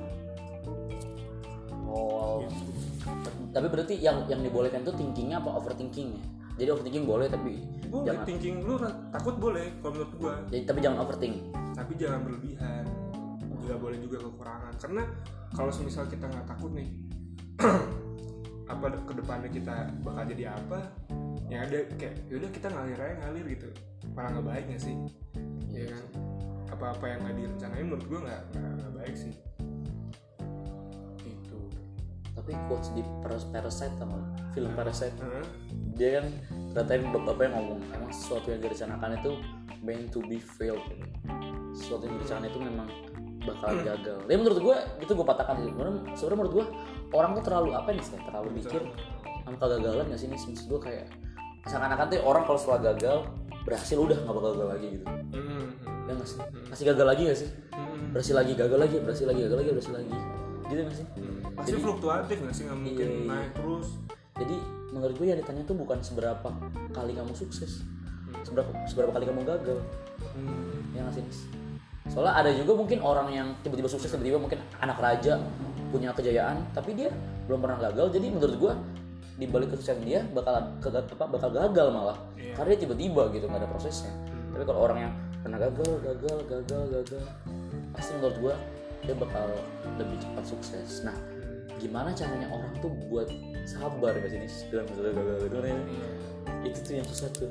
Oh. 1.88 2.44
Gitu. 2.44 2.70
tapi 3.50 3.66
berarti 3.72 3.96
yang 3.98 4.28
yang 4.28 4.44
dibolehkan 4.44 4.84
tuh 4.84 4.92
thinkingnya 4.94 5.40
apa 5.40 5.56
overthinkingnya? 5.56 6.20
Jadi 6.60 6.68
overthinking 6.68 7.08
boleh 7.08 7.26
tapi 7.32 7.64
boleh 7.88 8.06
jangan. 8.06 8.24
thinking 8.28 8.56
lu 8.62 8.76
takut 9.10 9.34
boleh 9.40 9.66
kalau 9.80 9.92
menurut 9.96 10.12
gua. 10.20 10.34
Jadi, 10.52 10.62
tapi 10.68 10.78
jangan 10.84 10.98
overthink. 11.08 11.34
Tapi 11.72 11.92
jangan 11.96 12.20
berlebihan. 12.22 12.84
Nggak 13.64 13.78
boleh 13.80 13.98
juga 14.04 14.16
kekurangan. 14.28 14.72
Karena 14.76 15.02
kalau 15.56 15.72
semisal 15.72 16.04
kita 16.06 16.28
nggak 16.28 16.46
takut 16.46 16.70
nih 16.76 16.92
apa 18.72 18.86
ke 19.02 19.12
depannya 19.16 19.50
kita 19.50 19.88
bakal 20.04 20.22
jadi 20.28 20.44
apa? 20.54 20.78
Ya 21.50 21.66
ada 21.66 21.82
kayak 21.98 22.14
yaudah 22.30 22.50
kita 22.54 22.68
ngalir 22.70 23.00
aja 23.00 23.14
ngalir 23.26 23.46
gitu 23.58 23.70
malah 24.14 24.30
nggak 24.36 24.46
baik 24.46 24.64
nggak 24.70 24.82
sih 24.82 24.96
ya 25.70 25.84
kan 25.90 26.04
apa-apa 26.70 27.04
yang 27.06 27.18
nggak 27.26 27.36
direncanain 27.36 27.84
menurut 27.86 28.04
gua 28.06 28.20
nggak 28.26 28.42
nggak 28.56 28.92
baik 29.00 29.14
sih 29.16 29.32
gitu 31.24 31.58
tapi 32.34 32.52
quotes 32.70 32.88
di 32.94 33.02
Paras- 33.22 33.48
Parasite 33.50 33.94
sama 33.98 34.18
film 34.54 34.72
Parasite 34.74 35.16
Heeh. 35.18 35.44
dia 35.94 36.10
kan 36.20 36.26
katain 36.74 37.02
bapak 37.10 37.50
yang 37.50 37.54
ngomong 37.58 37.80
emang 37.90 38.12
sesuatu 38.14 38.54
yang 38.54 38.60
direncanakan 38.62 39.18
itu 39.18 39.32
meant 39.80 40.12
to 40.12 40.20
be 40.28 40.38
failed 40.38 40.82
gitu. 40.92 41.06
sesuatu 41.74 42.06
yang 42.06 42.14
direncanakan 42.20 42.46
itu 42.50 42.60
memang 42.60 42.88
bakal 43.40 43.72
gagal. 43.80 44.18
Tapi 44.28 44.36
menurut 44.36 44.58
gue 44.60 44.76
itu 45.00 45.12
gue 45.16 45.26
patahkan 45.26 45.54
sih. 45.64 45.72
Sebenarnya 45.72 45.92
sebenarnya 46.12 46.38
menurut 46.44 46.52
gue 46.52 46.66
orang 47.16 47.30
tuh 47.40 47.44
terlalu 47.48 47.70
apa 47.72 47.88
nih 47.96 48.04
sih? 48.04 48.20
Terlalu 48.20 48.48
mikir 48.60 48.82
sama 49.44 49.56
kegagalan 49.56 50.04
gak 50.12 50.20
sih 50.20 50.28
nih 50.28 50.38
maksud 50.38 50.66
gue 50.68 50.80
kayak 50.80 51.06
seakan-akan 51.66 52.06
tuh 52.12 52.20
orang 52.22 52.42
kalau 52.46 52.58
setelah 52.60 52.80
gagal 52.92 53.18
berhasil 53.66 53.96
udah 54.00 54.18
nggak 54.24 54.34
bakal 54.34 54.50
gagal 54.56 54.68
lagi 54.72 54.86
gitu. 54.96 55.04
Hmm, 55.06 55.64
ya 56.08 56.12
nggak 56.16 56.28
sih? 56.28 56.38
masih 56.70 56.84
gagal 56.94 57.06
lagi 57.06 57.22
gak 57.28 57.38
sih? 57.38 57.50
Hmm. 57.74 58.04
berhasil 58.10 58.34
lagi 58.34 58.52
gagal 58.56 58.78
lagi 58.78 58.96
berhasil 58.98 59.26
lagi 59.28 59.40
gagal 59.46 59.58
lagi 59.60 59.70
berhasil 59.74 59.94
lagi. 59.94 60.12
Gitu 60.70 60.80
gak 60.86 60.96
sih? 60.96 61.06
Pasti 61.58 61.70
fluktuatif 61.78 62.36
nggak 62.40 62.54
sih? 62.54 62.64
Nggak 62.66 62.78
mungkin 62.78 63.08
Iya, 63.08 63.18
iya. 63.18 63.28
naik 63.28 63.50
terus. 63.58 63.88
Jadi 64.40 64.56
menurut 64.90 65.14
gue 65.18 65.26
yang 65.28 65.38
ditanya 65.38 65.62
tuh 65.66 65.76
bukan 65.76 65.98
seberapa 66.00 66.50
kali 66.94 67.12
kamu 67.12 67.32
sukses. 67.34 67.82
Seberapa 68.46 68.70
seberapa 68.86 69.10
kali 69.12 69.24
kamu 69.26 69.42
gagal. 69.44 69.78
Hmm. 70.20 70.94
ya 70.94 71.00
nggak 71.06 71.16
sih 71.16 71.24
soalnya 72.10 72.34
ada 72.42 72.50
juga 72.50 72.74
mungkin 72.74 72.98
orang 73.04 73.28
yang 73.30 73.48
tiba-tiba 73.62 73.86
sukses 73.86 74.10
tiba-tiba 74.10 74.42
mungkin 74.42 74.58
anak 74.82 74.98
raja 74.98 75.38
punya 75.94 76.10
kejayaan 76.10 76.58
tapi 76.74 76.94
dia 76.98 77.10
belum 77.46 77.62
pernah 77.62 77.78
gagal. 77.90 78.14
Jadi 78.14 78.26
menurut 78.30 78.56
gua 78.58 78.72
di 79.40 79.48
balik 79.48 79.72
kesuksesan 79.72 80.04
dia 80.04 80.20
bakal 80.30 80.52
ke- 80.78 80.92
apa 80.92 81.24
bakal 81.26 81.48
gagal 81.50 81.88
malah. 81.88 82.18
Iya. 82.36 82.52
karena 82.52 82.68
dia 82.70 82.80
tiba-tiba 82.84 83.22
gitu 83.32 83.44
nggak 83.48 83.60
ada 83.64 83.68
prosesnya. 83.68 84.12
Tapi 84.52 84.64
kalau 84.64 84.80
orang 84.84 84.98
yang 85.00 85.12
pernah 85.40 85.58
gagal 85.58 85.90
gagal 86.04 86.36
gagal 86.44 86.82
gagal 86.92 87.22
pasti 87.90 88.10
menurut 88.14 88.36
gua 88.38 88.54
dia 89.00 89.14
bakal 89.16 89.48
lebih 89.96 90.16
cepat 90.20 90.44
sukses. 90.44 91.00
Nah 91.00 91.16
gimana 91.80 92.12
caranya 92.12 92.52
orang 92.52 92.68
tuh 92.78 92.92
buat 93.08 93.32
sabar 93.64 94.12
gak 94.12 94.28
sih 94.28 94.36
Nis? 94.36 94.68
dalam 94.68 94.84
masalah 94.84 95.12
gagal 95.16 95.36
gagal 95.48 95.62
Iya. 95.64 96.08
itu 96.62 96.78
tuh 96.84 96.92
yang 96.94 97.06
susah 97.08 97.28
tuh. 97.32 97.48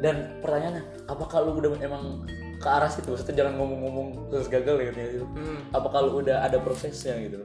Dan 0.00 0.40
pertanyaannya 0.40 0.82
apakah 1.04 1.44
lu 1.44 1.60
udah 1.60 1.76
emang 1.78 2.24
ke 2.56 2.64
arah 2.64 2.88
situ? 2.88 3.12
Maksudnya 3.12 3.44
jangan 3.44 3.60
ngomong-ngomong 3.60 4.32
terus 4.32 4.48
gagal 4.48 4.80
ya 4.80 4.90
gitu 4.90 5.28
Hmm. 5.28 5.60
apakah 5.70 6.00
lu 6.00 6.24
udah 6.24 6.40
ada 6.40 6.56
prosesnya 6.56 7.12
gitu 7.20 7.36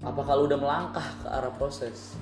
apakah 0.00 0.32
lu 0.32 0.48
udah 0.48 0.56
melangkah 0.56 1.04
ke 1.20 1.26
arah 1.28 1.52
proses 1.52 2.16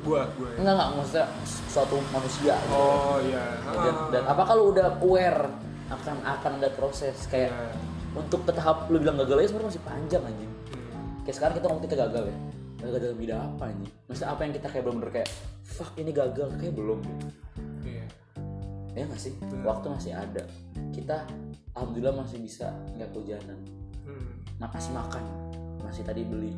gua 0.00 0.22
gua 0.32 0.48
ya. 0.48 0.56
enggak 0.58 0.74
enggak 0.74 0.88
maksudnya 0.94 1.26
suatu 1.66 1.96
manusia 2.08 2.54
gitu. 2.56 2.72
oh 2.72 3.16
iya 3.20 3.44
dan, 3.64 3.94
Ah. 3.94 4.08
dan 4.10 4.22
apakah 4.26 4.52
lu 4.54 4.64
udah 4.70 4.86
aware 4.96 5.42
akan 5.88 6.16
akan 6.20 6.52
ada 6.58 6.70
proses 6.70 7.16
kayak 7.26 7.48
Iya. 7.48 7.72
untuk 8.14 8.42
ke 8.42 8.52
tahap 8.52 8.86
lu 8.86 8.96
bilang 8.96 9.16
gagal 9.16 9.36
aja 9.38 9.48
sebenarnya 9.48 9.70
masih 9.72 9.84
panjang 9.84 10.22
anjing 10.22 10.52
Hmm. 10.68 11.22
kayak 11.22 11.34
sekarang 11.34 11.54
kita 11.54 11.66
ngomong 11.66 11.84
kita 11.84 11.96
gagal 11.98 12.24
ya 12.24 12.36
gagal 12.78 12.98
dalam 13.02 13.18
bidang 13.18 13.40
apa 13.42 13.62
anjing 13.66 13.92
maksudnya 14.04 14.28
apa 14.28 14.40
yang 14.40 14.52
kita 14.54 14.66
kayak 14.68 14.84
bener-bener 14.84 15.10
kayak 15.12 15.28
fuck 15.62 15.92
ini 15.94 16.10
gagal 16.10 16.48
kayak 16.54 16.72
belum 16.72 16.98
gitu. 17.00 17.26
iya 17.84 18.04
ya 18.94 19.02
nggak 19.04 19.20
sih 19.20 19.32
Bener. 19.36 19.64
waktu 19.64 19.86
masih 19.88 20.12
ada 20.12 20.42
kita 20.90 21.16
alhamdulillah 21.72 22.14
masih 22.16 22.38
bisa 22.38 22.68
nggak 22.92 23.10
kehujanan 23.10 23.58
Hmm. 24.02 24.40
Ma- 24.56 24.68
masih 24.68 24.90
makan 24.90 25.24
masih 25.80 26.02
tadi 26.02 26.22
beli 26.22 26.52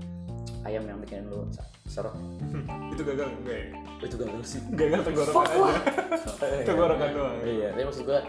ayam 0.62 0.84
yang 0.84 0.98
bikin 1.00 1.24
lu 1.26 1.46
seret 1.88 2.12
itu 2.94 3.02
gagal 3.02 3.28
enggak 3.42 3.56
ya? 3.56 3.66
Itu 4.00 4.16
gagal 4.16 4.40
sih. 4.44 4.60
Gagal 4.72 5.00
tenggorokan 5.04 5.44
aja. 5.44 5.72
Tenggorokan 6.68 7.08
doang. 7.12 7.36
Iya 7.42 7.68
tapi 7.72 7.82
maksud 7.84 8.02
gua 8.04 8.20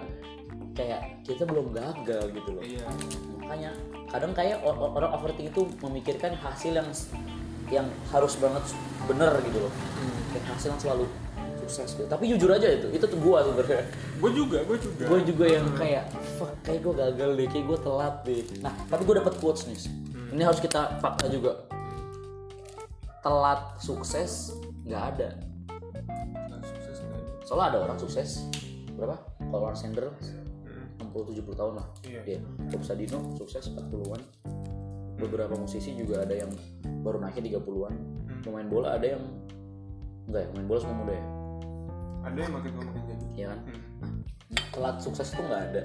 kayak 0.71 1.01
kita 1.23 1.43
belum 1.43 1.67
gagal 1.71 2.23
gitu 2.31 2.49
loh. 2.51 2.63
Iya. 2.63 2.85
Makanya 3.43 3.71
kadang 4.07 4.31
kayak 4.31 4.63
or- 4.63 4.75
or- 4.75 4.93
orang 4.95 5.11
overthinking 5.13 5.51
itu 5.51 5.63
memikirkan 5.79 6.35
hasil 6.35 6.71
yang 6.73 6.89
yang 7.71 7.87
harus 8.11 8.35
banget 8.35 8.63
bener 9.05 9.31
gitu 9.43 9.59
loh. 9.61 9.71
Kayak 10.31 10.45
hasil 10.55 10.67
yang 10.75 10.81
selalu 10.81 11.05
sukses 11.61 11.89
gitu. 11.95 12.07
Tapi 12.09 12.23
jujur 12.27 12.49
aja 12.51 12.67
itu 12.67 12.87
itu 12.89 13.05
tuh 13.05 13.19
gua 13.19 13.43
sebenarnya. 13.45 13.83
Gue 14.19 14.31
juga 14.33 14.59
gue 14.65 14.77
juga. 14.79 15.03
Gue 15.07 15.19
juga 15.23 15.45
yang 15.47 15.65
kayak 15.75 16.03
fuck 16.35 16.51
kayak 16.63 16.79
gue 16.83 16.93
gagal 16.97 17.29
deh 17.37 17.47
kayak 17.47 17.65
gue 17.67 17.77
telat 17.79 18.15
deh. 18.25 18.41
Nah 18.59 18.73
tapi 18.89 19.01
gue 19.05 19.15
dapet 19.15 19.33
quotes 19.39 19.63
nih. 19.67 19.79
Ini 20.31 20.43
harus 20.43 20.59
kita 20.59 20.99
fakta 20.99 21.27
juga 21.27 21.67
telat 23.21 23.77
sukses 23.77 24.53
nggak 24.85 25.03
ada. 25.15 25.29
Sukses 26.61 26.97
soalnya 27.45 27.65
ada 27.73 27.79
orang 27.89 27.97
sukses. 27.97 28.49
Berapa? 28.97 29.17
Kalau 29.39 29.65
Lars 29.65 29.81
Sanders 29.81 30.37
Hmm. 30.61 31.09
60-70 31.09 31.57
tahun 31.57 31.73
lah. 31.81 31.87
Iya. 32.05 32.21
dia 32.23 32.39
Bob 32.69 32.83
Sadino 32.85 33.19
sukses 33.35 33.65
40-an 33.73 34.21
beberapa 35.17 35.53
musisi 35.57 35.93
juga 35.93 36.21
ada 36.21 36.33
yang 36.33 36.49
baru 37.01 37.21
naiknya 37.21 37.57
30-an 37.59 37.93
pemain 38.41 38.65
bola 38.65 38.97
ada 38.97 39.17
yang 39.17 39.23
enggak 40.29 40.45
ya? 40.45 40.47
Pemain 40.53 40.67
bola 40.69 40.79
semua 40.79 40.97
muda 41.01 41.13
ya? 41.13 41.25
Ada 42.21 42.37
yang 42.45 42.53
makin 42.53 42.69
tua 42.73 42.83
makin 42.85 43.01
jadi 43.09 43.25
Iya 43.33 43.45
kan? 43.49 43.59
Hmm. 43.65 44.19
nah, 44.53 44.65
telat 44.71 44.95
sukses 45.01 45.27
itu 45.33 45.41
nggak 45.41 45.61
ada. 45.73 45.81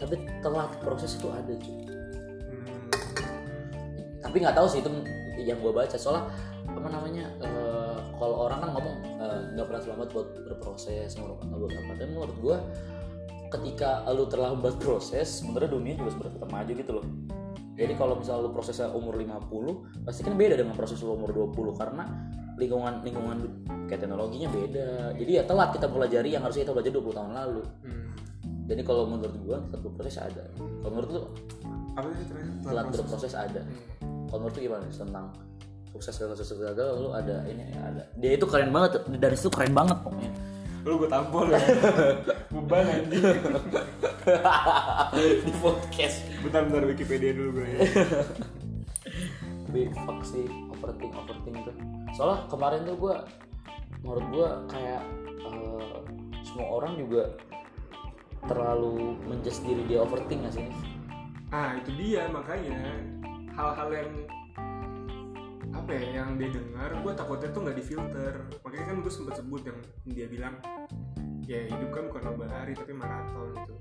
Tapi 0.00 0.14
telat 0.42 0.70
proses 0.80 1.10
itu 1.16 1.28
ada 1.30 1.52
cuy. 1.54 1.76
Hmm. 1.84 2.88
tapi 4.24 4.36
nggak 4.40 4.56
tahu 4.56 4.66
sih 4.66 4.80
itu 4.80 4.90
yang 5.44 5.60
gue 5.60 5.70
baca. 5.70 5.94
Soalnya 6.00 6.32
apa 6.64 6.88
namanya 6.88 7.24
eh, 7.44 7.96
kalau 8.16 8.48
orang 8.48 8.58
kan 8.64 8.70
ngomong 8.72 8.96
eh, 9.20 9.40
nggak 9.56 9.66
pernah 9.68 9.82
terlambat 9.84 10.08
buat 10.12 10.28
berproses 10.48 11.10
menurut 11.20 11.38
buat 11.44 11.72
apa 11.72 11.92
dan 12.00 12.08
menurut 12.16 12.36
gue 12.40 12.56
ketika 13.54 14.02
lu 14.10 14.26
terlambat 14.26 14.74
proses 14.82 15.40
sebenarnya 15.40 15.70
dunia 15.70 15.94
juga 15.94 16.10
sebenarnya 16.10 16.34
tetap 16.42 16.50
maju 16.50 16.72
gitu 16.74 16.92
loh. 16.92 17.06
Jadi 17.74 17.92
kalau 17.98 18.14
misalnya 18.14 18.46
lu 18.46 18.50
prosesnya 18.54 18.86
umur 18.94 19.18
50 19.18 20.06
pasti 20.06 20.22
kan 20.22 20.38
beda 20.38 20.54
dengan 20.54 20.78
proses 20.78 21.02
lu 21.02 21.18
umur 21.18 21.34
20 21.34 21.74
karena 21.74 22.06
lingkungan 22.54 23.02
lingkungan 23.02 23.38
kayak 23.90 24.06
teknologinya 24.06 24.46
beda. 24.50 25.18
Jadi 25.18 25.30
ya 25.34 25.42
telat 25.42 25.74
kita 25.74 25.90
pelajari 25.90 26.30
yang 26.30 26.42
harusnya 26.46 26.70
kita 26.70 26.74
belajar 26.74 26.92
20 26.94 27.18
tahun 27.18 27.32
lalu. 27.34 27.62
Hmm. 27.82 28.02
jadi 28.64 28.80
kalau 28.80 29.04
menurut 29.04 29.36
gue 29.44 29.56
tetap 29.68 29.80
berproses 29.84 30.16
ada. 30.22 30.44
Kalau 30.56 30.92
menurut 30.94 31.10
lu? 31.10 31.22
Apa 31.98 32.08
telat 32.64 32.86
berproses 32.94 33.34
ada. 33.34 33.62
Hmm. 34.00 34.24
kalau 34.30 34.38
menurut 34.46 34.54
lu 34.54 34.62
gimana? 34.70 34.86
Tentang 34.88 35.26
sukses 35.94 36.18
gagal 36.18 36.36
sukses 36.42 36.58
gagal 36.58 36.98
lu 36.98 37.14
ada 37.14 37.46
ini 37.46 37.70
ya, 37.70 37.80
ada. 37.86 38.02
Dia 38.18 38.34
itu 38.34 38.50
keren 38.50 38.74
banget 38.74 39.06
dari 39.14 39.38
situ 39.38 39.46
keren 39.54 39.70
banget 39.70 39.94
pokoknya. 40.02 40.30
Lu 40.82 40.98
gue 40.98 41.06
tampol 41.06 41.54
ya. 41.54 41.62
Beban 42.52 42.84
anjing. 42.90 43.22
Di 45.46 45.52
podcast. 45.62 46.26
Bentar 46.42 46.66
bentar 46.66 46.82
Wikipedia 46.82 47.30
dulu 47.30 47.62
gue 47.62 47.66
ya. 47.78 47.78
Tapi 49.70 49.80
fuck 49.94 50.20
sih 50.26 50.44
overthink 50.74 51.14
overthink 51.14 51.56
tuh. 51.62 51.76
Soalnya 52.18 52.50
kemarin 52.50 52.82
tuh 52.82 52.96
gue 52.98 53.14
menurut 54.02 54.26
gue 54.34 54.48
kayak 54.74 55.02
eh, 55.46 55.96
semua 56.42 56.66
orang 56.82 56.98
juga 56.98 57.30
terlalu 58.44 59.16
menjudge 59.24 59.62
diri 59.64 59.82
dia 59.88 60.04
overthink 60.04 60.44
gak 60.44 60.52
sih 60.60 60.68
ah 61.54 61.78
itu 61.78 61.90
dia 61.94 62.26
makanya. 62.26 62.74
Hal-hal 63.54 63.88
yang 63.94 64.10
apa 65.74 65.90
ya 65.90 66.22
yang 66.22 66.38
dia 66.38 66.54
dengar 66.54 66.90
gue 67.02 67.12
takutnya 67.12 67.48
tuh 67.50 67.60
nggak 67.66 67.76
difilter. 67.76 68.34
Makanya 68.62 68.84
kan 68.88 68.96
gue 69.02 69.12
sempat 69.12 69.34
sebut 69.42 69.62
yang 69.66 69.78
dia 70.06 70.26
bilang 70.30 70.54
ya 71.44 71.60
hidup 71.68 71.92
kan 71.92 72.08
bukan 72.08 72.22
lomba 72.24 72.44
lari 72.48 72.72
tapi 72.72 72.96
maraton 72.96 73.52
gitu. 73.52 73.74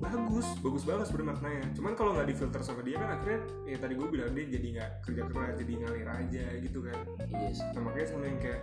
Bagus 0.00 0.46
bagus 0.64 0.82
banget 0.86 1.06
sebenarnya 1.10 1.30
maknanya. 1.36 1.64
Cuman 1.76 1.92
kalau 1.98 2.10
nggak 2.16 2.28
difilter 2.30 2.60
sama 2.64 2.80
dia 2.86 2.96
kan 2.96 3.20
akhirnya 3.20 3.40
ya 3.68 3.76
tadi 3.76 3.94
gue 3.98 4.08
bilang 4.08 4.30
dia 4.32 4.44
jadi 4.48 4.66
nggak 4.78 4.90
kerja 5.04 5.22
keras 5.28 5.52
jadi 5.60 5.72
ngalir 5.82 6.08
aja 6.08 6.44
gitu 6.62 6.78
kan. 6.86 6.98
Iya 7.28 7.50
sih. 7.52 7.68
Nah 7.76 7.80
makanya 7.84 8.06
sama 8.08 8.24
yang 8.30 8.38
kayak 8.40 8.62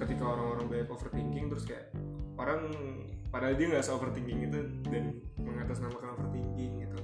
ketika 0.00 0.24
orang-orang 0.24 0.66
banyak 0.72 0.88
overthinking 0.88 1.46
terus 1.52 1.64
kayak 1.68 1.92
orang 2.40 2.72
padahal 3.28 3.54
dia 3.54 3.66
nggak 3.76 3.84
overthinking 3.92 4.38
itu 4.48 4.58
dan 4.88 5.04
mengatasnamakan 5.36 6.08
overthinking 6.16 6.72
gitu. 6.88 7.00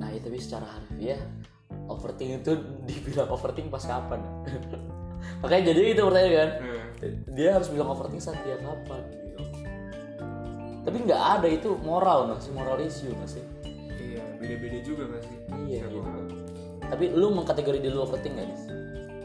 Nah 0.00 0.08
itu 0.16 0.24
tapi 0.24 0.38
secara 0.40 0.66
harfiah 0.78 1.20
overthink 1.88 2.44
itu 2.44 2.52
dibilang 2.88 3.28
overthink 3.32 3.68
pas 3.72 3.82
kapan? 3.82 4.20
Makanya 5.42 5.74
jadi 5.74 5.80
itu 5.94 6.02
pertanyaan 6.04 6.34
kan? 6.34 6.50
Nah, 6.62 6.84
dia 7.34 7.48
harus 7.54 7.68
bilang 7.70 7.94
overthink 7.94 8.22
saat 8.22 8.38
dia 8.42 8.58
kapan 8.58 9.02
gitu. 9.10 9.40
tapi 10.82 11.04
nggak 11.04 11.22
ada 11.38 11.48
itu 11.52 11.76
moral 11.84 12.32
nggak 12.32 12.40
sih? 12.40 12.50
Moral 12.54 12.80
issue 12.80 13.12
nggak 13.12 13.30
sih? 13.30 13.44
Iya 13.98 14.24
beda-beda 14.40 14.78
juga 14.82 15.02
gak 15.12 15.22
sih? 15.26 15.36
Iya, 15.68 15.84
gitu. 15.84 16.00
tapi 16.88 17.04
lu 17.12 17.28
mengkategori 17.36 17.78
diri 17.84 17.92
lu 17.92 18.08
overthink 18.08 18.34
nggak 18.34 18.48
nih 18.48 18.60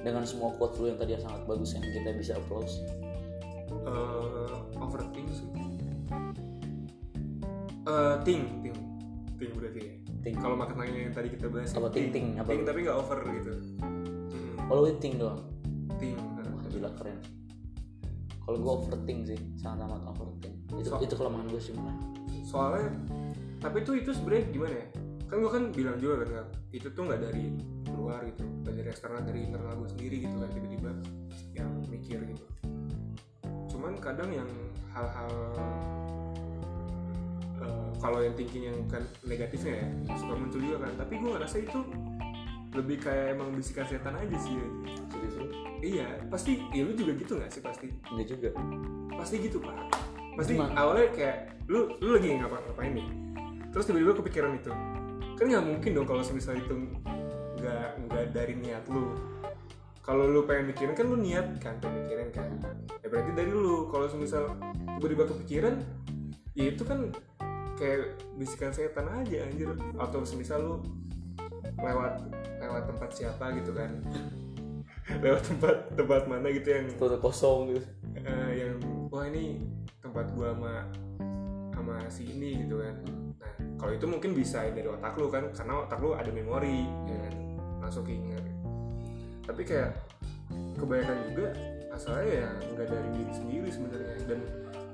dengan 0.04 0.28
semua 0.28 0.52
quote 0.60 0.76
lu 0.84 0.92
yang 0.92 1.00
tadi 1.00 1.16
yang 1.16 1.24
sangat 1.24 1.42
bagus 1.48 1.72
yang 1.72 1.84
kita 1.88 2.12
bisa 2.20 2.36
applause. 2.36 2.84
Eh, 3.72 4.56
overthink 4.78 5.28
sih. 5.32 5.48
Eh, 7.88 8.16
think 8.28 8.44
think. 8.60 8.78
Think 9.40 9.52
berarti 9.56 9.80
ya 9.80 10.03
Think. 10.24 10.40
kalau 10.40 10.56
maknanya 10.56 11.12
yang 11.12 11.14
tadi 11.14 11.36
kita 11.36 11.52
bahas 11.52 11.76
Apa 11.76 11.92
think, 11.92 12.16
think, 12.16 12.32
think? 12.32 12.40
Apa? 12.40 12.50
think 12.56 12.64
tapi 12.64 12.80
nggak 12.88 12.96
over 12.96 13.18
gitu. 13.28 13.54
Hmm, 13.84 14.56
kalau 14.72 14.80
lu 14.88 14.92
think 15.04 15.20
doang? 15.20 15.44
Think 16.00 16.16
wah 16.48 16.64
gila 16.72 16.90
keren. 16.96 17.20
Kalau 18.44 18.58
gua 18.60 18.74
overthink 18.80 19.20
sih 19.28 19.40
sangat 19.60 19.84
amat 19.88 20.04
overthink 20.16 20.56
itu 20.80 20.90
So- 20.90 21.02
itu 21.04 21.16
kelemahan 21.16 21.48
gue 21.52 21.62
sih 21.62 21.74
mulai 21.76 21.96
soalnya 22.44 22.92
tapi 23.64 23.80
itu 23.88 23.92
itu 23.96 24.12
sebenarnya 24.12 24.44
gimana 24.52 24.76
ya? 24.76 24.88
Kan 25.32 25.36
gue 25.40 25.52
kan 25.52 25.64
bilang 25.72 25.98
juga 25.98 26.28
kan 26.28 26.48
itu 26.76 26.88
tuh 26.92 27.04
nggak 27.08 27.22
dari 27.24 27.56
luar 27.96 28.28
gitu 28.28 28.44
nggak 28.44 28.76
dari 28.76 28.88
eksternal 28.92 29.22
dari 29.24 29.40
internal 29.48 29.74
gue 29.80 29.90
sendiri 29.96 30.16
gitu 30.28 30.36
kan 30.36 30.50
tiba-tiba 30.52 30.92
yang 31.56 31.70
mikir 31.88 32.20
gitu. 32.28 32.46
Cuman 33.72 33.96
kadang 34.04 34.30
yang 34.36 34.50
hal-hal 34.92 35.32
kalau 38.04 38.20
yang 38.20 38.36
thinking 38.36 38.68
yang 38.68 38.78
kan 38.92 39.00
negatifnya 39.24 39.80
ya 39.80 39.88
suka 40.20 40.36
muncul 40.36 40.60
juga 40.60 40.84
kan. 40.84 40.92
Tapi 41.00 41.14
gue 41.24 41.30
ngerasa 41.32 41.56
itu 41.64 41.80
lebih 42.76 42.98
kayak 43.00 43.40
emang 43.40 43.56
bisikan 43.56 43.88
setan 43.88 44.20
aja 44.20 44.38
sih 44.44 44.60
serius 45.08 45.36
lu? 45.40 45.48
Iya 45.80 46.08
pasti 46.28 46.60
ya 46.76 46.84
lu 46.84 46.92
juga 47.00 47.16
gitu 47.16 47.40
nggak 47.40 47.48
sih? 47.48 47.62
Pasti. 47.64 47.88
Enggak 48.12 48.28
juga. 48.36 48.50
Pasti 49.16 49.36
gitu 49.40 49.58
pak. 49.64 49.76
Pasti 50.36 50.60
Gimana? 50.60 50.76
awalnya 50.76 51.08
kayak 51.16 51.38
lu 51.72 51.96
lu 52.04 52.20
lagi 52.20 52.28
ngapa 52.44 52.60
ngapain 52.60 52.92
nih? 52.92 53.08
Terus 53.72 53.86
tiba-tiba 53.88 54.14
kepikiran 54.20 54.52
itu. 54.60 54.72
Kan 55.40 55.46
nggak 55.48 55.64
mungkin 55.64 55.92
dong 55.96 56.08
kalau 56.10 56.22
semisal 56.26 56.60
itu 56.60 56.76
nggak 57.64 57.88
nggak 58.12 58.24
dari 58.36 58.54
niat 58.60 58.84
lu. 58.92 59.16
Kalau 60.04 60.28
lu 60.28 60.44
pengen 60.44 60.76
mikirin 60.76 60.92
kan 60.92 61.08
lu 61.08 61.16
niat 61.16 61.48
kan 61.64 61.80
pengen 61.80 62.04
mikirin 62.04 62.30
kan. 62.36 62.52
Ya 63.00 63.08
berarti 63.08 63.32
dari 63.32 63.48
lu. 63.56 63.88
Kalau 63.88 64.12
semisal 64.12 64.52
tiba-tiba 65.00 65.32
kepikiran 65.32 65.80
ya 66.54 66.70
itu 66.70 66.84
kan 66.86 67.10
kayak 67.78 68.18
bisikan 68.38 68.72
setan 68.74 69.08
aja 69.10 69.48
anjir. 69.48 69.70
Atau 69.98 70.24
semisal 70.24 70.60
lu 70.62 70.76
lewat 71.80 72.22
lewat 72.62 72.84
tempat 72.90 73.10
siapa 73.12 73.54
gitu 73.60 73.72
kan. 73.76 73.92
Lewat 75.24 75.44
tempat 75.44 75.92
tempat 76.00 76.32
mana 76.32 76.48
gitu 76.48 76.68
yang 76.72 76.88
tuh 76.96 77.20
kosong 77.20 77.76
gitu. 77.76 77.84
Eh, 78.24 78.50
yang 78.64 78.80
wah 79.12 79.28
ini 79.28 79.60
tempat 80.00 80.32
gua 80.32 80.56
sama 80.56 80.74
sama 81.76 81.96
si 82.08 82.24
ini 82.32 82.64
gitu 82.64 82.80
kan. 82.80 82.96
Nah 83.36 83.52
kalau 83.76 83.92
itu 83.92 84.06
mungkin 84.08 84.32
bisa 84.32 84.64
dari 84.72 84.88
otak 84.88 85.20
lu 85.20 85.28
kan 85.28 85.52
karena 85.52 85.84
otak 85.84 86.00
lu 86.00 86.16
ada 86.16 86.32
memori 86.32 86.88
ya 87.04 87.18
kan. 87.20 87.34
Langsung 87.84 88.08
keinget. 88.08 88.48
Tapi 89.44 89.62
kayak 89.68 89.92
kebanyakan 90.80 91.18
juga 91.36 91.48
asalnya 91.92 92.48
ya 92.48 92.50
nggak 92.74 92.88
dari 92.88 93.10
diri 93.12 93.34
sendiri 93.36 93.70
sebenarnya. 93.70 94.16
Dan 94.24 94.40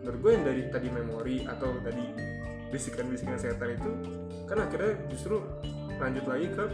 menurut 0.01 0.19
gue 0.25 0.31
yang 0.33 0.45
dari 0.47 0.61
tadi 0.73 0.87
memori 0.89 1.37
atau 1.45 1.69
tadi 1.85 2.05
bisikan-bisikan 2.69 3.37
setan 3.37 3.73
itu 3.73 3.91
kan 4.45 4.65
akhirnya 4.65 4.97
justru 5.09 5.41
lanjut 5.97 6.25
lagi 6.25 6.47
ke 6.53 6.65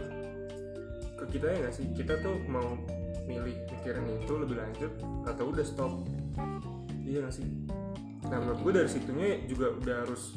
ke 1.16 1.24
kita 1.36 1.46
ya 1.48 1.56
nggak 1.66 1.74
sih? 1.74 1.86
Kita 1.96 2.20
tuh 2.20 2.36
mau 2.46 2.76
milih 3.26 3.56
mikirin 3.72 4.06
itu 4.06 4.34
lebih 4.38 4.56
lanjut 4.60 4.92
atau 5.26 5.44
udah 5.50 5.64
stop? 5.64 5.92
Iya 7.02 7.26
nggak 7.26 7.34
sih? 7.34 7.46
Nah 8.28 8.38
menurut 8.42 8.60
gue 8.62 8.72
dari 8.82 8.90
situnya 8.90 9.28
juga 9.48 9.72
udah 9.72 9.96
harus 10.06 10.36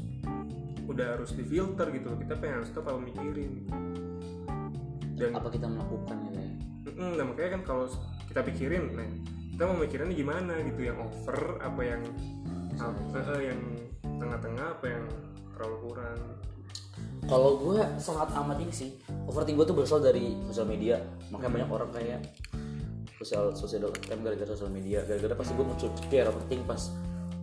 udah 0.89 1.07
harus 1.19 1.31
difilter 1.37 1.85
gitu 1.93 2.17
kita 2.17 2.33
pengen 2.39 2.65
stop 2.65 2.87
apa 2.89 2.99
mikirin? 2.99 3.67
Dan 5.19 5.35
apa 5.35 5.51
kita 5.51 5.67
melakukan 5.67 6.17
gitu 6.31 6.39
ya? 6.39 6.51
Mm, 6.95 7.13
nah 7.19 7.25
makanya 7.27 7.49
kan 7.59 7.61
kalau 7.67 7.85
kita 8.31 8.41
pikirin 8.47 8.83
nah 8.95 9.07
kita 9.51 9.63
mau 9.67 9.77
mikirinnya 9.83 10.15
gimana 10.15 10.53
gitu? 10.63 10.79
Yang 10.87 10.97
over 11.03 11.59
apa 11.59 11.81
yang 11.83 12.01
apa 12.79 13.19
eh, 13.35 13.51
yang 13.51 13.61
tengah-tengah 14.07 14.67
apa 14.79 14.85
yang 14.87 15.05
terlalu 15.59 15.91
kurang. 15.91 16.19
Kalau 17.27 17.51
gue 17.59 17.79
sangat 17.99 18.31
amat 18.31 18.57
ini 18.63 18.71
sih. 18.71 18.89
Overthinking 19.27 19.59
gue 19.59 19.67
tuh 19.67 19.75
berasal 19.75 19.99
dari 19.99 20.39
sosial 20.47 20.65
media. 20.71 21.03
Makanya 21.35 21.51
banyak 21.59 21.69
orang 21.69 21.91
kayak 21.91 22.19
sosial 23.19 23.51
sosial 23.51 23.91
kan 23.91 24.23
gara-gara 24.23 24.55
sosial 24.55 24.71
media. 24.71 25.03
Gara-gara 25.03 25.35
pasti 25.35 25.51
gue 25.53 25.65
muncul 25.67 25.91
kayak 26.07 26.31
overthinking 26.31 26.63
pas 26.63 26.95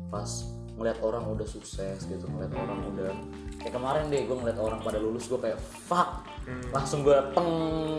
pas 0.08 0.30
ngeliat 0.76 1.00
orang 1.00 1.24
udah 1.24 1.48
sukses 1.48 2.04
gitu 2.04 2.24
ngeliat 2.28 2.52
orang 2.52 2.84
udah 2.92 3.08
kayak 3.64 3.72
kemarin 3.72 4.12
deh 4.12 4.28
gue 4.28 4.36
ngeliat 4.36 4.60
orang 4.60 4.76
pada 4.84 5.00
lulus 5.00 5.28
gue 5.28 5.40
kayak 5.40 5.60
fuck. 5.60 6.24
Langsung 6.72 7.04
gue 7.04 7.16
peng 7.36 7.50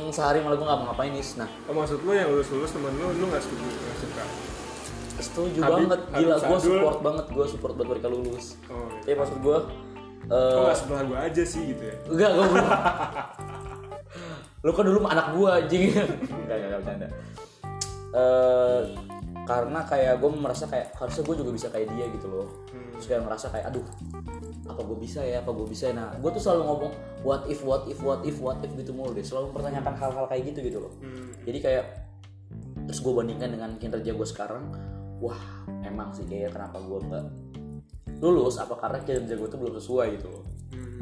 sehari 0.10 0.42
malah 0.42 0.58
gue 0.58 0.66
nggak 0.66 0.80
mau 0.82 0.88
ngapain 0.94 1.14
nih 1.14 1.26
nah. 1.38 1.50
Oh, 1.70 1.74
maksud 1.78 2.02
lu 2.02 2.12
yang 2.14 2.30
lulus 2.34 2.50
lulus 2.50 2.74
temen 2.74 2.94
lu 2.98 3.14
lu 3.22 3.26
nggak 3.30 3.42
setuju 3.42 3.66
nggak 3.66 3.98
suka? 4.02 4.24
Setuju 5.18 5.60
Habib- 5.66 5.90
banget. 5.90 6.02
Gila 6.14 6.36
gue 6.38 6.60
support 6.62 6.98
banget 7.02 7.26
gue 7.34 7.46
support 7.50 7.74
buat 7.74 7.88
mereka 7.90 8.08
lulus. 8.14 8.60
Oh 8.70 8.86
gitu. 8.92 9.10
tapi 9.10 9.16
maksud 9.18 9.38
gue 9.42 9.58
kok 10.28 10.36
eh 10.36 10.62
nggak 10.62 10.78
sebelah 10.78 11.04
gua 11.04 11.18
aja 11.24 11.44
sih 11.44 11.62
gitu 11.72 11.84
ya 11.84 11.96
Enggak, 12.06 12.30
gue 12.32 12.46
belum. 12.46 12.68
Lu 14.60 14.72
kan 14.74 14.84
dulu 14.84 15.00
anak 15.06 15.28
gua 15.32 15.50
anjing. 15.60 15.94
Enggak, 15.94 16.08
enggak, 16.28 16.58
enggak 16.68 16.80
bercanda. 16.84 17.08
Eh 18.12 18.82
karena 19.48 19.80
kayak 19.82 20.20
gue 20.20 20.30
merasa 20.34 20.68
kayak 20.68 20.92
harusnya 20.94 21.24
gue 21.24 21.36
juga 21.40 21.52
bisa 21.56 21.68
kayak 21.72 21.88
dia 21.96 22.06
gitu 22.12 22.28
loh. 22.28 22.48
Terus 23.00 23.06
kayak 23.08 23.22
ngerasa 23.24 23.48
kayak 23.48 23.66
aduh 23.72 23.86
apa 24.68 24.82
gue 24.84 24.98
bisa 25.00 25.24
ya 25.24 25.40
apa 25.40 25.56
gue 25.56 25.64
bisa 25.64 25.88
ya 25.88 25.96
nah 25.96 26.12
gue 26.12 26.28
tuh 26.28 26.44
selalu 26.44 26.62
ngomong 26.68 26.92
what 27.24 27.48
if 27.48 27.64
what 27.64 27.88
if 27.88 28.04
what 28.04 28.20
if 28.28 28.36
what 28.38 28.60
if 28.60 28.68
gitu 28.76 28.92
mulu 28.92 29.16
deh 29.16 29.24
selalu 29.24 29.56
mempertanyakan 29.56 29.96
hal-hal 29.96 30.26
kayak 30.28 30.44
gitu 30.52 30.60
gitu 30.60 30.78
loh 30.84 30.92
Hmm. 31.00 31.32
jadi 31.48 31.58
kayak 31.64 31.84
terus 32.84 33.00
gue 33.00 33.14
bandingkan 33.16 33.56
dengan 33.56 33.72
kinerja 33.80 34.12
gue 34.12 34.28
sekarang 34.28 34.68
wah 35.24 35.40
emang 35.88 36.12
sih 36.12 36.28
kayak 36.28 36.52
kenapa 36.52 36.84
gue 36.84 37.00
nggak 37.00 37.26
lulus 38.22 38.58
apa 38.58 38.74
karena 38.78 38.98
kinerja 39.06 39.34
gue 39.38 39.48
tuh 39.50 39.60
belum 39.60 39.74
sesuai 39.78 40.08
gitu 40.20 40.28
loh. 40.32 40.44
Hmm. 40.74 41.00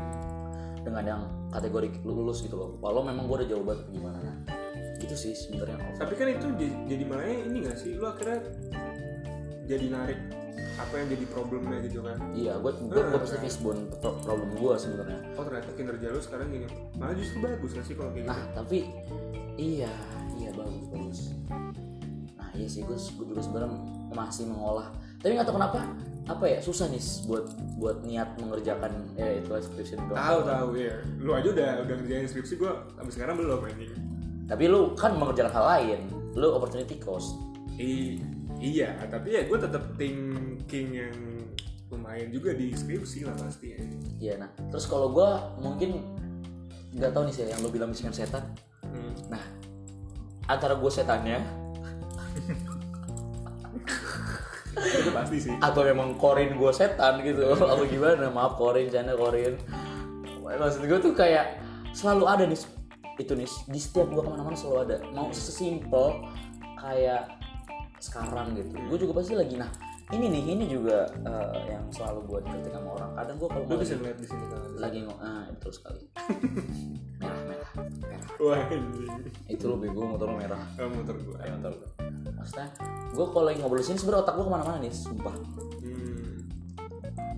dengan 0.86 1.02
yang 1.02 1.22
kategori 1.50 2.06
lulus 2.06 2.46
gitu 2.46 2.56
loh. 2.56 2.78
Walau 2.78 3.02
memang 3.02 3.26
gue 3.26 3.42
udah 3.42 3.50
jauh 3.50 3.66
banget 3.66 3.90
gimana? 3.90 4.22
Nah 4.22 4.38
gitu 5.02 5.16
sih 5.18 5.34
sebenarnya. 5.36 5.82
Tapi 6.00 6.14
kan 6.14 6.28
itu 6.30 6.48
jadi, 6.56 6.76
jadi 6.88 7.04
malahnya 7.10 7.38
ini 7.50 7.58
gak 7.68 7.78
sih? 7.78 7.98
Lu 7.98 8.06
akhirnya 8.08 8.40
jadi 9.66 9.86
narik 9.92 10.20
apa 10.76 10.94
yang 11.00 11.08
jadi 11.12 11.26
problemnya 11.32 11.78
gitu 11.88 12.00
kan? 12.06 12.18
Iya 12.32 12.60
gue 12.62 12.72
gue 12.86 13.02
gue 13.02 13.20
pasti 13.20 13.38
fishbone 13.42 13.92
pro- 14.00 14.20
problem 14.24 14.56
gue 14.56 14.74
sebenarnya. 14.78 15.20
Oh 15.36 15.44
ternyata 15.44 15.72
kinerja 15.74 16.08
lu 16.14 16.22
sekarang 16.22 16.48
gini. 16.54 16.68
Malah 16.96 17.16
justru 17.18 17.38
bagus 17.44 17.72
gak 17.76 17.86
sih 17.88 17.96
kalau 17.98 18.12
kayak 18.14 18.28
nah 18.30 18.40
gitu? 18.40 18.54
tapi 18.56 18.78
iya 19.58 19.94
iya 20.38 20.50
bagus 20.54 20.86
bagus. 20.94 21.20
Nah 22.38 22.50
iya 22.54 22.68
sih 22.70 22.86
gue 22.86 22.96
gue 22.96 23.26
juga 23.26 23.42
sebenarnya 23.42 23.72
masih 24.16 24.46
mengolah 24.48 24.94
tapi 25.26 25.42
nggak 25.42 25.50
tahu 25.50 25.58
kenapa 25.58 25.80
apa 26.30 26.46
ya 26.46 26.58
susah 26.62 26.86
nih 26.94 27.02
buat 27.26 27.46
buat 27.82 27.98
niat 28.06 28.38
mengerjakan 28.38 28.94
ya 29.18 29.42
itu 29.42 29.50
skripsi 29.50 29.98
tahu 30.14 30.40
tahu 30.46 30.70
ya 30.78 31.02
lu 31.18 31.34
aja 31.34 31.50
udah 31.50 31.72
udah 31.82 31.96
ngerjain 31.98 32.30
skripsi 32.30 32.62
gua 32.62 32.86
sampai 32.94 33.14
sekarang 33.14 33.42
belum 33.42 33.66
anjing. 33.66 33.90
Tapi 34.46 34.64
lu 34.70 34.94
kan 34.94 35.18
mengerjakan 35.18 35.50
hal 35.50 35.66
lain 35.66 36.00
lu 36.38 36.54
opportunity 36.54 37.02
cost. 37.02 37.34
I, 37.82 38.22
iya 38.62 38.94
tapi 39.10 39.34
ya 39.34 39.50
gue 39.50 39.58
tetap 39.58 39.98
thinking 39.98 40.94
yang 40.94 41.18
lumayan 41.90 42.30
juga 42.30 42.54
di 42.54 42.72
skripsi 42.72 43.26
lah 43.26 43.34
pasti 43.36 43.68
ya. 43.74 43.82
iya 44.22 44.34
nah 44.38 44.50
terus 44.70 44.86
kalau 44.86 45.10
gue 45.10 45.30
mungkin 45.60 46.06
nggak 46.94 47.12
tahu 47.12 47.28
nih 47.28 47.34
sih 47.34 47.50
yang 47.50 47.66
lu 47.66 47.74
bilang 47.74 47.90
bisikan 47.90 48.14
setan. 48.14 48.46
Hmm. 48.86 49.14
nah 49.28 49.42
antara 50.46 50.78
gue 50.78 50.92
setannya 50.94 51.42
itu 54.76 55.12
pasti 55.12 55.38
sih. 55.40 55.54
Atau 55.60 55.88
memang 55.88 56.20
korin 56.20 56.56
gue 56.60 56.72
setan 56.76 57.24
gitu. 57.24 57.56
Apa 57.56 57.84
gimana? 57.88 58.28
Maaf 58.30 58.60
korin 58.60 58.92
channel 58.92 59.16
korin 59.16 59.56
maksud 60.46 60.86
gue 60.86 61.00
tuh 61.02 61.14
kayak 61.18 61.58
selalu 61.92 62.24
ada 62.30 62.44
nih. 62.46 62.60
Itu 63.18 63.34
nih 63.34 63.50
di 63.72 63.80
setiap 63.80 64.12
gue 64.12 64.22
ke 64.22 64.30
mana-mana 64.30 64.56
selalu 64.56 64.78
ada. 64.86 64.96
Mau 65.12 65.32
sesimpel 65.34 66.22
kayak 66.78 67.32
sekarang 67.98 68.54
gitu. 68.60 68.76
Gue 68.92 68.98
juga 69.02 69.24
pasti 69.24 69.34
lagi 69.34 69.58
nah 69.58 69.72
ini 70.14 70.30
nih 70.30 70.44
ini 70.54 70.66
juga 70.70 71.10
eh, 71.26 71.60
yang 71.74 71.90
selalu 71.90 72.30
gue 72.30 72.40
dikritik 72.46 72.78
sama 72.78 72.90
orang. 72.94 73.12
Kadang 73.18 73.36
gue 73.42 73.50
kalau 73.50 73.66
bisa 73.66 73.98
lagi, 73.98 74.02
ngeliat 74.06 74.18
di 74.22 74.28
sini 74.30 74.46
kan? 74.54 74.62
Lagi 74.78 75.00
ngo- 75.02 75.18
ah 75.24 75.44
betul 75.50 75.72
sekali 75.74 76.04
merah. 77.78 78.30
Wah 78.40 78.62
itu 79.52 79.64
lo 79.68 79.76
bego 79.78 80.02
motor 80.06 80.30
merah. 80.32 80.64
Oh, 80.80 80.90
motor 80.90 81.16
gue 81.20 81.36
Ayo 81.44 81.52
motor 81.60 81.74
lo 81.76 81.88
maksudnya 82.46 82.68
gue 83.16 83.26
kalau 83.26 83.46
lagi 83.50 83.58
ngobrol 83.58 83.82
sini 83.82 83.98
sebenarnya 83.98 84.22
otak 84.22 84.34
gue 84.38 84.46
ke 84.46 84.52
mana-mana 84.54 84.78
nih 84.78 84.94
sumpah. 84.94 85.36
Hmm. 85.82 86.38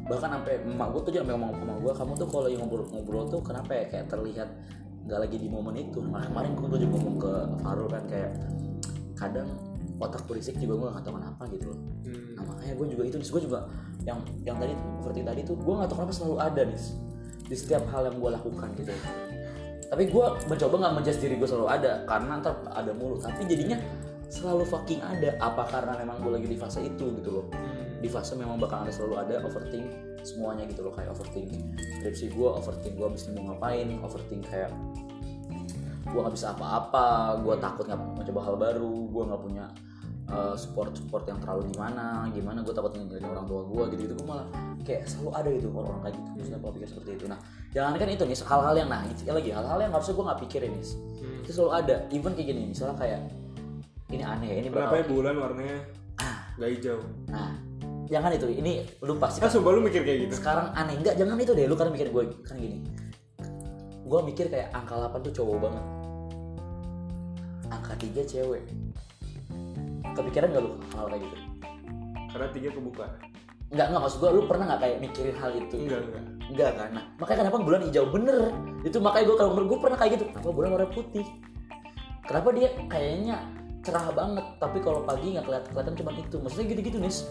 bahkan 0.08 0.40
sampai 0.40 0.64
emak 0.64 0.88
gue 0.96 1.02
tuh 1.04 1.12
juga 1.16 1.36
ngomong 1.36 1.52
sama 1.60 1.74
gue 1.84 1.94
kamu 1.96 2.12
tuh 2.16 2.28
kalau 2.32 2.44
lagi 2.48 2.56
ngobrol-ngobrol 2.60 3.24
tuh 3.28 3.40
kenapa 3.44 3.72
ya? 3.76 3.84
Kayak 3.92 4.06
terlihat 4.12 4.50
nggak 5.08 5.20
lagi 5.24 5.38
di 5.40 5.48
momen 5.48 5.76
itu. 5.80 6.00
Nah 6.04 6.24
kemarin 6.28 6.52
gue 6.56 6.68
juga 6.80 6.92
ngomong 6.96 7.16
ke 7.20 7.34
Farul 7.64 7.88
kan 7.88 8.04
kayak 8.08 8.32
kadang 9.16 9.48
otak 9.98 10.24
berisik 10.28 10.56
juga 10.60 10.74
gue 10.80 10.88
nggak 10.92 11.04
tahu 11.08 11.16
kenapa 11.16 11.44
gitu 11.52 11.66
loh. 11.72 11.80
Hmm. 12.08 12.28
nah 12.36 12.44
makanya 12.48 12.74
gue 12.76 12.88
juga 12.96 13.04
itu 13.08 13.16
gue 13.20 13.42
juga 13.48 13.60
yang 14.08 14.20
yang 14.48 14.58
tadi 14.60 14.74
seperti 14.76 15.20
tadi 15.24 15.42
tuh 15.44 15.56
gue 15.60 15.74
nggak 15.76 15.90
tahu 15.92 15.98
kenapa 16.04 16.14
selalu 16.16 16.36
ada 16.40 16.62
nih. 16.68 16.82
Di 17.48 17.56
setiap 17.56 17.84
hal 17.96 18.12
yang 18.12 18.16
gue 18.20 18.32
lakukan 18.32 18.70
gitu 18.76 18.92
tapi 19.88 20.04
gue 20.12 20.26
mencoba 20.52 20.76
nggak 20.84 20.94
menjudge 21.00 21.20
diri 21.24 21.36
gue 21.40 21.48
selalu 21.48 21.68
ada 21.72 22.04
karena 22.04 22.44
ntar 22.44 22.56
ada 22.76 22.92
mulu 22.92 23.16
tapi 23.24 23.48
jadinya 23.48 23.80
selalu 24.28 24.68
fucking 24.68 25.00
ada. 25.00 25.40
Apa 25.40 25.64
karena 25.72 25.96
memang 26.04 26.20
gue 26.20 26.32
lagi 26.36 26.48
di 26.52 26.58
fase 26.60 26.84
itu 26.84 27.16
gitu 27.20 27.30
loh. 27.32 27.46
Hmm. 27.52 27.86
di 27.98 28.06
fase 28.06 28.38
memang 28.38 28.62
bakal 28.62 28.86
ada 28.86 28.94
selalu 28.94 29.16
ada 29.18 29.36
overthink 29.42 29.90
semuanya 30.22 30.68
gitu 30.70 30.86
loh. 30.86 30.94
Kayak 30.94 31.16
overthink 31.16 31.50
skripsi 32.04 32.36
gue 32.36 32.50
overthink 32.52 32.94
gue 33.00 33.08
abis 33.08 33.32
ini 33.32 33.42
mau 33.42 33.56
ngapain 33.56 33.88
overthink 34.04 34.44
kayak 34.52 34.72
gue 36.08 36.20
nggak 36.24 36.36
bisa 36.36 36.56
apa-apa 36.56 37.40
gue 37.44 37.56
takut 37.60 37.84
nggak 37.84 38.00
mencoba 38.00 38.40
hal 38.48 38.56
baru 38.56 38.96
gue 39.12 39.24
nggak 39.28 39.42
punya 39.44 39.66
uh, 40.32 40.56
support 40.60 40.92
support 40.96 41.24
yang 41.28 41.40
terlalu 41.40 41.72
gimana 41.72 42.28
gimana 42.32 42.60
gue 42.64 42.74
takut 42.76 42.92
ninggalin 42.96 43.24
orang 43.28 43.46
tua 43.48 43.62
gue 43.64 43.84
gitu 43.96 44.02
gitu 44.08 44.14
gue 44.20 44.28
malah 44.28 44.48
kayak 44.84 45.04
selalu 45.08 45.32
ada 45.36 45.50
gitu 45.52 45.68
orang-orang 45.72 46.02
kayak 46.08 46.16
gitu. 46.16 46.30
Maksudnya 46.38 46.60
pola 46.60 46.72
pikir 46.76 46.88
seperti 46.88 47.10
itu. 47.16 47.26
Nah 47.28 47.40
jangan 47.72 47.92
kan 47.96 48.08
itu 48.12 48.24
nih 48.24 48.38
hal-hal 48.40 48.76
yang 48.76 48.90
nah 48.92 49.02
itu 49.08 49.22
lagi 49.28 49.50
hal-hal 49.52 49.80
yang 49.80 49.92
harusnya 49.92 50.14
gue 50.16 50.26
nggak 50.28 50.40
pikirin 50.48 50.72
nih. 50.76 50.86
Hmm. 51.18 51.42
itu 51.42 51.52
selalu 51.56 51.72
ada 51.74 51.96
even 52.14 52.32
kayak 52.38 52.48
gini 52.54 52.62
misalnya 52.70 52.96
kayak 53.00 53.20
ini 54.14 54.24
aneh 54.24 54.50
ini 54.64 54.68
kenapa 54.72 54.96
ya 55.00 55.06
bulan 55.08 55.36
warnanya? 55.36 55.80
Gak 56.58 56.70
hijau. 56.74 57.00
Nah 57.30 57.52
jangan 58.08 58.32
itu 58.32 58.48
ini 58.50 58.74
lu 59.04 59.20
pasti 59.20 59.44
ah 59.44 59.52
sumpah 59.52 59.72
lu 59.76 59.82
mikir 59.84 60.02
kayak 60.04 60.28
gitu. 60.28 60.34
Sekarang 60.40 60.72
aneh 60.76 60.96
enggak 60.96 61.16
jangan 61.20 61.36
itu 61.40 61.52
deh 61.56 61.66
lu 61.68 61.76
kan 61.76 61.92
mikir 61.92 62.12
gue 62.12 62.24
kan 62.44 62.56
gini. 62.56 62.84
Gue 64.08 64.20
mikir 64.24 64.48
kayak 64.48 64.72
angka 64.72 64.96
8 64.96 65.20
tuh 65.28 65.34
cowok 65.44 65.58
banget. 65.68 65.86
Angka 67.68 67.94
3 68.00 68.24
cewek 68.24 68.64
kepikiran 70.16 70.48
gak 70.54 70.64
lu 70.64 70.72
hal 70.96 71.06
kayak 71.12 71.22
gitu 71.26 71.38
karena 72.32 72.48
tiga 72.54 72.70
kebuka 72.72 73.08
Enggak, 73.68 73.92
enggak 73.92 74.02
maksud 74.08 74.18
gua 74.24 74.32
lu 74.32 74.42
pernah 74.48 74.64
nggak 74.72 74.80
kayak 74.80 74.98
mikirin 75.04 75.36
hal 75.44 75.52
itu 75.52 75.76
enggak 75.76 76.00
enggak 76.08 76.38
Enggak 76.48 76.72
kan? 76.80 76.90
Nah, 76.96 77.04
makanya 77.20 77.38
kenapa 77.44 77.58
bulan 77.60 77.82
hijau 77.84 78.06
bener? 78.08 78.40
Itu 78.88 78.98
makanya 79.04 79.26
gue 79.28 79.38
kalau 79.38 79.52
menurut 79.52 79.68
gue 79.68 79.80
pernah 79.84 79.98
kayak 80.00 80.12
gitu. 80.16 80.26
Kenapa 80.32 80.52
bulan 80.56 80.70
warna 80.80 80.88
putih? 80.88 81.26
Kenapa 82.24 82.48
dia 82.56 82.70
kayaknya 82.88 83.36
cerah 83.84 84.08
banget, 84.12 84.46
tapi 84.60 84.78
kalau 84.84 85.04
pagi 85.04 85.36
nggak 85.36 85.46
kelihatan 85.48 85.70
kelihatan 85.76 85.96
cuma 86.00 86.12
itu. 86.16 86.36
Maksudnya 86.40 86.66
gitu-gitu 86.72 86.98
nis. 87.04 87.28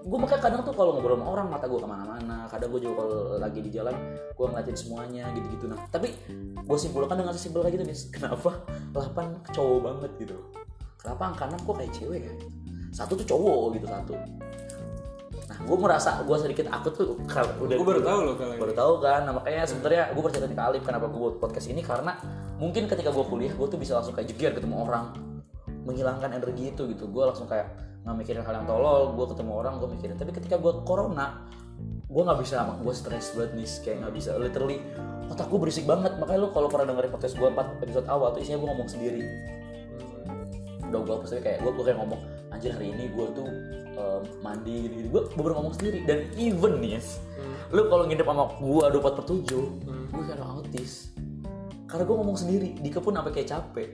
Gue 0.00 0.16
makanya 0.16 0.40
kadang 0.48 0.60
tuh 0.64 0.72
kalau 0.72 0.96
ngobrol 0.96 1.16
sama 1.16 1.26
orang 1.28 1.46
mata 1.48 1.64
gue 1.68 1.80
ke 1.80 1.88
mana-mana. 1.88 2.36
Kadang 2.52 2.68
gue 2.72 2.80
juga 2.84 2.94
kalau 3.04 3.16
lagi 3.40 3.60
di 3.64 3.70
jalan 3.72 3.96
gue 4.36 4.44
ngeliatin 4.44 4.76
semuanya 4.76 5.24
gitu-gitu. 5.32 5.64
Nah, 5.64 5.80
tapi 5.88 6.12
gue 6.60 6.78
simpulkan 6.80 7.16
dengan 7.16 7.32
sesimpel 7.32 7.64
kayak 7.64 7.80
gitu 7.80 7.84
nis. 7.88 8.12
Kenapa 8.12 8.60
8 8.92 9.56
cowok 9.56 9.78
banget 9.80 10.10
gitu? 10.20 10.36
Kenapa 11.00 11.32
angka 11.32 11.44
6 11.48 11.64
kok 11.64 11.74
kayak 11.80 11.92
cewek 11.96 12.20
ya? 12.28 12.34
Satu 12.92 13.16
tuh 13.16 13.24
cowok 13.24 13.80
gitu 13.80 13.86
satu. 13.88 14.14
Nah, 15.50 15.58
gue 15.66 15.76
merasa 15.80 16.20
gue 16.22 16.36
sedikit 16.36 16.68
aku 16.68 16.88
tuh 16.92 17.06
udah 17.18 17.74
gue 17.74 17.86
baru 17.86 18.02
tahu 18.04 18.20
loh 18.22 18.34
kalau 18.38 18.54
baru 18.54 18.74
tahu 18.76 18.92
kan 19.02 19.26
nah, 19.26 19.34
makanya 19.34 19.66
sebenarnya 19.66 20.14
gue 20.14 20.22
percaya 20.22 20.46
ke 20.46 20.54
Alif 20.54 20.82
kenapa 20.86 21.10
gue 21.10 21.18
buat 21.18 21.36
podcast 21.42 21.66
ini 21.74 21.82
karena 21.82 22.14
mungkin 22.62 22.86
ketika 22.86 23.10
gue 23.10 23.24
kuliah 23.26 23.50
gue 23.50 23.66
tuh 23.66 23.74
bisa 23.74 23.98
langsung 23.98 24.14
kayak 24.14 24.30
jeger 24.30 24.54
ketemu 24.54 24.86
orang 24.86 25.10
menghilangkan 25.82 26.30
energi 26.36 26.70
itu 26.70 26.86
gitu. 26.92 27.08
Gue 27.08 27.24
langsung 27.26 27.48
kayak 27.48 27.66
nggak 28.06 28.16
mikirin 28.20 28.42
hal 28.46 28.62
yang 28.62 28.66
tolol 28.68 29.16
gue 29.16 29.26
ketemu 29.32 29.52
orang 29.58 29.74
gue 29.80 29.88
mikirin. 29.90 30.16
Tapi 30.20 30.30
ketika 30.36 30.56
gue 30.60 30.72
corona 30.86 31.48
gue 32.10 32.22
nggak 32.22 32.40
bisa 32.42 32.66
gue 32.78 32.94
stres 32.94 33.34
banget 33.34 33.50
nih 33.58 33.68
kayak 33.82 33.96
nggak 34.06 34.14
bisa. 34.14 34.30
Literally 34.36 34.78
otak 35.32 35.48
gue 35.48 35.58
berisik 35.58 35.88
banget. 35.88 36.14
Makanya 36.20 36.46
lu 36.46 36.48
kalau 36.52 36.68
pernah 36.70 36.92
dengerin 36.92 37.10
podcast 37.10 37.34
gue 37.34 37.48
4 37.48 37.82
episode 37.82 38.06
awal 38.06 38.36
tuh 38.36 38.44
isinya 38.44 38.60
gue 38.60 38.68
ngomong 38.70 38.90
sendiri 38.90 39.24
udah 40.90 41.00
gue 41.06 41.16
pasti 41.22 41.38
kayak 41.38 41.58
gue 41.62 41.72
kayak 41.86 41.98
ngomong 42.02 42.20
anjir 42.50 42.74
hari 42.74 42.90
ini 42.90 43.08
gue 43.14 43.26
tuh 43.32 43.48
em, 43.94 44.22
mandi 44.42 44.90
gitu 44.90 44.94
gitu 44.98 45.08
gue 45.22 45.42
baru 45.42 45.54
ngomong 45.62 45.74
sendiri 45.78 46.02
dan 46.04 46.26
even 46.34 46.82
nih 46.82 46.98
yes, 46.98 47.22
lu 47.70 47.86
kalau 47.86 48.10
nginep 48.10 48.26
sama 48.26 48.50
gue 48.58 48.84
24 48.98 49.18
per 49.18 49.24
7 49.24 50.00
gue 50.10 50.22
kayak 50.26 50.42
autis. 50.44 51.14
Karena 51.88 52.04
gue 52.06 52.16
ngomong 52.22 52.38
sendiri 52.38 52.68
Dika 52.78 53.00
pun 53.02 53.16
sampai 53.16 53.32
kayak 53.34 53.48
capek. 53.50 53.88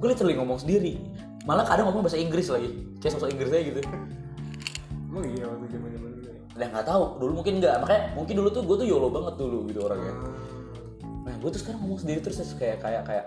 Gue 0.00 0.08
literally 0.10 0.34
ngomong 0.34 0.58
sendiri. 0.58 0.98
Malah 1.44 1.68
kadang 1.68 1.92
ngomong 1.92 2.08
bahasa 2.08 2.18
Inggris 2.18 2.48
lagi 2.48 2.72
kayak 2.98 3.12
sosok 3.14 3.30
Inggris 3.30 3.52
aja 3.52 3.62
gitu. 3.62 3.80
Emang 5.12 5.24
iya 5.30 5.44
waktu 5.46 5.66
zaman 5.70 5.88
zaman 5.94 6.10
dulu 6.18 6.26
ya? 6.26 6.66
Nggak 6.72 6.86
tahu. 6.88 7.04
Dulu 7.20 7.32
mungkin 7.38 7.54
nggak. 7.60 7.74
Makanya 7.84 8.02
mungkin 8.16 8.34
dulu 8.40 8.48
tuh 8.50 8.62
gue 8.64 8.76
tuh 8.82 8.86
yolo 8.88 9.08
banget 9.12 9.34
dulu 9.38 9.58
gitu 9.68 9.80
orangnya. 9.84 10.14
Nah 11.04 11.34
gue 11.38 11.50
tuh 11.52 11.60
sekarang 11.60 11.80
ngomong 11.84 12.00
sendiri 12.00 12.18
terus 12.24 12.40
terus 12.40 12.56
kayak 12.56 12.80
kayak 12.82 13.02
kayak 13.06 13.26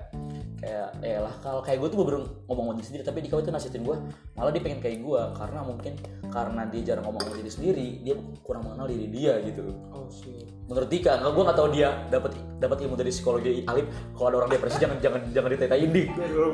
kayak 0.58 0.90
ya 1.06 1.20
lah 1.22 1.34
kalau 1.40 1.62
kayak 1.62 1.78
gue 1.78 1.90
tuh 1.94 1.98
baru 2.02 2.20
ngomong 2.50 2.66
sama 2.66 2.74
diri 2.82 2.86
sendiri 2.90 3.04
tapi 3.06 3.18
Dika 3.22 3.38
itu 3.38 3.54
nasihatin 3.54 3.86
gue 3.86 3.98
malah 4.34 4.50
dia 4.50 4.62
pengen 4.66 4.80
kayak 4.82 4.98
gue 5.06 5.22
karena 5.38 5.60
mungkin 5.62 5.94
karena 6.34 6.62
dia 6.66 6.82
jarang 6.82 7.06
ngomong 7.06 7.22
sama 7.22 7.36
diri 7.38 7.52
sendiri 7.54 7.88
dia 8.02 8.16
kurang 8.42 8.66
mengenal 8.66 8.90
diri 8.90 9.06
dia 9.14 9.38
gitu. 9.46 9.70
Oh 9.94 10.10
shit. 10.10 10.50
Menurut 10.66 10.90
Dika 10.90 11.22
nggak 11.22 11.32
gue 11.32 11.44
nggak 11.46 11.58
tahu 11.62 11.70
dia 11.70 11.90
dapat 12.10 12.32
dapat 12.58 12.78
ilmu 12.84 12.96
dari 12.98 13.12
psikologi 13.14 13.62
Alif 13.70 13.86
kalau 14.18 14.28
ada 14.34 14.38
orang 14.42 14.52
depresi 14.52 14.78
jangan 14.82 14.98
jangan 14.98 15.22
jangan 15.30 15.50
ditetain 15.54 15.90
dik. 15.94 16.08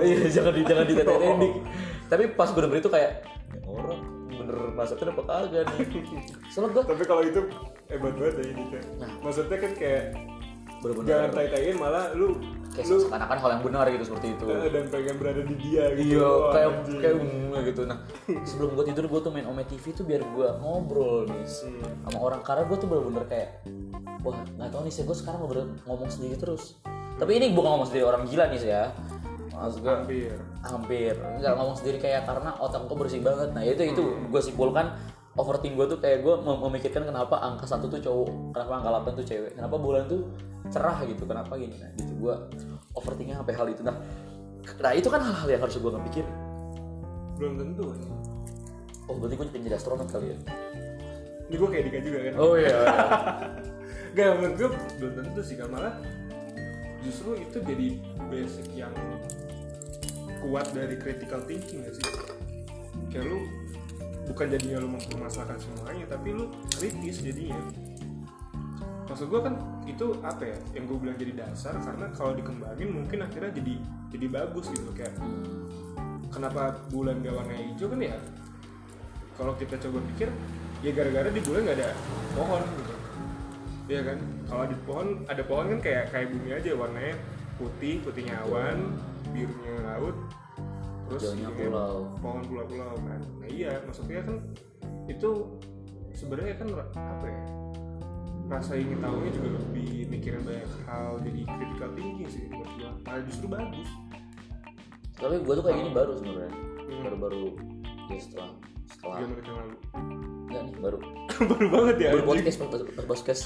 Iya 0.03 0.17
jangan 0.29 0.51
di, 0.51 0.61
jangan 0.67 0.85
ditetain 0.85 1.35
dik. 1.39 1.53
Tapi 2.11 2.23
pas 2.35 2.49
gue 2.51 2.61
denger 2.61 2.79
itu 2.83 2.91
kayak 2.91 3.11
"Ini 3.55 3.65
orang 3.71 3.99
bener 4.33 4.57
maksudnya 4.75 5.13
apa 5.13 5.23
kagak 5.23 5.63
nih 5.71 5.87
soalnya 6.51 6.75
gue 6.75 6.83
tapi 6.83 7.03
kalau 7.07 7.23
itu 7.23 7.41
hebat 7.87 8.13
banget 8.17 8.35
ya 8.41 8.45
ini 8.51 8.63
kan 8.67 8.83
Nah. 8.99 9.11
maksudnya 9.23 9.57
kan 9.61 9.71
kayak 9.77 10.03
bener-bener 10.83 11.07
jangan 11.07 11.29
tai-taiin 11.31 11.75
malah 11.75 12.05
lu 12.11 12.27
kayak 12.69 12.85
lu 12.85 12.97
seakan-akan 12.99 13.37
hal 13.37 13.49
yang 13.51 13.63
benar 13.63 13.85
gitu 13.87 14.03
seperti 14.03 14.27
itu 14.33 14.45
dan 14.49 14.85
pengen 14.89 15.15
berada 15.15 15.41
di 15.41 15.55
dia 15.55 15.83
gitu 15.93 16.09
Iya, 16.11 16.25
Wah, 16.27 16.51
kayak 16.51 16.69
anjing. 16.73 16.99
kayak 16.99 17.15
mm, 17.15 17.61
gitu. 17.63 17.81
Nah, 17.85 17.97
sebelum 18.43 18.69
gue 18.73 18.85
tidur 18.89 19.05
gue 19.07 19.19
tuh 19.21 19.31
main 19.31 19.45
Ome 19.45 19.63
TV 19.63 19.85
tuh 19.89 20.03
biar 20.03 20.21
gue 20.21 20.47
ngobrol 20.59 21.23
nih 21.25 21.45
Hmm. 21.45 21.85
sama 22.03 22.17
orang 22.19 22.41
karena 22.41 22.63
gue 22.65 22.75
tuh 22.75 22.87
bener-bener 22.87 23.23
kayak 23.25 23.49
wah 24.19 24.35
nggak 24.35 24.69
tahu 24.69 24.81
nih 24.83 24.91
sih 24.91 25.03
gue 25.03 25.15
sekarang 25.15 25.39
bener 25.45 25.65
ngomong 25.83 26.09
sendiri 26.09 26.35
terus. 26.35 26.75
Tapi 27.13 27.31
ini 27.31 27.53
bukan 27.53 27.69
ngomong 27.71 27.87
sendiri 27.87 28.03
orang 28.03 28.25
gila 28.25 28.49
nih 28.49 28.59
sih 28.59 28.69
ya. 28.69 28.89
Maksud 29.53 29.79
gue 29.79 29.93
hampir 29.93 30.33
hampir 30.59 31.13
nggak 31.13 31.53
ngomong 31.53 31.77
sendiri 31.77 32.01
kayak 32.01 32.25
karena 32.25 32.57
otak 32.57 32.83
gue 32.83 32.97
bersih 32.97 33.21
banget. 33.21 33.53
Nah 33.53 33.61
itu 33.61 33.85
itu 33.85 34.01
gue 34.25 34.41
simpulkan 34.41 34.97
overthink 35.33 35.73
gue 35.73 35.87
tuh 35.89 35.99
kayak 35.99 36.21
gue 36.21 36.33
mem- 36.45 36.61
memikirkan 36.69 37.09
kenapa 37.09 37.41
angka 37.41 37.65
satu 37.65 37.89
tuh 37.89 37.99
cowok, 38.01 38.53
kenapa 38.53 38.73
angka 38.81 38.89
8 39.13 39.19
tuh 39.19 39.25
cewek, 39.25 39.51
kenapa 39.57 39.75
bulan 39.81 40.03
tuh 40.05 40.21
cerah 40.69 40.97
gitu, 41.09 41.23
kenapa 41.25 41.57
gini, 41.57 41.75
nah 41.81 41.89
gitu 41.97 42.13
gue 42.21 42.35
overthinknya 42.93 43.41
sampai 43.41 43.53
hal 43.57 43.67
itu. 43.73 43.81
Nah, 43.81 43.97
nah 44.79 44.91
itu 44.93 45.07
kan 45.09 45.21
hal-hal 45.25 45.49
yang 45.49 45.61
harus 45.61 45.75
gue 45.75 45.91
nggak 45.91 46.05
pikir. 46.13 46.25
belum 47.33 47.57
tentu 47.57 47.89
Oh 49.09 49.17
berarti 49.17 49.35
gue 49.35 49.47
jadi 49.57 49.75
astronot 49.75 50.07
kali 50.07 50.31
ya? 50.31 50.37
ini 51.49 51.55
gue 51.59 51.69
kayak 51.69 51.83
Dika 51.91 51.99
juga 52.01 52.19
kan 52.23 52.33
Oh 52.39 52.55
iya. 52.55 52.77
Gak 54.15 54.29
menurut 54.39 54.55
gue 54.57 54.69
belum 55.01 55.13
tentu 55.21 55.41
sih 55.43 55.55
kan 55.57 55.67
malah 55.73 55.97
justru 57.03 57.35
itu 57.35 57.57
jadi 57.59 57.87
basic 58.31 58.67
yang 58.71 58.93
kuat 60.39 60.71
dari 60.71 60.95
critical 60.95 61.43
thinking 61.43 61.83
gak 61.83 61.93
sih 61.99 62.05
kayak 63.11 63.27
lu 63.27 63.43
bukan 64.29 64.45
jadinya 64.51 64.77
lu 64.79 64.89
mempermasalahkan 64.95 65.59
semuanya 65.59 66.05
tapi 66.07 66.35
lu 66.35 66.47
kritis 66.71 67.23
jadinya. 67.23 67.59
Maksud 69.09 69.27
gue 69.29 69.41
kan 69.43 69.53
itu 69.85 70.05
apa 70.23 70.43
ya 70.47 70.57
yang 70.73 70.87
gue 70.87 70.97
bilang 70.97 71.17
jadi 71.19 71.33
dasar 71.37 71.75
karena 71.83 72.07
kalau 72.15 72.33
dikembangin 72.33 72.89
mungkin 72.89 73.19
akhirnya 73.21 73.51
jadi 73.51 73.75
jadi 74.09 74.25
bagus 74.31 74.71
gitu 74.71 74.89
kayak 74.95 75.13
kenapa 76.31 76.81
bulan 76.89 77.19
gak 77.21 77.35
warna 77.35 77.53
hijau 77.53 77.91
kan 77.91 77.99
ya 77.99 78.17
kalau 79.37 79.53
kita 79.59 79.75
coba 79.81 79.99
pikir 80.13 80.29
ya 80.85 80.91
gara-gara 80.93 81.29
di 81.29 81.41
bulan 81.41 81.61
nggak 81.65 81.77
ada 81.79 81.89
pohon 82.35 82.63
gitu. 82.63 82.93
Iya 83.83 84.01
kan? 84.07 84.17
Kalau 84.47 84.65
di 84.67 84.77
pohon 84.87 85.07
ada 85.27 85.43
pohon 85.43 85.65
kan 85.75 85.79
kayak 85.83 86.05
kayak 86.15 86.27
bumi 86.31 86.49
aja 86.55 86.71
warnanya 86.75 87.15
putih 87.59 87.99
putihnya 88.01 88.39
awan 88.47 88.97
birunya 89.31 89.75
laut 89.83 90.15
terus 91.17 91.37
kan 91.37 91.53
pulau. 91.53 91.95
pohon 92.19 92.43
pulau-pulau 92.45 92.95
kan. 93.05 93.21
Nah 93.41 93.47
iya 93.49 93.81
maksudnya 93.85 94.21
kan 94.25 94.37
itu 95.09 95.29
sebenarnya 96.13 96.55
kan 96.61 96.67
apa 96.93 97.25
ya 97.27 97.43
rasa 98.51 98.77
ingin 98.77 98.99
tahunya 99.01 99.31
juga 99.33 99.49
lebih 99.55 99.91
mikirin 100.11 100.41
banyak 100.45 100.69
hal 100.85 101.17
jadi 101.23 101.41
critical 101.47 101.89
thinking 101.95 102.29
sih 102.29 102.43
buat 102.51 102.69
gua. 102.77 102.91
Malah 103.07 103.23
justru 103.25 103.45
bagus. 103.49 103.89
Tapi 105.17 105.35
gue 105.39 105.53
tuh 105.55 105.63
kayak 105.63 105.77
gini 105.79 105.91
baru 105.95 106.11
sebenarnya. 106.19 106.53
Hmm. 106.53 107.01
Baru-baru 107.07 107.43
ya 108.11 108.19
setelah 108.19 108.49
setelah 108.83 109.15
Tiga 109.23 109.27
menit 109.31 109.45
yang 109.47 109.57
lalu 109.57 109.75
enggak 110.53 110.61
nih 110.69 110.75
baru. 110.77 110.97
Baru 111.49 111.67
banget 111.73 111.95
ya 111.97 112.09
baru 112.13 112.25
podcast 112.29 112.57
pas 112.61 112.69
pas 112.69 113.05
podcast. 113.09 113.41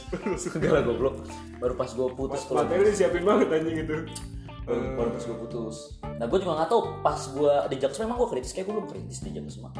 Enggak 0.59 0.71
lah 0.75 0.83
goblok. 0.83 1.15
Baru 1.61 1.73
pas 1.79 1.89
gue 1.93 2.07
putus 2.19 2.41
tuh 2.43 2.55
materi 2.59 2.83
disiapin 2.91 3.23
banget 3.23 3.47
anjing 3.47 3.77
itu 3.79 3.95
baru, 4.67 4.81
baru 4.99 5.09
pas 5.15 5.23
gue 5.23 5.37
putus. 5.47 5.77
Nah 6.03 6.25
gue 6.27 6.37
juga 6.43 6.53
nggak 6.59 6.69
tahu. 6.69 6.81
Pas 6.99 7.21
gue 7.23 7.53
di 7.71 7.75
Jaksel 7.79 8.03
memang 8.03 8.19
gue 8.19 8.29
kritis. 8.35 8.51
Kayak 8.51 8.65
gue 8.67 8.75
belum 8.75 8.89
kritis 8.91 9.19
di 9.23 9.29
Jaksel 9.31 9.63
mah 9.63 9.73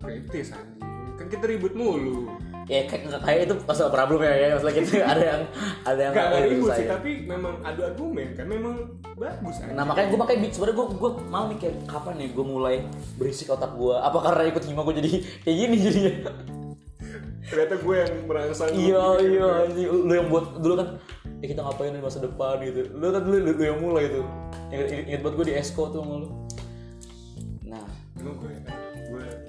kritis 0.00 0.48
anjing. 0.56 0.88
Kan 1.20 1.26
kita 1.28 1.44
ribut 1.44 1.76
mulu. 1.76 2.32
Ya 2.64 2.86
kayak 2.88 3.12
kayak 3.20 3.40
itu 3.50 3.54
masalah 3.68 3.92
problem 3.92 4.24
ya 4.24 4.32
ya. 4.32 4.48
Masalah 4.56 4.72
gitu 4.72 4.90
ada 5.04 5.20
yang 5.22 5.42
ada 5.84 6.00
yang 6.00 6.12
Gak, 6.16 6.26
nggak 6.32 6.42
ribut 6.48 6.70
saya. 6.72 6.78
sih, 6.80 6.88
tapi 6.88 7.10
memang 7.28 7.54
adu 7.60 7.80
argumen 7.84 8.28
kan. 8.32 8.46
Memang 8.48 8.74
bagus 9.20 9.56
aja. 9.60 9.76
Nah 9.76 9.84
makanya 9.84 10.08
gue 10.08 10.18
makanya 10.24 10.48
sebenarnya 10.48 10.76
gue 10.80 10.86
gue 10.96 11.10
mau 11.28 11.44
kayak 11.52 11.74
kapan 11.84 12.14
nih 12.24 12.28
gue 12.32 12.44
mulai 12.48 12.76
berisik 13.20 13.52
otak 13.52 13.76
gue 13.76 13.92
apa 13.92 14.18
karena 14.24 14.48
ikut 14.48 14.64
hima 14.64 14.80
gue 14.88 14.94
jadi 15.04 15.10
kayak 15.44 15.56
gini 15.60 15.76
jadinya? 15.76 16.14
Ternyata 17.50 17.74
gue 17.82 17.94
yang 17.98 18.12
merangsang. 18.30 18.68
Iya 18.72 19.04
iya 19.20 19.48
lu 19.84 20.12
yang 20.14 20.30
buat 20.30 20.62
dulu 20.62 20.74
kan 20.78 20.88
ya 21.40 21.46
kita 21.48 21.60
ngapain 21.64 21.96
di 21.96 22.04
masa 22.04 22.20
depan 22.20 22.60
gitu. 22.60 22.92
Lu 22.92 23.08
kan 23.08 23.24
dulu 23.24 23.36
lu, 23.40 23.52
lu 23.56 23.62
yang 23.64 23.80
mulai 23.80 24.12
itu. 24.12 24.20
Inget, 24.70 25.20
buat 25.24 25.34
gue 25.40 25.46
di 25.48 25.54
esko 25.56 25.88
tuh 25.88 26.04
sama 26.04 26.14
lu. 26.24 26.28
Nah. 27.64 27.86
Emang 28.20 28.36
gue 28.36 28.52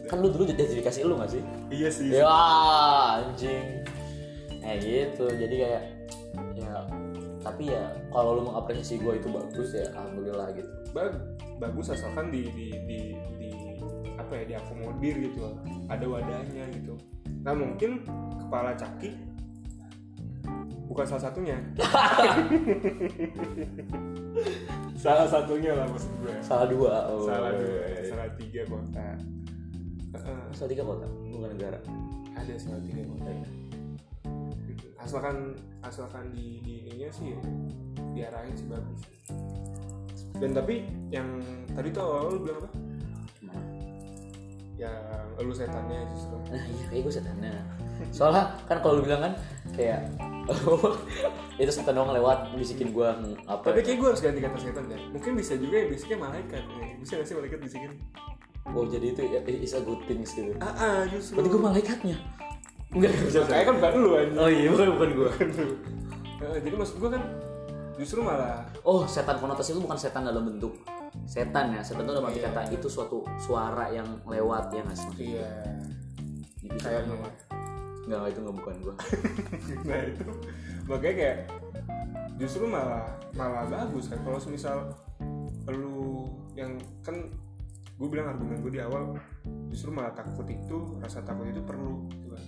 kan, 0.08 0.18
lu 0.20 0.28
dulu 0.28 0.44
jadi 0.48 0.80
dikasih 0.80 1.08
lu 1.08 1.16
gak 1.20 1.32
sih? 1.32 1.44
Iya 1.72 1.90
sih. 1.92 2.08
ya 2.12 2.28
anjing. 2.28 3.84
Kayak 4.64 4.78
gitu. 4.84 5.26
Jadi 5.28 5.56
kayak 5.68 5.84
ya 6.56 6.74
tapi 7.42 7.74
ya 7.74 7.90
kalau 8.14 8.38
lu 8.38 8.42
mengapresiasi 8.52 9.02
gue 9.02 9.18
itu 9.20 9.28
bagus 9.28 9.70
ya 9.76 9.88
alhamdulillah 9.96 10.48
gitu. 10.56 10.72
Bag- 10.96 11.20
bagus 11.60 11.92
asalkan 11.92 12.32
di 12.32 12.48
di 12.56 12.68
di, 12.88 13.00
di 13.40 13.50
apa 14.16 14.32
ya 14.40 14.44
diakomodir 14.56 15.16
gitu. 15.28 15.56
Ada 15.92 16.06
wadahnya 16.08 16.72
gitu. 16.72 16.96
Nah 17.44 17.56
mungkin 17.56 18.06
kepala 18.40 18.76
caki 18.76 19.31
bukan 20.92 21.06
salah 21.08 21.24
satunya. 21.32 21.56
salah 25.02 25.28
satunya 25.28 25.72
lah 25.72 25.88
maksud 25.88 26.12
gue. 26.20 26.34
salah 26.44 26.68
dua 26.68 27.10
oh, 27.10 27.26
salah 27.26 27.52
dua, 27.56 27.64
iya, 27.64 27.88
iya. 27.88 28.12
salah 28.12 28.28
tiga 28.36 28.62
kota. 28.68 29.08
Heeh. 30.12 30.42
salah 30.52 30.70
tiga 30.70 30.84
kota 30.84 31.08
bukan 31.32 31.50
negara 31.56 31.80
ada 32.36 32.54
salah 32.60 32.82
tiga 32.84 33.02
kota. 33.08 33.32
asalkan 35.02 35.58
asalkan 35.82 36.30
di, 36.30 36.62
di 36.62 36.86
ininya 36.86 37.10
sih 37.10 37.34
ya, 37.34 37.40
diarahin 38.14 38.54
sih 38.54 38.68
bagus 38.70 39.02
dan 40.38 40.54
tapi 40.54 40.86
yang 41.10 41.42
tadi 41.74 41.90
tuh 41.90 42.06
awal 42.06 42.38
lu 42.38 42.40
bilang 42.46 42.62
apa 42.62 42.72
yang 44.78 44.94
lu 45.42 45.54
setannya 45.54 46.06
justru 46.14 46.38
nah 46.54 46.62
iya 46.70 46.86
kayak 46.94 47.02
gue 47.06 47.14
setannya 47.18 47.54
soalnya 48.12 48.52
kan 48.68 48.84
kalau 48.84 49.00
lu 49.00 49.08
bilang 49.08 49.24
kan 49.24 49.34
kayak 49.74 50.04
itu 51.62 51.72
setan 51.72 51.96
doang 51.96 52.12
lewat 52.12 52.52
bisikin 52.60 52.92
gue 52.92 53.08
apa 53.48 53.64
tapi 53.64 53.82
kayak 53.86 53.98
gue 54.04 54.08
harus 54.12 54.22
ganti 54.22 54.40
kata 54.44 54.58
setan 54.60 54.84
deh 54.92 55.00
mungkin 55.16 55.32
bisa 55.40 55.56
juga 55.56 55.76
yang 55.80 55.90
bisiknya 55.96 56.18
malaikat. 56.20 56.64
Ya. 56.68 56.86
bisa 57.00 57.12
gak 57.18 57.28
sih 57.30 57.36
malaikat 57.40 57.60
bisikin? 57.64 57.92
Oh 58.72 58.86
jadi 58.86 59.16
itu 59.16 59.22
ya, 59.26 59.40
is 59.48 59.74
a 59.74 59.82
good 59.82 59.98
things 60.06 60.38
gitu. 60.38 60.54
Ah 60.62 60.70
ah 60.78 61.00
justru. 61.10 61.42
Berarti 61.42 61.50
gue 61.50 61.62
malaikatnya? 61.66 62.18
Enggak 62.92 63.12
bisa 63.24 63.40
kayak 63.48 63.66
kan 63.72 63.76
bukan 63.80 63.94
lu 64.04 64.10
aja 64.20 64.34
oh 64.36 64.50
iya 64.52 64.68
bukan 64.68 64.88
bukan 65.00 65.10
gue 65.16 65.32
jadi 66.60 66.76
maksud 66.76 66.96
gue 67.00 67.10
kan 67.10 67.24
justru 67.96 68.20
malah 68.20 68.68
oh 68.84 69.08
setan 69.08 69.40
konotasi 69.40 69.72
itu 69.72 69.80
bukan 69.80 69.96
setan 69.96 70.28
dalam 70.28 70.44
bentuk 70.44 70.76
setan 71.24 71.72
ya. 71.72 71.80
Setan 71.84 72.04
itu 72.04 72.12
dalam 72.12 72.28
arti 72.28 72.40
Iya. 72.44 72.52
kata 72.52 72.62
itu 72.76 72.88
suatu 72.92 73.24
suara 73.40 73.88
yang 73.96 74.08
lewat 74.28 74.76
ya 74.76 74.82
nggak 74.84 74.98
sih 75.00 75.38
iya. 75.38 75.52
Gitu. 76.60 76.78
kayaknya 76.78 77.16
nggak 78.20 78.36
itu 78.36 78.40
nggak 78.44 78.58
bukan 78.60 78.76
gue 78.84 78.96
nah 79.88 80.00
itu 80.04 80.28
makanya 80.90 81.16
kayak 81.16 81.38
justru 82.42 82.66
malah 82.66 83.06
malah 83.38 83.70
bagus 83.70 84.10
kan. 84.10 84.18
Kalau 84.26 84.42
misal 84.50 84.98
lu 85.70 86.26
yang 86.58 86.74
kan 87.06 87.30
gue 88.02 88.08
bilang 88.10 88.34
argumen 88.34 88.66
gue 88.66 88.74
di 88.74 88.82
awal 88.82 89.14
justru 89.70 89.94
malah 89.94 90.10
takut 90.18 90.50
itu 90.50 90.98
rasa 90.98 91.22
takut 91.22 91.46
itu 91.46 91.62
perlu 91.62 92.10
gitu 92.10 92.34
kan. 92.34 92.44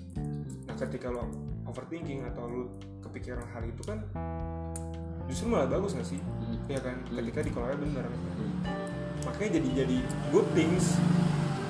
Nah 0.66 0.76
ketika 0.82 1.14
lo 1.14 1.30
overthinking 1.70 2.26
atau 2.26 2.50
lu 2.50 2.62
kepikiran 3.06 3.46
hal 3.54 3.64
itu 3.70 3.86
kan 3.86 4.02
justru 5.30 5.54
malah 5.54 5.70
bagus 5.70 5.94
gak 5.94 6.10
sih? 6.10 6.20
Hmm. 6.20 6.58
ya 6.66 6.82
kan? 6.82 6.98
Hmm. 7.06 7.22
ketika 7.22 7.46
dikelola 7.46 7.78
bener. 7.78 8.06
Makanya 9.24 9.62
jadi 9.62 9.70
jadi 9.86 9.98
good 10.34 10.50
things 10.58 10.98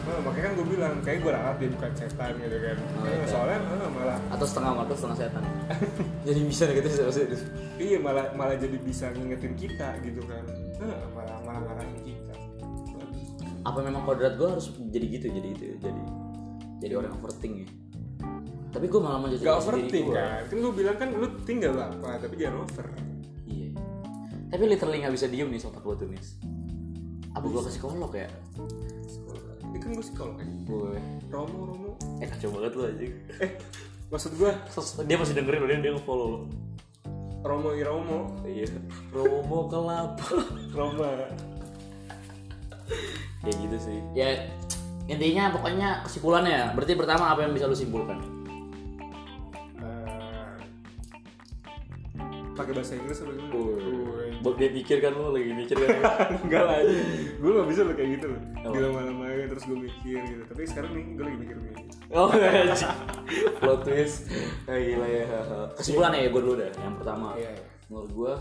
Makanya 0.03 0.45
kan 0.51 0.53
gue 0.59 0.67
bilang 0.67 0.93
kayak 0.99 1.19
gue 1.23 1.31
ralat 1.31 1.55
dia 1.63 1.69
bukan 1.71 1.91
setan 1.95 2.31
gitu 2.35 2.57
kan. 2.59 2.77
Oh, 2.77 3.03
Nah, 3.07 3.27
soalnya 3.27 3.59
malah 3.87 4.17
atau 4.35 4.45
setengah 4.47 4.71
mata 4.75 4.93
setengah 4.99 5.17
setan. 5.17 5.43
Jadi 6.27 6.39
bisa 6.43 6.63
gitu 6.75 6.87
sih 6.91 7.25
iya 7.79 7.97
malah 7.99 8.31
malah 8.35 8.55
jadi 8.55 8.77
bisa 8.79 9.11
ngingetin 9.15 9.55
kita 9.55 9.89
gitu 10.03 10.21
kan. 10.27 10.43
Malah 11.15 11.39
malah 11.47 11.61
ngarahin 11.67 11.99
kita. 12.03 12.35
Apa 13.63 13.79
memang 13.79 14.03
kodrat 14.03 14.35
gue 14.35 14.47
harus 14.47 14.67
jadi 14.91 15.05
gitu 15.07 15.27
jadi 15.31 15.47
itu 15.55 15.65
jadi 15.79 16.03
jadi 16.83 16.93
orang 16.99 17.15
overthink 17.15 17.63
ya? 17.63 17.67
Tapi 18.75 18.85
gue 18.91 18.99
malah 18.99 19.19
menjadi 19.23 19.43
gak 19.47 19.57
overthink 19.63 20.07
kan? 20.11 20.41
Kan 20.51 20.57
gue 20.59 20.73
bilang 20.75 20.95
kan 20.99 21.09
lu 21.15 21.27
tinggal 21.47 21.79
apa? 21.79 22.19
Tapi 22.19 22.35
jangan 22.35 22.67
over. 22.67 22.87
Iya. 23.47 23.71
Tapi 24.51 24.63
literally 24.67 24.99
nggak 24.99 25.15
bisa 25.15 25.27
diem 25.31 25.47
nih 25.47 25.61
sobat 25.63 25.79
gue 25.79 25.95
tuh 25.95 26.07
nih 26.11 26.23
apa 27.33 27.45
gue 27.49 27.61
ke 27.65 27.71
psikolog 27.73 28.11
ya 28.13 28.29
kan 29.84 29.89
gue 29.91 30.03
psikolog 30.03 30.36
kan 30.39 30.49
gue 30.63 30.91
Romo 31.27 31.59
Romo. 31.67 31.91
Eh 32.23 32.27
kacau 32.31 32.49
banget 32.55 32.71
lu 32.79 32.84
aja 32.88 33.05
eh 33.43 33.51
maksud 34.07 34.31
gue 34.39 34.51
dia 35.03 35.17
masih 35.19 35.36
dengerin 35.36 35.59
loh 35.59 35.67
dia 35.67 35.79
dia 35.84 35.91
nge-follow 35.91 36.27
lo 36.31 36.39
Romo 37.43 37.75
Iromo 37.75 38.39
iya. 38.47 38.71
Romo 39.11 39.67
kelapa. 39.67 40.23
Roma 40.71 41.11
ya 43.43 43.51
gitu 43.51 43.75
sih. 43.75 43.99
Ya 44.15 44.47
intinya 45.11 45.51
pokoknya 45.51 46.07
kesimpulannya 46.07 46.51
ya 46.51 46.65
berarti 46.71 46.95
pertama 46.95 47.36
apa 47.36 47.43
yang 47.43 47.51
bisa 47.51 47.67
lu 47.67 47.75
simpulkan? 47.75 48.23
Eh, 49.84 50.55
pakai 52.55 52.71
bahasa 52.71 52.95
Inggris 52.95 53.19
atau 53.19 53.36
gimana? 53.36 54.22
Dia 54.51 54.69
pikir 54.75 54.97
kan 54.99 55.15
lu 55.15 55.31
lagi 55.31 55.51
mikir 55.55 55.75
kan 55.79 55.89
enggak 56.43 56.63
lah 56.67 56.77
gue 57.39 57.51
gak 57.55 57.67
bisa 57.71 57.81
loh 57.87 57.95
kayak 57.95 58.09
gitu. 58.19 58.27
Loh 58.67 58.75
lama-lama 58.75 59.25
terus 59.47 59.63
gue 59.63 59.77
mikir 59.79 60.19
gitu. 60.19 60.43
Tapi 60.51 60.61
sekarang 60.67 60.91
nih 60.91 61.03
gue 61.15 61.23
lagi 61.23 61.37
mikir 61.39 61.55
begini 61.55 61.83
Oh. 62.13 62.29
Plot 63.63 63.79
twist. 63.87 64.29
Ah, 64.69 64.77
Gila 64.77 65.07
ya. 65.07 65.25
Kesimpulannya 65.79 66.19
ya 66.27 66.29
gue 66.29 66.41
dulu 66.43 66.55
deh. 66.59 66.69
Yang 66.75 66.95
pertama 66.99 67.27
iya 67.39 67.49
iya. 67.55 67.65
Menurut 67.87 68.11
gue 68.11 68.33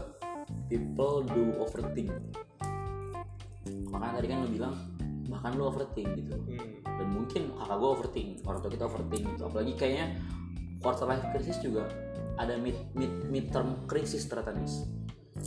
People 0.68 1.22
do 1.30 1.44
overthink. 1.62 2.12
Makanya 3.88 4.14
tadi 4.18 4.26
kan 4.28 4.38
lu 4.42 4.48
bilang 4.50 4.74
Bahkan 5.30 5.50
lu 5.56 5.64
overthink 5.70 6.08
gitu. 6.18 6.34
Hmm. 6.34 6.82
Dan 6.84 7.08
mungkin 7.14 7.42
kakak 7.56 7.76
gue 7.78 7.90
overthink 7.94 8.28
Orang 8.44 8.60
tua 8.60 8.70
kita 8.74 8.84
overthink 8.90 9.24
gitu. 9.38 9.42
Apalagi 9.46 9.72
kayaknya 9.78 10.06
Quarter 10.82 11.06
life 11.06 11.24
crisis 11.32 11.62
juga 11.62 11.86
Ada 12.36 12.58
mid, 12.58 12.76
mid, 12.98 13.12
midterm 13.30 13.86
crisis 13.86 14.26
ternyata 14.26 14.56
nih 14.56 14.66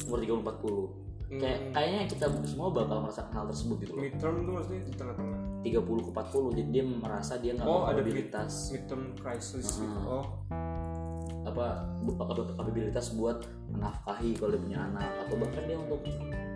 Umur 0.03 0.19
30-40 0.19 1.05
Kayak, 1.25 1.73
kayaknya 1.73 2.01
kita 2.05 2.25
semua 2.45 2.69
bakal 2.69 3.01
merasakan 3.01 3.33
hal 3.33 3.45
tersebut 3.49 3.75
gitu 3.81 3.91
loh. 3.97 4.01
Midterm 4.05 4.35
tuh 4.45 4.53
maksudnya 4.61 4.81
di 4.85 4.93
tengah-tengah. 4.93 5.39
30 5.65 6.05
ke 6.05 6.09
40 6.13 6.53
jadi 6.53 6.69
dia 6.69 6.83
merasa 6.85 7.33
dia 7.41 7.51
nggak 7.57 7.65
Oh, 7.65 7.81
ada 7.89 7.97
kapabilitas 7.97 8.53
midterm 8.69 9.03
crisis 9.17 9.65
gitu. 9.81 9.89
Hmm. 9.89 10.05
oh. 10.21 10.25
Apa 11.45 11.65
kapabilitas 12.53 13.17
buat 13.17 13.41
menafkahi 13.73 14.37
kalau 14.37 14.53
dia 14.53 14.61
punya 14.61 14.79
anak 14.85 15.09
atau 15.25 15.35
bahkan 15.41 15.63
dia 15.65 15.77
untuk 15.81 16.01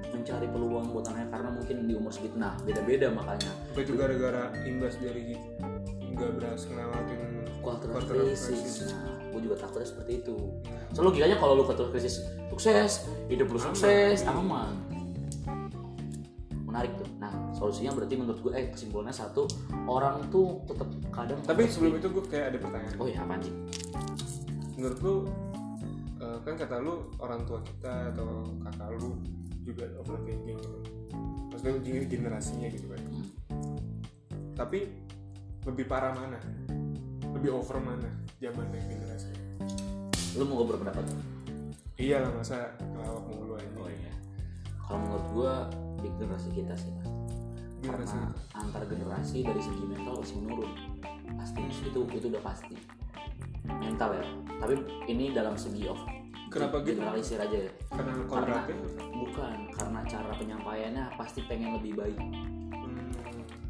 mencari 0.09 0.47
peluang 0.49 0.85
buat 0.93 1.05
anaknya 1.09 1.29
karena 1.33 1.49
mungkin 1.49 1.75
di 1.89 1.93
umur 1.97 2.11
segitu. 2.13 2.35
Nah 2.37 2.53
beda-beda 2.61 3.09
makanya. 3.09 3.51
Itu 3.73 3.97
gara-gara 3.97 4.53
imbas 4.65 5.01
dari 5.01 5.33
nggak 6.13 6.31
berhasil 6.37 6.69
ngelewatin 6.69 7.19
Quarter 7.59 7.89
crisis. 8.05 8.45
crisis. 8.53 8.93
nah 8.93 9.18
gue 9.29 9.41
juga 9.45 9.55
takutnya 9.57 9.87
seperti 9.87 10.11
itu. 10.25 10.37
So 10.93 11.05
logikanya 11.05 11.37
kalau 11.37 11.59
lu 11.59 11.63
quarter 11.65 11.89
crisis 11.93 12.25
sukses 12.49 13.09
hidup 13.31 13.49
lu 13.49 13.59
sukses 13.61 14.25
aman. 14.25 14.73
Menarik 16.65 16.93
tuh. 16.97 17.09
Nah 17.17 17.33
solusinya 17.53 17.93
berarti 17.93 18.15
menurut 18.17 18.39
gue 18.41 18.51
eh 18.57 18.65
kesimpulannya 18.73 19.15
satu 19.15 19.49
orang 19.89 20.27
tuh 20.29 20.61
tetap 20.69 20.89
kadang 21.13 21.39
tapi 21.45 21.69
sebelum 21.69 21.97
itu 21.97 22.07
gue 22.09 22.23
kayak 22.29 22.55
ada 22.55 22.57
pertanyaan. 22.61 22.95
Oh 22.97 23.07
ya 23.07 23.21
apa 23.23 23.39
sih? 23.41 23.53
Menurut 24.77 24.99
lu 25.01 25.15
eh, 26.21 26.37
kan 26.45 26.53
kata 26.57 26.75
lu 26.81 27.09
orang 27.21 27.45
tua 27.45 27.59
kita 27.61 28.13
atau 28.15 28.45
kakak 28.65 28.89
lu 28.97 29.17
juga 29.63 29.85
overthinking 30.01 30.57
gitu 30.57 30.81
maksudnya 31.53 31.77
generasinya 32.09 32.67
gitu 32.73 32.89
kan 32.89 33.01
tapi 34.59 34.91
lebih 35.63 35.87
parah 35.87 36.11
mana? 36.11 36.35
Lebih 37.31 37.55
over 37.55 37.79
mana 37.79 38.11
zaman 38.43 38.67
dan 38.75 38.83
generasinya 38.91 38.98
lu 40.35 40.43
mau 40.45 40.61
gue 40.61 40.67
berpendapat 40.69 41.03
iya 41.95 42.21
lah 42.21 42.31
masa 42.31 42.73
ngelawak 42.79 43.23
mulu 43.27 43.53
aja 43.55 43.67
Oh 43.75 43.89
iya. 43.89 44.13
Kalau 44.79 44.99
menurut 44.99 45.25
gua 45.31 45.53
di 45.99 46.09
generasi 46.17 46.49
kita 46.49 46.73
sih 46.73 46.89
mas. 46.95 47.09
Generasi 47.79 48.15
Karena 48.17 48.31
antar 48.55 48.83
generasi 48.87 49.37
dari 49.43 49.61
segi 49.61 49.83
mental 49.85 50.17
pasti 50.17 50.35
menurun. 50.39 50.71
Pasti 51.37 51.59
itu 51.63 51.99
itu 52.09 52.25
udah 52.27 52.43
pasti. 52.43 52.75
Mental 53.67 54.09
ya. 54.15 54.25
Tapi 54.57 54.73
ini 55.05 55.29
dalam 55.29 55.53
segi 55.55 55.85
of 55.85 55.99
Kenapa 56.49 56.81
gitu? 56.81 56.97
generalisir 56.97 57.37
aja 57.37 57.69
ya. 57.69 57.71
karena 57.93 58.11
kodratnya 58.25 58.73
bukan 59.13 59.57
karena 59.69 59.99
cara 60.09 60.31
penyampaiannya 60.33 61.05
pasti 61.13 61.39
pengen 61.45 61.77
lebih 61.77 61.93
baik. 61.93 62.17
hmm, 62.73 63.11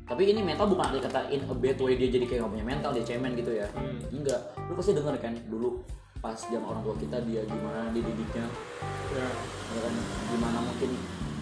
Tapi 0.07 0.23
ini 0.31 0.39
mental 0.39 0.71
bukan 0.71 0.87
arti 0.87 1.03
kata 1.03 1.27
in 1.27 1.43
a 1.43 1.51
bad 1.51 1.75
way 1.83 1.99
dia 1.99 2.07
jadi 2.07 2.23
kayak 2.23 2.47
gak 2.47 2.51
punya 2.55 2.65
mental 2.65 2.91
dia 2.95 3.03
cemen 3.03 3.35
gitu 3.35 3.51
ya. 3.51 3.67
hmm, 3.75 4.15
Enggak. 4.15 4.39
Lu 4.69 4.73
pasti 4.79 4.95
denger 4.95 5.15
kan 5.19 5.35
dulu 5.51 5.83
pas 6.19 6.35
zaman 6.35 6.67
orang 6.67 6.83
tua 6.83 6.95
kita 6.99 7.17
dia 7.23 7.41
gimana 7.47 7.91
dididiknya 7.95 8.45
ya. 9.15 9.27
Kan 9.79 9.93
gimana 10.35 10.57
mungkin 10.63 10.91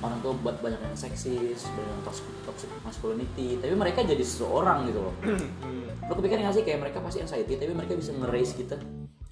orang 0.05 0.19
tua 0.21 0.33
buat 0.37 0.57
banyak 0.61 0.77
yang 0.77 0.97
seksis 0.97 1.65
banyak 1.73 1.89
yang 1.89 2.01
toxic, 2.05 2.25
toxic 2.45 2.69
masculinity. 2.85 3.57
Tapi 3.57 3.73
mereka 3.73 4.05
jadi 4.05 4.21
seseorang 4.21 4.89
gitu 4.89 4.99
loh. 5.01 5.13
Hmm, 5.25 5.89
lo 6.05 6.13
kepikiran 6.13 6.47
gak 6.47 6.55
sih 6.61 6.63
kayak 6.65 6.79
mereka 6.85 7.01
pasti 7.01 7.19
anxiety 7.25 7.57
tapi 7.57 7.73
mereka 7.73 7.97
bisa 7.97 8.13
nge-raise 8.13 8.53
kita? 8.53 8.77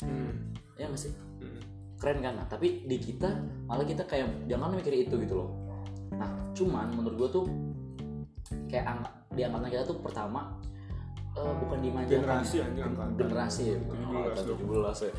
Hmm, 0.02 0.58
ya 0.76 0.90
gak 0.90 1.02
sih? 1.02 1.14
Hmm. 1.14 1.62
keren 2.02 2.20
kan? 2.26 2.34
Nah, 2.42 2.46
tapi 2.50 2.84
di 2.84 2.98
kita 2.98 3.30
malah 3.70 3.86
kita 3.86 4.04
kayak 4.10 4.50
jangan 4.50 4.74
mikir 4.74 4.94
itu 4.98 5.16
gitu 5.22 5.34
loh. 5.38 5.50
Nah 6.16 6.30
cuman 6.56 6.90
menurut 6.96 7.16
gue 7.16 7.30
tuh 7.42 7.46
kayak 8.70 9.06
di 9.36 9.42
angkatan 9.44 9.70
kita 9.70 9.84
tuh 9.84 9.98
pertama 10.00 10.56
eh, 11.36 11.54
bukan 11.60 11.78
dimanjakan 11.80 12.16
generasi 12.16 12.56
angkatan 12.60 13.08
generasi 13.16 13.62
ya. 13.72 13.78
17 13.80 14.48
dong. 14.48 14.60
17 14.64 15.08
ya. 15.08 15.12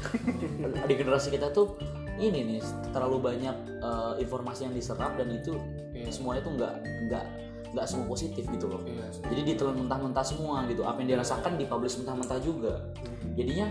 di 0.89 0.95
generasi 0.97 1.29
kita 1.31 1.47
tuh 1.53 1.77
ini 2.17 2.57
nih 2.57 2.61
terlalu 2.91 3.17
banyak 3.21 3.57
eh, 3.79 4.15
informasi 4.21 4.67
yang 4.67 4.75
diserap 4.75 5.15
dan 5.15 5.29
itu 5.31 5.53
Iya. 5.97 6.13
semuanya 6.13 6.45
tuh 6.45 6.53
nggak 6.57 6.73
nggak 7.09 7.25
nggak 7.73 7.87
semua 7.89 8.07
positif 8.07 8.45
gitu 8.47 8.67
loh. 8.69 8.81
Iya 8.85 9.05
sih. 9.11 9.23
jadi 9.27 9.41
ditelan 9.53 9.77
mentah-mentah 9.81 10.25
semua 10.25 10.65
gitu. 10.69 10.85
Apa 10.85 11.01
yang 11.01 11.17
dirasakan 11.17 11.57
dipublish 11.57 11.97
mentah-mentah 12.01 12.39
juga. 12.41 12.93
Hmm, 13.01 13.33
jadinya 13.33 13.67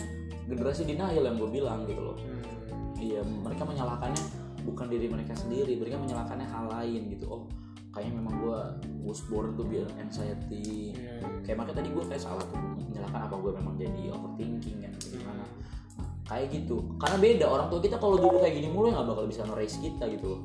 generasi 0.45 0.85
denial 0.85 1.21
yang 1.21 1.37
gue 1.37 1.49
bilang 1.49 1.85
gitu 1.85 2.01
loh. 2.01 2.17
Hmm, 2.17 2.41
iya 2.97 3.21
mereka 3.21 3.65
menyalahkannya 3.65 4.21
bukan 4.65 4.89
diri 4.89 5.05
mereka 5.05 5.37
sendiri 5.37 5.77
mereka 5.77 6.01
menyalahkannya 6.01 6.47
hal 6.49 6.65
lain 6.69 7.01
gitu. 7.13 7.25
Oh 7.29 7.43
kayaknya 7.95 8.13
memang 8.19 8.35
gue 8.43 8.59
was 9.07 9.23
born 9.31 9.55
to 9.55 9.63
be 9.63 9.79
anxiety. 9.95 10.91
Iya, 10.91 11.23
kayak 11.47 11.57
makanya 11.63 11.79
tadi 11.79 11.89
gue 11.95 12.03
kayak 12.03 12.21
salah 12.21 12.43
tuh 12.43 12.59
menyalahkan 12.59 13.21
apa 13.31 13.35
gue 13.39 13.51
memang 13.55 13.73
jadi 13.79 14.01
overthinking 14.11 14.77
kan 14.83 14.91
gimana. 14.99 15.43
Nah, 15.95 16.09
kayak 16.27 16.47
gitu. 16.51 16.75
Karena 16.99 17.17
beda 17.17 17.45
orang 17.47 17.67
tua 17.71 17.79
kita 17.79 17.95
kalau 17.95 18.19
dulu 18.19 18.43
kayak 18.43 18.55
gini 18.59 18.67
mulu 18.67 18.91
nggak 18.91 19.07
bakal 19.07 19.23
bisa 19.23 19.47
nge-raise 19.47 19.79
kita 19.79 20.03
gitu 20.11 20.27
loh. 20.35 20.41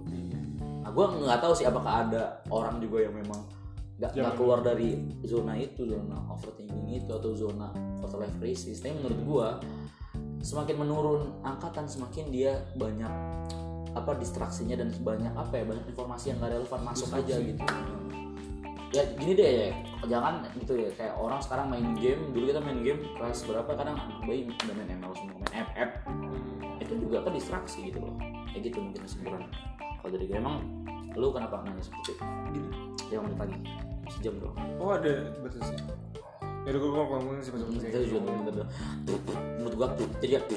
Nah 0.80 0.90
gue 0.94 1.04
nggak 1.26 1.40
tahu 1.42 1.52
sih 1.58 1.66
apakah 1.66 2.06
ada 2.06 2.22
orang 2.48 2.78
juga 2.78 3.10
yang 3.10 3.18
memang 3.18 3.42
nggak 4.00 4.16
nggak 4.16 4.34
keluar 4.40 4.64
dari 4.64 4.96
zona 5.28 5.60
itu 5.60 5.84
zona 5.84 6.16
overthinking 6.32 6.88
itu 7.04 7.12
atau 7.12 7.36
zona 7.36 7.68
quarter 8.00 8.24
life 8.24 8.36
crisis. 8.40 8.80
Tapi 8.80 8.96
menurut 8.96 9.20
gua 9.28 9.48
semakin 10.40 10.76
menurun 10.80 11.22
angkatan 11.44 11.84
semakin 11.84 12.32
dia 12.32 12.64
banyak 12.80 13.12
apa 13.94 14.14
distraksinya 14.18 14.78
dan 14.78 14.94
banyak 15.02 15.32
apa 15.34 15.54
ya 15.60 15.64
banyak 15.66 15.84
informasi 15.90 16.24
yang 16.30 16.38
nggak 16.38 16.52
relevan 16.54 16.80
masuk 16.86 17.08
aja 17.14 17.34
gitu. 17.38 17.62
Ya 18.90 19.02
gini 19.14 19.32
deh 19.38 19.50
ya 19.50 19.68
jangan 20.10 20.42
gitu 20.58 20.72
ya 20.74 20.90
kayak 20.98 21.14
orang 21.14 21.38
sekarang 21.38 21.66
main 21.70 21.94
game 21.94 22.34
dulu 22.34 22.50
kita 22.50 22.60
main 22.62 22.80
game 22.82 23.00
kelas 23.14 23.46
berapa 23.46 23.70
kadang 23.78 23.94
anak 23.94 24.22
bayi 24.26 24.50
udah 24.50 24.74
main 24.74 24.90
ML 24.98 25.12
semua 25.14 25.36
main 25.38 25.54
app 25.54 25.70
app 25.78 25.90
itu 26.82 26.92
juga 26.98 27.22
kan 27.22 27.32
distraksi 27.34 27.78
gitu 27.90 27.98
loh. 28.02 28.14
Kayak 28.50 28.62
gitu 28.70 28.78
mungkin 28.82 29.00
kesimpulan 29.06 29.42
kalau 30.02 30.10
dari 30.10 30.26
gue 30.26 30.38
emang 30.38 30.56
lu 31.14 31.28
kenapa 31.30 31.62
nanya 31.66 31.82
seperti 31.82 32.18
itu? 32.18 32.24
Gini. 32.54 32.70
ya 33.10 33.18
menit 33.18 33.38
lagi 33.42 33.58
sejam 34.10 34.34
doang. 34.38 34.58
Oh 34.78 34.94
ada 34.94 35.34
batasnya 35.42 35.82
ya 36.68 36.76
udah 36.76 36.80
gue 36.84 36.90
mau 36.92 37.06
ngomongin 37.08 37.40
sih 37.40 37.52
pas 37.56 37.62
kita 37.64 37.98
juga 38.04 38.20
tuh 38.20 38.32
menurut 38.36 38.68
menurut 39.56 39.74
gua 39.80 39.88
tuh 39.96 40.08
jadi 40.20 40.44
aku 40.44 40.54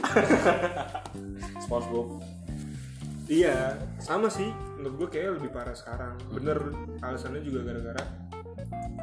SpongeBob 1.63 2.07
Iya, 3.27 3.79
sama 4.03 4.27
sih. 4.27 4.51
Menurut 4.75 4.95
gue 5.07 5.07
kayak 5.19 5.39
lebih 5.39 5.49
parah 5.55 5.75
sekarang. 5.75 6.19
Bener, 6.27 6.59
alasannya 6.99 7.39
juga 7.39 7.63
gara-gara 7.63 8.03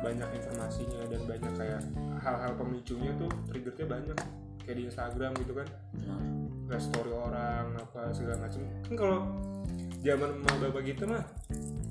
banyak 0.00 0.28
informasinya 0.32 1.00
dan 1.08 1.20
banyak 1.28 1.52
kayak 1.56 1.80
hal-hal 2.20 2.52
pemicunya 2.56 3.12
tuh 3.16 3.30
triggernya 3.48 3.86
banyak. 3.88 4.18
Kayak 4.60 4.76
di 4.76 4.84
Instagram 4.92 5.32
gitu 5.40 5.52
kan, 5.56 5.68
nggak 6.68 6.80
story 6.84 7.10
orang 7.10 7.74
apa 7.80 8.12
segala 8.12 8.44
macam. 8.44 8.60
Kan 8.86 8.94
kalau 8.94 9.18
zaman 10.04 10.30
mau 10.44 10.56
bapak 10.60 10.82
kita 10.84 11.04
mah 11.08 11.24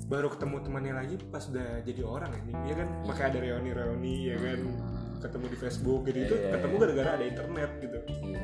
baru 0.06 0.30
ketemu 0.30 0.56
temannya 0.62 0.94
lagi 0.94 1.14
pas 1.28 1.44
udah 1.50 1.82
jadi 1.82 2.02
orang 2.06 2.30
ini, 2.46 2.54
ya 2.70 2.74
kan? 2.78 2.88
Makanya 3.04 3.28
ada 3.30 3.38
reuni-reuni 3.42 4.14
ya 4.32 4.36
kan, 4.38 4.60
ketemu 5.20 5.44
di 5.52 5.56
Facebook 5.60 6.00
gitu 6.08 6.18
itu 6.24 6.34
Iya, 6.34 6.50
ketemu 6.56 6.74
gara-gara 6.80 7.10
ada 7.20 7.24
internet 7.28 7.70
gitu 7.84 7.98
iya 8.24 8.42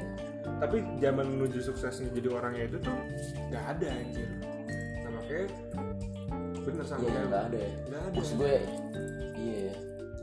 tapi 0.56 0.80
zaman 1.00 1.26
menuju 1.36 1.58
suksesnya 1.60 2.08
jadi 2.16 2.28
orangnya 2.32 2.64
itu 2.72 2.76
tuh 2.80 2.96
nggak 3.52 3.64
ada 3.76 3.88
anjir. 3.92 4.28
Nah 5.04 5.10
makanya 5.12 5.46
bener 6.64 6.84
sama 6.88 7.00
iya 7.04 7.10
kayak 7.12 7.26
nggak 7.28 7.44
ada 7.44 7.58
ya. 7.58 7.72
nggak 7.86 8.02
ada. 8.02 8.16
Maksud 8.16 8.34
gue 8.40 8.54
iya 9.36 9.58
ya. 9.70 9.76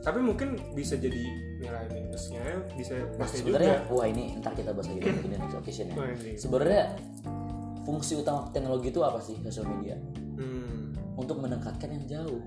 Tapi 0.04 0.18
mungkin 0.20 0.48
bisa 0.76 1.00
jadi 1.00 1.22
nilai 1.64 1.86
minusnya 1.88 2.44
bisa 2.76 2.94
Nah, 3.16 3.24
sebenarnya 3.24 3.88
wah 3.88 4.04
ini 4.04 4.36
ntar 4.42 4.52
kita 4.52 4.76
bahas 4.76 4.90
lagi 4.90 5.00
di 5.00 5.28
next 5.32 5.56
occasion 5.56 5.86
ya. 5.88 5.96
Oh, 5.96 6.06
sebenarnya 6.36 6.82
fungsi 7.88 8.12
utama 8.18 8.48
teknologi 8.52 8.92
itu 8.92 9.00
apa 9.00 9.20
sih 9.22 9.38
sosial 9.44 9.68
media? 9.70 9.96
Hmm. 10.34 10.90
untuk 11.14 11.38
mendekatkan 11.38 11.94
yang 11.94 12.04
jauh. 12.10 12.42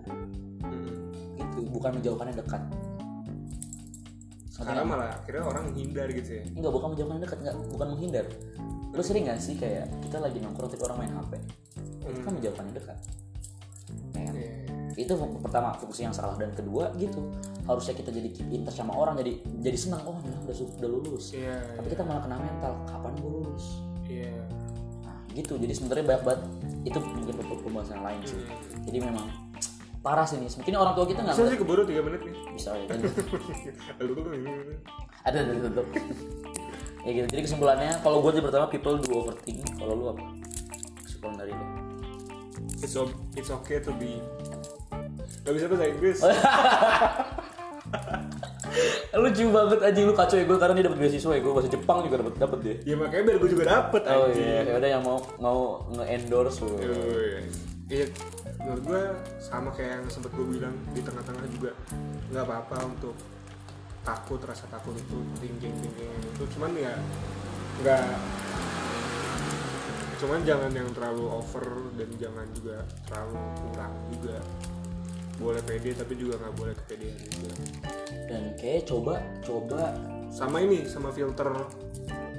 Hmm. 0.60 1.08
gitu 1.40 1.64
bukan 1.72 1.96
menjauhkan 1.96 2.36
yang 2.36 2.40
dekat 2.44 2.62
sekarang 4.58 4.86
malah 4.90 5.10
akhirnya 5.22 5.44
orang 5.46 5.66
hindar 5.78 6.08
gitu 6.10 6.30
ya. 6.42 6.44
Enggak 6.58 6.72
bukan 6.74 6.88
menjauhkan 6.98 7.16
yang 7.16 7.24
dekat 7.24 7.40
enggak 7.46 7.56
bukan 7.70 7.88
menghindar. 7.94 8.26
Lu 8.90 9.04
sering 9.06 9.24
gak 9.30 9.38
sih 9.38 9.54
kayak 9.54 9.86
kita 10.02 10.18
lagi 10.18 10.42
nongkrong 10.42 10.74
tapi 10.74 10.84
orang 10.90 10.98
main 11.06 11.12
HP 11.14 11.34
itu 12.08 12.20
kan 12.24 12.32
menjauhkan 12.34 12.64
yang 12.66 12.76
dekat. 12.76 12.98
Ya 14.16 14.22
kan? 14.26 14.34
Iya. 14.36 14.54
itu 14.98 15.14
pertama 15.46 15.78
fungsi 15.78 16.10
yang 16.10 16.16
salah. 16.16 16.34
Dan 16.42 16.50
kedua 16.58 16.90
gitu. 16.98 17.22
Harusnya 17.70 17.94
kita 17.94 18.10
jadi 18.10 18.34
keep 18.34 18.50
in 18.50 18.66
touch 18.66 18.82
sama 18.82 18.98
orang 18.98 19.14
jadi 19.22 19.38
jadi 19.62 19.78
senang 19.78 20.02
oh 20.10 20.18
dia 20.26 20.34
udah 20.34 20.56
udah 20.58 20.90
lulus. 20.90 21.38
Iya 21.38 21.62
tapi 21.78 21.94
kita 21.94 22.02
malah 22.02 22.26
kena 22.26 22.42
mental 22.42 22.74
kapan 22.90 23.14
gue 23.22 23.30
lulus? 23.30 23.66
Iya. 24.10 24.34
Nah 25.06 25.18
gitu. 25.38 25.54
Jadi 25.62 25.74
sebenarnya 25.78 26.06
banyak 26.10 26.24
banget 26.26 26.42
itu 26.82 26.98
mungkin 26.98 27.34
pem- 27.38 27.62
pembahasan 27.62 28.00
lain 28.02 28.22
sih. 28.26 28.42
Jadi 28.90 28.98
memang 29.06 29.26
parah 30.08 30.24
sih 30.24 30.40
nih 30.40 30.48
mungkin 30.56 30.74
orang 30.80 30.96
tua 30.96 31.04
kita 31.04 31.20
nggak 31.20 31.36
bisa 31.36 31.52
sih 31.52 31.60
keburu 31.60 31.84
3 31.84 32.00
menit 32.00 32.22
nih. 32.24 32.36
Bisa 32.56 32.72
ya 32.80 32.86
kan 32.96 33.04
ada 35.28 35.38
ada 35.44 35.60
tetap 35.68 35.86
ya 37.04 37.12
gitu. 37.12 37.28
Jadi 37.28 37.42
kesimpulannya 37.44 37.92
kalau 38.00 38.24
gue 38.24 38.40
pertama 38.40 38.72
people 38.72 38.96
do 39.04 39.12
overthink. 39.20 39.68
Kalau 39.76 39.94
lu 40.00 40.06
apa? 40.16 40.24
Kesimpulan 41.04 41.36
dari 41.36 41.52
lu. 41.52 41.66
It's, 42.80 42.96
o- 42.96 43.12
it's 43.36 43.52
okay 43.52 43.84
to 43.84 43.92
be 44.00 44.24
Gak 45.44 45.54
bisa 45.56 45.68
bahasa 45.68 45.86
Inggris. 45.92 46.20
Lucu 49.18 49.44
banget 49.50 49.80
anjing. 49.82 50.06
Lu 50.08 50.14
kacau 50.16 50.36
ya 50.40 50.46
gue 50.48 50.58
karena 50.60 50.74
dia 50.80 50.86
dapat 50.88 51.00
beasiswa 51.04 51.32
ya 51.36 51.42
gue 51.44 51.52
bahasa 51.52 51.68
Jepang 51.68 51.98
juga 52.08 52.16
dapat 52.24 52.34
dapat 52.40 52.60
deh 52.64 52.78
ya 52.86 52.96
makanya 52.96 53.24
biar 53.28 53.38
gue 53.42 53.50
juga 53.50 53.66
dapet 53.66 54.02
oh 54.08 54.28
iya. 54.32 54.62
ya 54.64 54.74
udah 54.78 54.90
yang 54.92 55.04
mau 55.04 55.18
mau 55.42 55.60
nge-endorse 56.00 56.64
lu. 56.64 56.76
Iya, 56.78 56.96
iya 57.92 58.06
menurut 58.58 58.84
gue 58.84 59.04
sama 59.38 59.70
kayak 59.74 60.02
yang 60.02 60.06
sempat 60.10 60.32
gue 60.34 60.46
bilang 60.58 60.74
di 60.92 61.02
tengah-tengah 61.06 61.46
juga 61.54 61.72
nggak 62.34 62.44
apa-apa 62.44 62.78
untuk 62.90 63.16
takut 64.02 64.40
rasa 64.42 64.66
takut 64.72 64.96
itu 64.98 65.18
thinking 65.38 65.76
thinking 65.78 66.12
itu. 66.24 66.44
Cuman 66.58 66.72
ya 66.74 66.94
nggak 67.84 68.06
cuman 70.18 70.42
jangan 70.42 70.72
yang 70.74 70.90
terlalu 70.98 71.30
over 71.30 71.94
dan 71.94 72.10
jangan 72.18 72.48
juga 72.56 72.82
terlalu 73.06 73.38
kurang 73.62 73.94
juga. 74.10 74.38
Boleh 75.38 75.62
pede 75.62 75.94
tapi 75.94 76.14
juga 76.18 76.42
nggak 76.42 76.56
boleh 76.58 76.74
kepedean 76.74 77.18
juga. 77.30 77.52
Dan 78.26 78.44
kayak 78.58 78.90
coba 78.90 79.22
coba 79.46 79.94
sama 80.34 80.64
ini 80.66 80.88
sama 80.90 81.14
filter. 81.14 81.50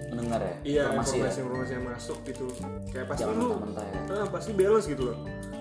mendengar 0.09 0.41
ya 0.41 0.57
iya 0.65 0.83
informasi, 0.89 1.21
informasi 1.21 1.37
ya. 1.37 1.43
informasi 1.45 1.73
yang 1.77 1.87
masuk 1.93 2.19
gitu. 2.25 2.47
Kayak 2.89 3.07
pasti 3.13 3.23
jangan 3.29 3.45
lu 3.45 3.49
ya. 3.77 4.01
Ah, 4.09 4.29
pasti 4.33 4.51
balance 4.57 4.87
gitu 4.89 5.03
loh 5.13 5.19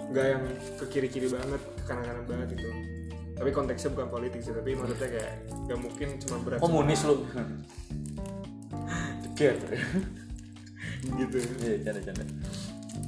nggak 0.07 0.25
yang 0.25 0.43
ke 0.79 0.85
kiri 0.87 1.07
kiri 1.07 1.27
banget 1.27 1.59
ke 1.59 1.83
kanan 1.83 2.03
kanan 2.03 2.23
banget 2.25 2.47
gitu 2.55 2.69
tapi 3.37 3.49
konteksnya 3.53 3.89
bukan 3.93 4.07
politik 4.09 4.41
sih 4.41 4.49
tapi 4.49 4.73
maksudnya 4.73 5.09
kayak 5.09 5.31
nggak 5.67 5.79
mungkin 5.79 6.07
cuma 6.17 6.35
berat 6.41 6.59
komunis 6.59 7.01
lu 7.05 7.15
Deket. 9.23 9.57
gitu 11.05 11.37
Iya, 11.61 11.75
canda 11.85 12.01
canda. 12.01 12.23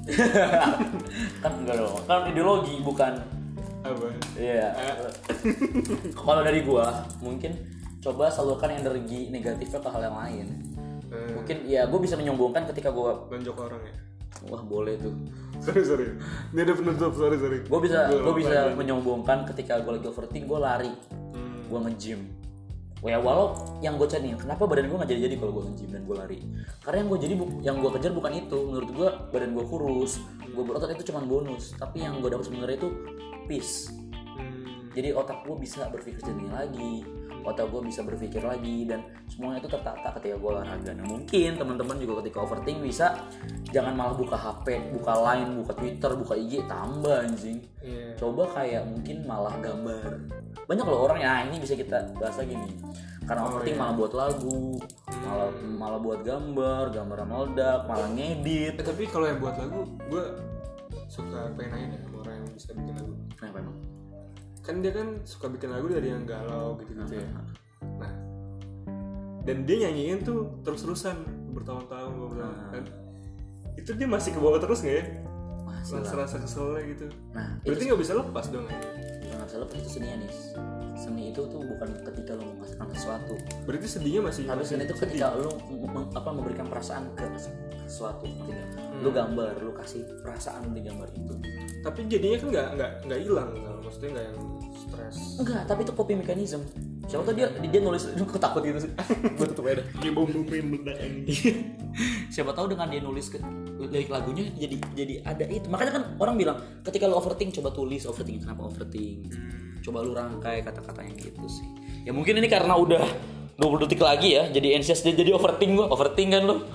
kan 1.41 1.51
enggak 1.55 1.75
dong, 1.77 1.97
kan 2.05 2.29
ideologi 2.29 2.81
bukan. 2.81 3.13
apa 3.79 4.05
Iya. 4.37 4.69
Kalau 6.19 6.41
dari 6.41 6.61
gua, 6.61 7.05
mungkin 7.17 7.55
coba 7.99 8.29
salurkan 8.29 8.73
energi 8.73 9.29
negatifnya 9.29 9.79
ke 9.79 9.89
hal 9.89 10.01
yang 10.05 10.17
lain. 10.17 10.47
Eh, 11.09 11.33
Mungkin 11.33 11.57
ya 11.65 11.89
gua 11.89 11.99
bisa 12.01 12.13
menyombongkan 12.13 12.69
ketika 12.69 12.93
gua 12.93 13.25
nonjok 13.29 13.57
orang 13.57 13.81
ya 13.81 13.95
wah 14.47 14.63
boleh 14.63 14.95
tuh. 14.99 15.13
sorry 15.65 15.83
sorry. 15.83 16.07
Ini 16.55 16.59
ada 16.63 16.73
penutup 16.75 17.11
sorry 17.17 17.37
sorry. 17.37 17.59
Gua 17.67 17.79
bisa 17.83 18.07
gua 18.09 18.31
lupa 18.31 18.33
bisa 18.39 18.57
menyombongkan 18.77 19.43
ketika 19.53 19.81
gua 19.83 19.99
lagi 19.99 20.07
overthink 20.07 20.45
gua 20.47 20.59
lari, 20.63 20.91
Hmm, 21.11 21.67
gua 21.67 21.85
nge-gym. 21.89 22.39
Ya 22.99 23.15
walau 23.15 23.55
yang 23.79 23.95
gue 23.95 24.11
cari 24.11 24.35
kenapa 24.35 24.67
badan 24.67 24.91
gue 24.91 24.97
nggak 24.99 25.07
jadi 25.07 25.31
jadi 25.31 25.35
kalau 25.39 25.55
gue 25.55 25.71
nge-gym 25.71 25.89
dan 25.95 26.03
gue 26.03 26.15
lari? 26.19 26.43
Karena 26.83 26.97
yang 26.99 27.07
gue 27.07 27.19
jadi 27.23 27.33
yang 27.63 27.75
gue 27.79 27.91
kejar 27.95 28.11
bukan 28.11 28.31
itu. 28.35 28.59
Menurut 28.59 28.89
gue 28.91 29.09
badan 29.31 29.55
gue 29.55 29.65
kurus 29.71 30.19
gue 30.43 30.63
berotot 30.67 30.91
itu 30.91 31.07
cuma 31.07 31.23
bonus. 31.23 31.71
Tapi 31.79 32.03
yang 32.03 32.19
gue 32.19 32.27
dapat 32.27 32.51
sebenarnya 32.51 32.75
itu 32.75 32.91
peace. 33.47 33.95
Hmm, 34.35 34.91
jadi 34.91 35.15
otak 35.15 35.47
gue 35.47 35.55
bisa 35.55 35.87
berpikir 35.87 36.19
jernih 36.27 36.51
lagi 36.51 37.07
otak 37.45 37.69
gue 37.69 37.81
bisa 37.85 38.01
berpikir 38.03 38.41
lagi 38.41 38.83
dan 38.83 39.03
semuanya 39.27 39.63
itu 39.63 39.69
tertata 39.71 40.07
ketika 40.19 40.35
gue 40.35 40.49
olahraga. 40.49 40.91
Nah 40.95 41.05
mungkin 41.07 41.51
teman-teman 41.55 41.95
juga 41.97 42.23
ketika 42.23 42.43
overthink 42.43 42.79
bisa 42.81 43.15
jangan 43.69 43.93
malah 43.95 44.15
buka 44.15 44.35
HP 44.35 44.95
buka 44.95 45.13
line 45.15 45.59
buka 45.63 45.73
Twitter 45.77 46.11
buka 46.15 46.33
IG 46.35 46.65
tambah 46.65 47.17
anjing. 47.25 47.59
Iya. 47.79 48.17
Coba 48.17 48.43
kayak 48.51 48.83
mungkin 48.87 49.23
malah 49.23 49.55
gambar. 49.61 50.11
Banyak 50.67 50.85
loh 50.85 51.07
orang 51.07 51.19
ya 51.21 51.33
ini 51.47 51.57
bisa 51.57 51.73
kita 51.73 52.13
bahas 52.17 52.35
lagi 52.37 52.53
nih. 52.55 52.73
Karena 53.29 53.45
Oh, 53.45 53.49
overthink 53.53 53.77
iya. 53.77 53.81
malah 53.85 53.95
buat 53.95 54.13
lagu 54.17 54.61
malah 55.21 55.49
malah 55.61 55.99
buat 56.01 56.19
gambar 56.25 56.83
gambar 56.89 57.17
meledak 57.25 57.79
malah 57.85 58.09
ngedit. 58.13 58.73
Eh, 58.79 58.85
tapi 58.85 59.03
kalau 59.05 59.29
yang 59.29 59.37
buat 59.37 59.55
lagu 59.55 59.85
gue 60.09 60.23
suka 61.09 61.49
pengen 61.57 61.69
nanya 61.73 61.87
deh 61.97 61.99
sama 62.05 62.17
orang 62.21 62.33
yang 62.37 62.47
bisa 62.53 62.69
bikin 62.73 62.93
lagu. 62.97 63.13
Kenapa 63.37 63.57
emang 63.61 63.77
kan 64.69 64.85
dia 64.85 64.93
kan 64.93 65.17
suka 65.25 65.49
bikin 65.49 65.73
lagu 65.73 65.89
dari 65.89 66.13
yang 66.13 66.29
galau 66.29 66.77
gitu 66.77 66.93
gitu 66.93 67.17
ya 67.17 67.25
nah 67.97 68.13
dan 69.49 69.65
dia 69.65 69.89
nyanyiin 69.89 70.21
tuh 70.21 70.61
terus 70.61 70.85
terusan 70.85 71.25
bertahun-tahun 71.57 72.13
bertahun 72.13 72.57
dan 72.69 72.83
itu 73.73 73.97
dia 73.97 74.05
masih 74.05 74.37
ke 74.37 74.37
bawah 74.37 74.61
terus 74.61 74.85
nggak 74.85 74.95
ya 75.01 75.05
masih 75.69 75.93
lah 75.95 76.01
rasa 76.03 76.15
rasa 76.17 76.37
keselnya 76.41 76.81
gitu 76.89 77.05
nah 77.31 77.49
berarti 77.61 77.83
nggak 77.85 78.01
bisa 78.01 78.13
lepas 78.17 78.45
dong 78.49 78.65
ya 78.65 78.77
nggak 79.29 79.45
bisa 79.47 79.57
lepas 79.61 79.75
itu 79.77 79.89
seni 79.89 80.07
nih 80.19 80.31
seni 80.99 81.23
itu 81.31 81.41
tuh 81.47 81.61
bukan 81.63 81.89
ketika 82.11 82.31
lo 82.35 82.43
menghasilkan 82.43 82.87
sesuatu 82.91 83.33
berarti 83.63 83.87
sedihnya 83.87 84.21
masih 84.25 84.43
tapi 84.45 84.63
seni 84.67 84.83
itu 84.83 84.95
sedih. 84.97 85.01
ketika 85.07 85.27
lo 85.39 85.51
mem- 85.71 85.91
mem- 85.95 86.11
apa 86.11 86.29
memberikan 86.35 86.65
perasaan 86.67 87.03
ke 87.15 87.25
sesuatu 87.87 88.27
nggak? 88.27 88.67
Hmm. 88.75 89.01
lo 89.05 89.09
gambar 89.15 89.53
lo 89.63 89.71
kasih 89.79 90.03
perasaan 90.21 90.75
di 90.75 90.81
gambar 90.83 91.07
itu 91.15 91.33
tapi 91.79 91.99
jadinya 92.11 92.37
kan 92.37 92.47
nggak 92.51 92.67
nggak 92.75 92.91
nggak 93.07 93.19
hilang 93.23 93.49
kan 93.55 93.75
maksudnya 93.79 94.09
nggak 94.19 94.25
yang 94.27 94.39
stres. 94.89 95.15
Enggak 95.37 95.61
tapi 95.69 95.85
itu 95.85 95.93
copy 95.93 96.13
mechanism. 96.17 96.65
Siapa 97.05 97.25
tau 97.25 97.33
dia 97.33 97.47
dia 97.49 97.81
nulis 97.81 98.09
aku 98.17 98.41
takut 98.41 98.61
gitu 98.65 98.89
sih. 98.89 98.91
Gue 99.37 99.45
tutup 99.53 99.69
aja 99.69 99.85
kayak 100.01 100.13
bom 100.13 100.25
bom 100.25 100.43
benda 100.45 100.93
siapa 102.29 102.53
tahu 102.53 102.69
dengan 102.69 102.85
dia 102.87 103.01
nulis 103.01 103.33
ke 103.33 103.41
lirik 103.81 104.09
lagunya 104.13 104.49
jadi 104.57 104.75
jadi 104.93 105.13
ada 105.25 105.45
itu. 105.49 105.69
Makanya 105.69 105.91
kan 106.01 106.03
orang 106.21 106.35
bilang 106.37 106.57
ketika 106.85 107.05
lo 107.05 107.21
overthink 107.21 107.53
coba 107.61 107.69
tulis. 107.73 108.05
Overthink 108.09 108.45
kenapa 108.45 108.65
overthink 108.65 109.29
coba 109.79 110.03
lu 110.03 110.11
rangkai 110.13 110.65
kata-katanya 110.65 111.13
gitu 111.17 111.45
sih. 111.49 111.65
Ya 112.05 112.11
mungkin 112.13 112.37
ini 112.37 112.49
karena 112.49 112.75
udah 112.77 113.03
20 113.59 113.83
detik 113.85 113.99
lagi 113.99 114.39
ya 114.39 114.47
jadi 114.47 114.79
anxious 114.79 115.03
jadi 115.05 115.21
jadi 115.25 115.31
overthink 115.37 115.71
gua. 115.77 115.87
Overthink 115.93 116.33
kan 116.33 116.43
lu? 116.45 116.57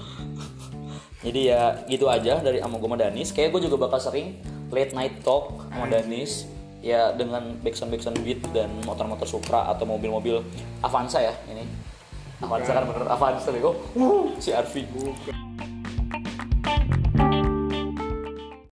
Jadi 1.25 1.49
ya 1.49 1.81
gitu 1.89 2.05
aja 2.05 2.45
dari 2.45 2.61
sama 2.61 2.77
Danis. 3.01 3.33
Kayak 3.33 3.57
gue 3.57 3.65
juga 3.65 3.89
bakal 3.89 3.97
sering 3.97 4.45
late 4.69 4.93
night 4.93 5.25
talk 5.25 5.57
sama 5.73 5.89
Danis 5.89 6.45
ya 6.85 7.17
dengan 7.17 7.57
backsound 7.65 7.89
backsound 7.89 8.21
beat 8.21 8.45
dan 8.53 8.69
motor-motor 8.85 9.25
Supra 9.25 9.73
atau 9.73 9.89
mobil-mobil 9.89 10.45
Avanza 10.85 11.25
ya 11.25 11.33
ini. 11.49 11.65
Avanza 12.45 12.77
kan 12.77 12.85
bener 12.85 13.09
Avanza 13.09 13.49
nih 13.49 13.65
kok 13.65 13.77
si 14.37 14.53
Arfi 14.53 14.85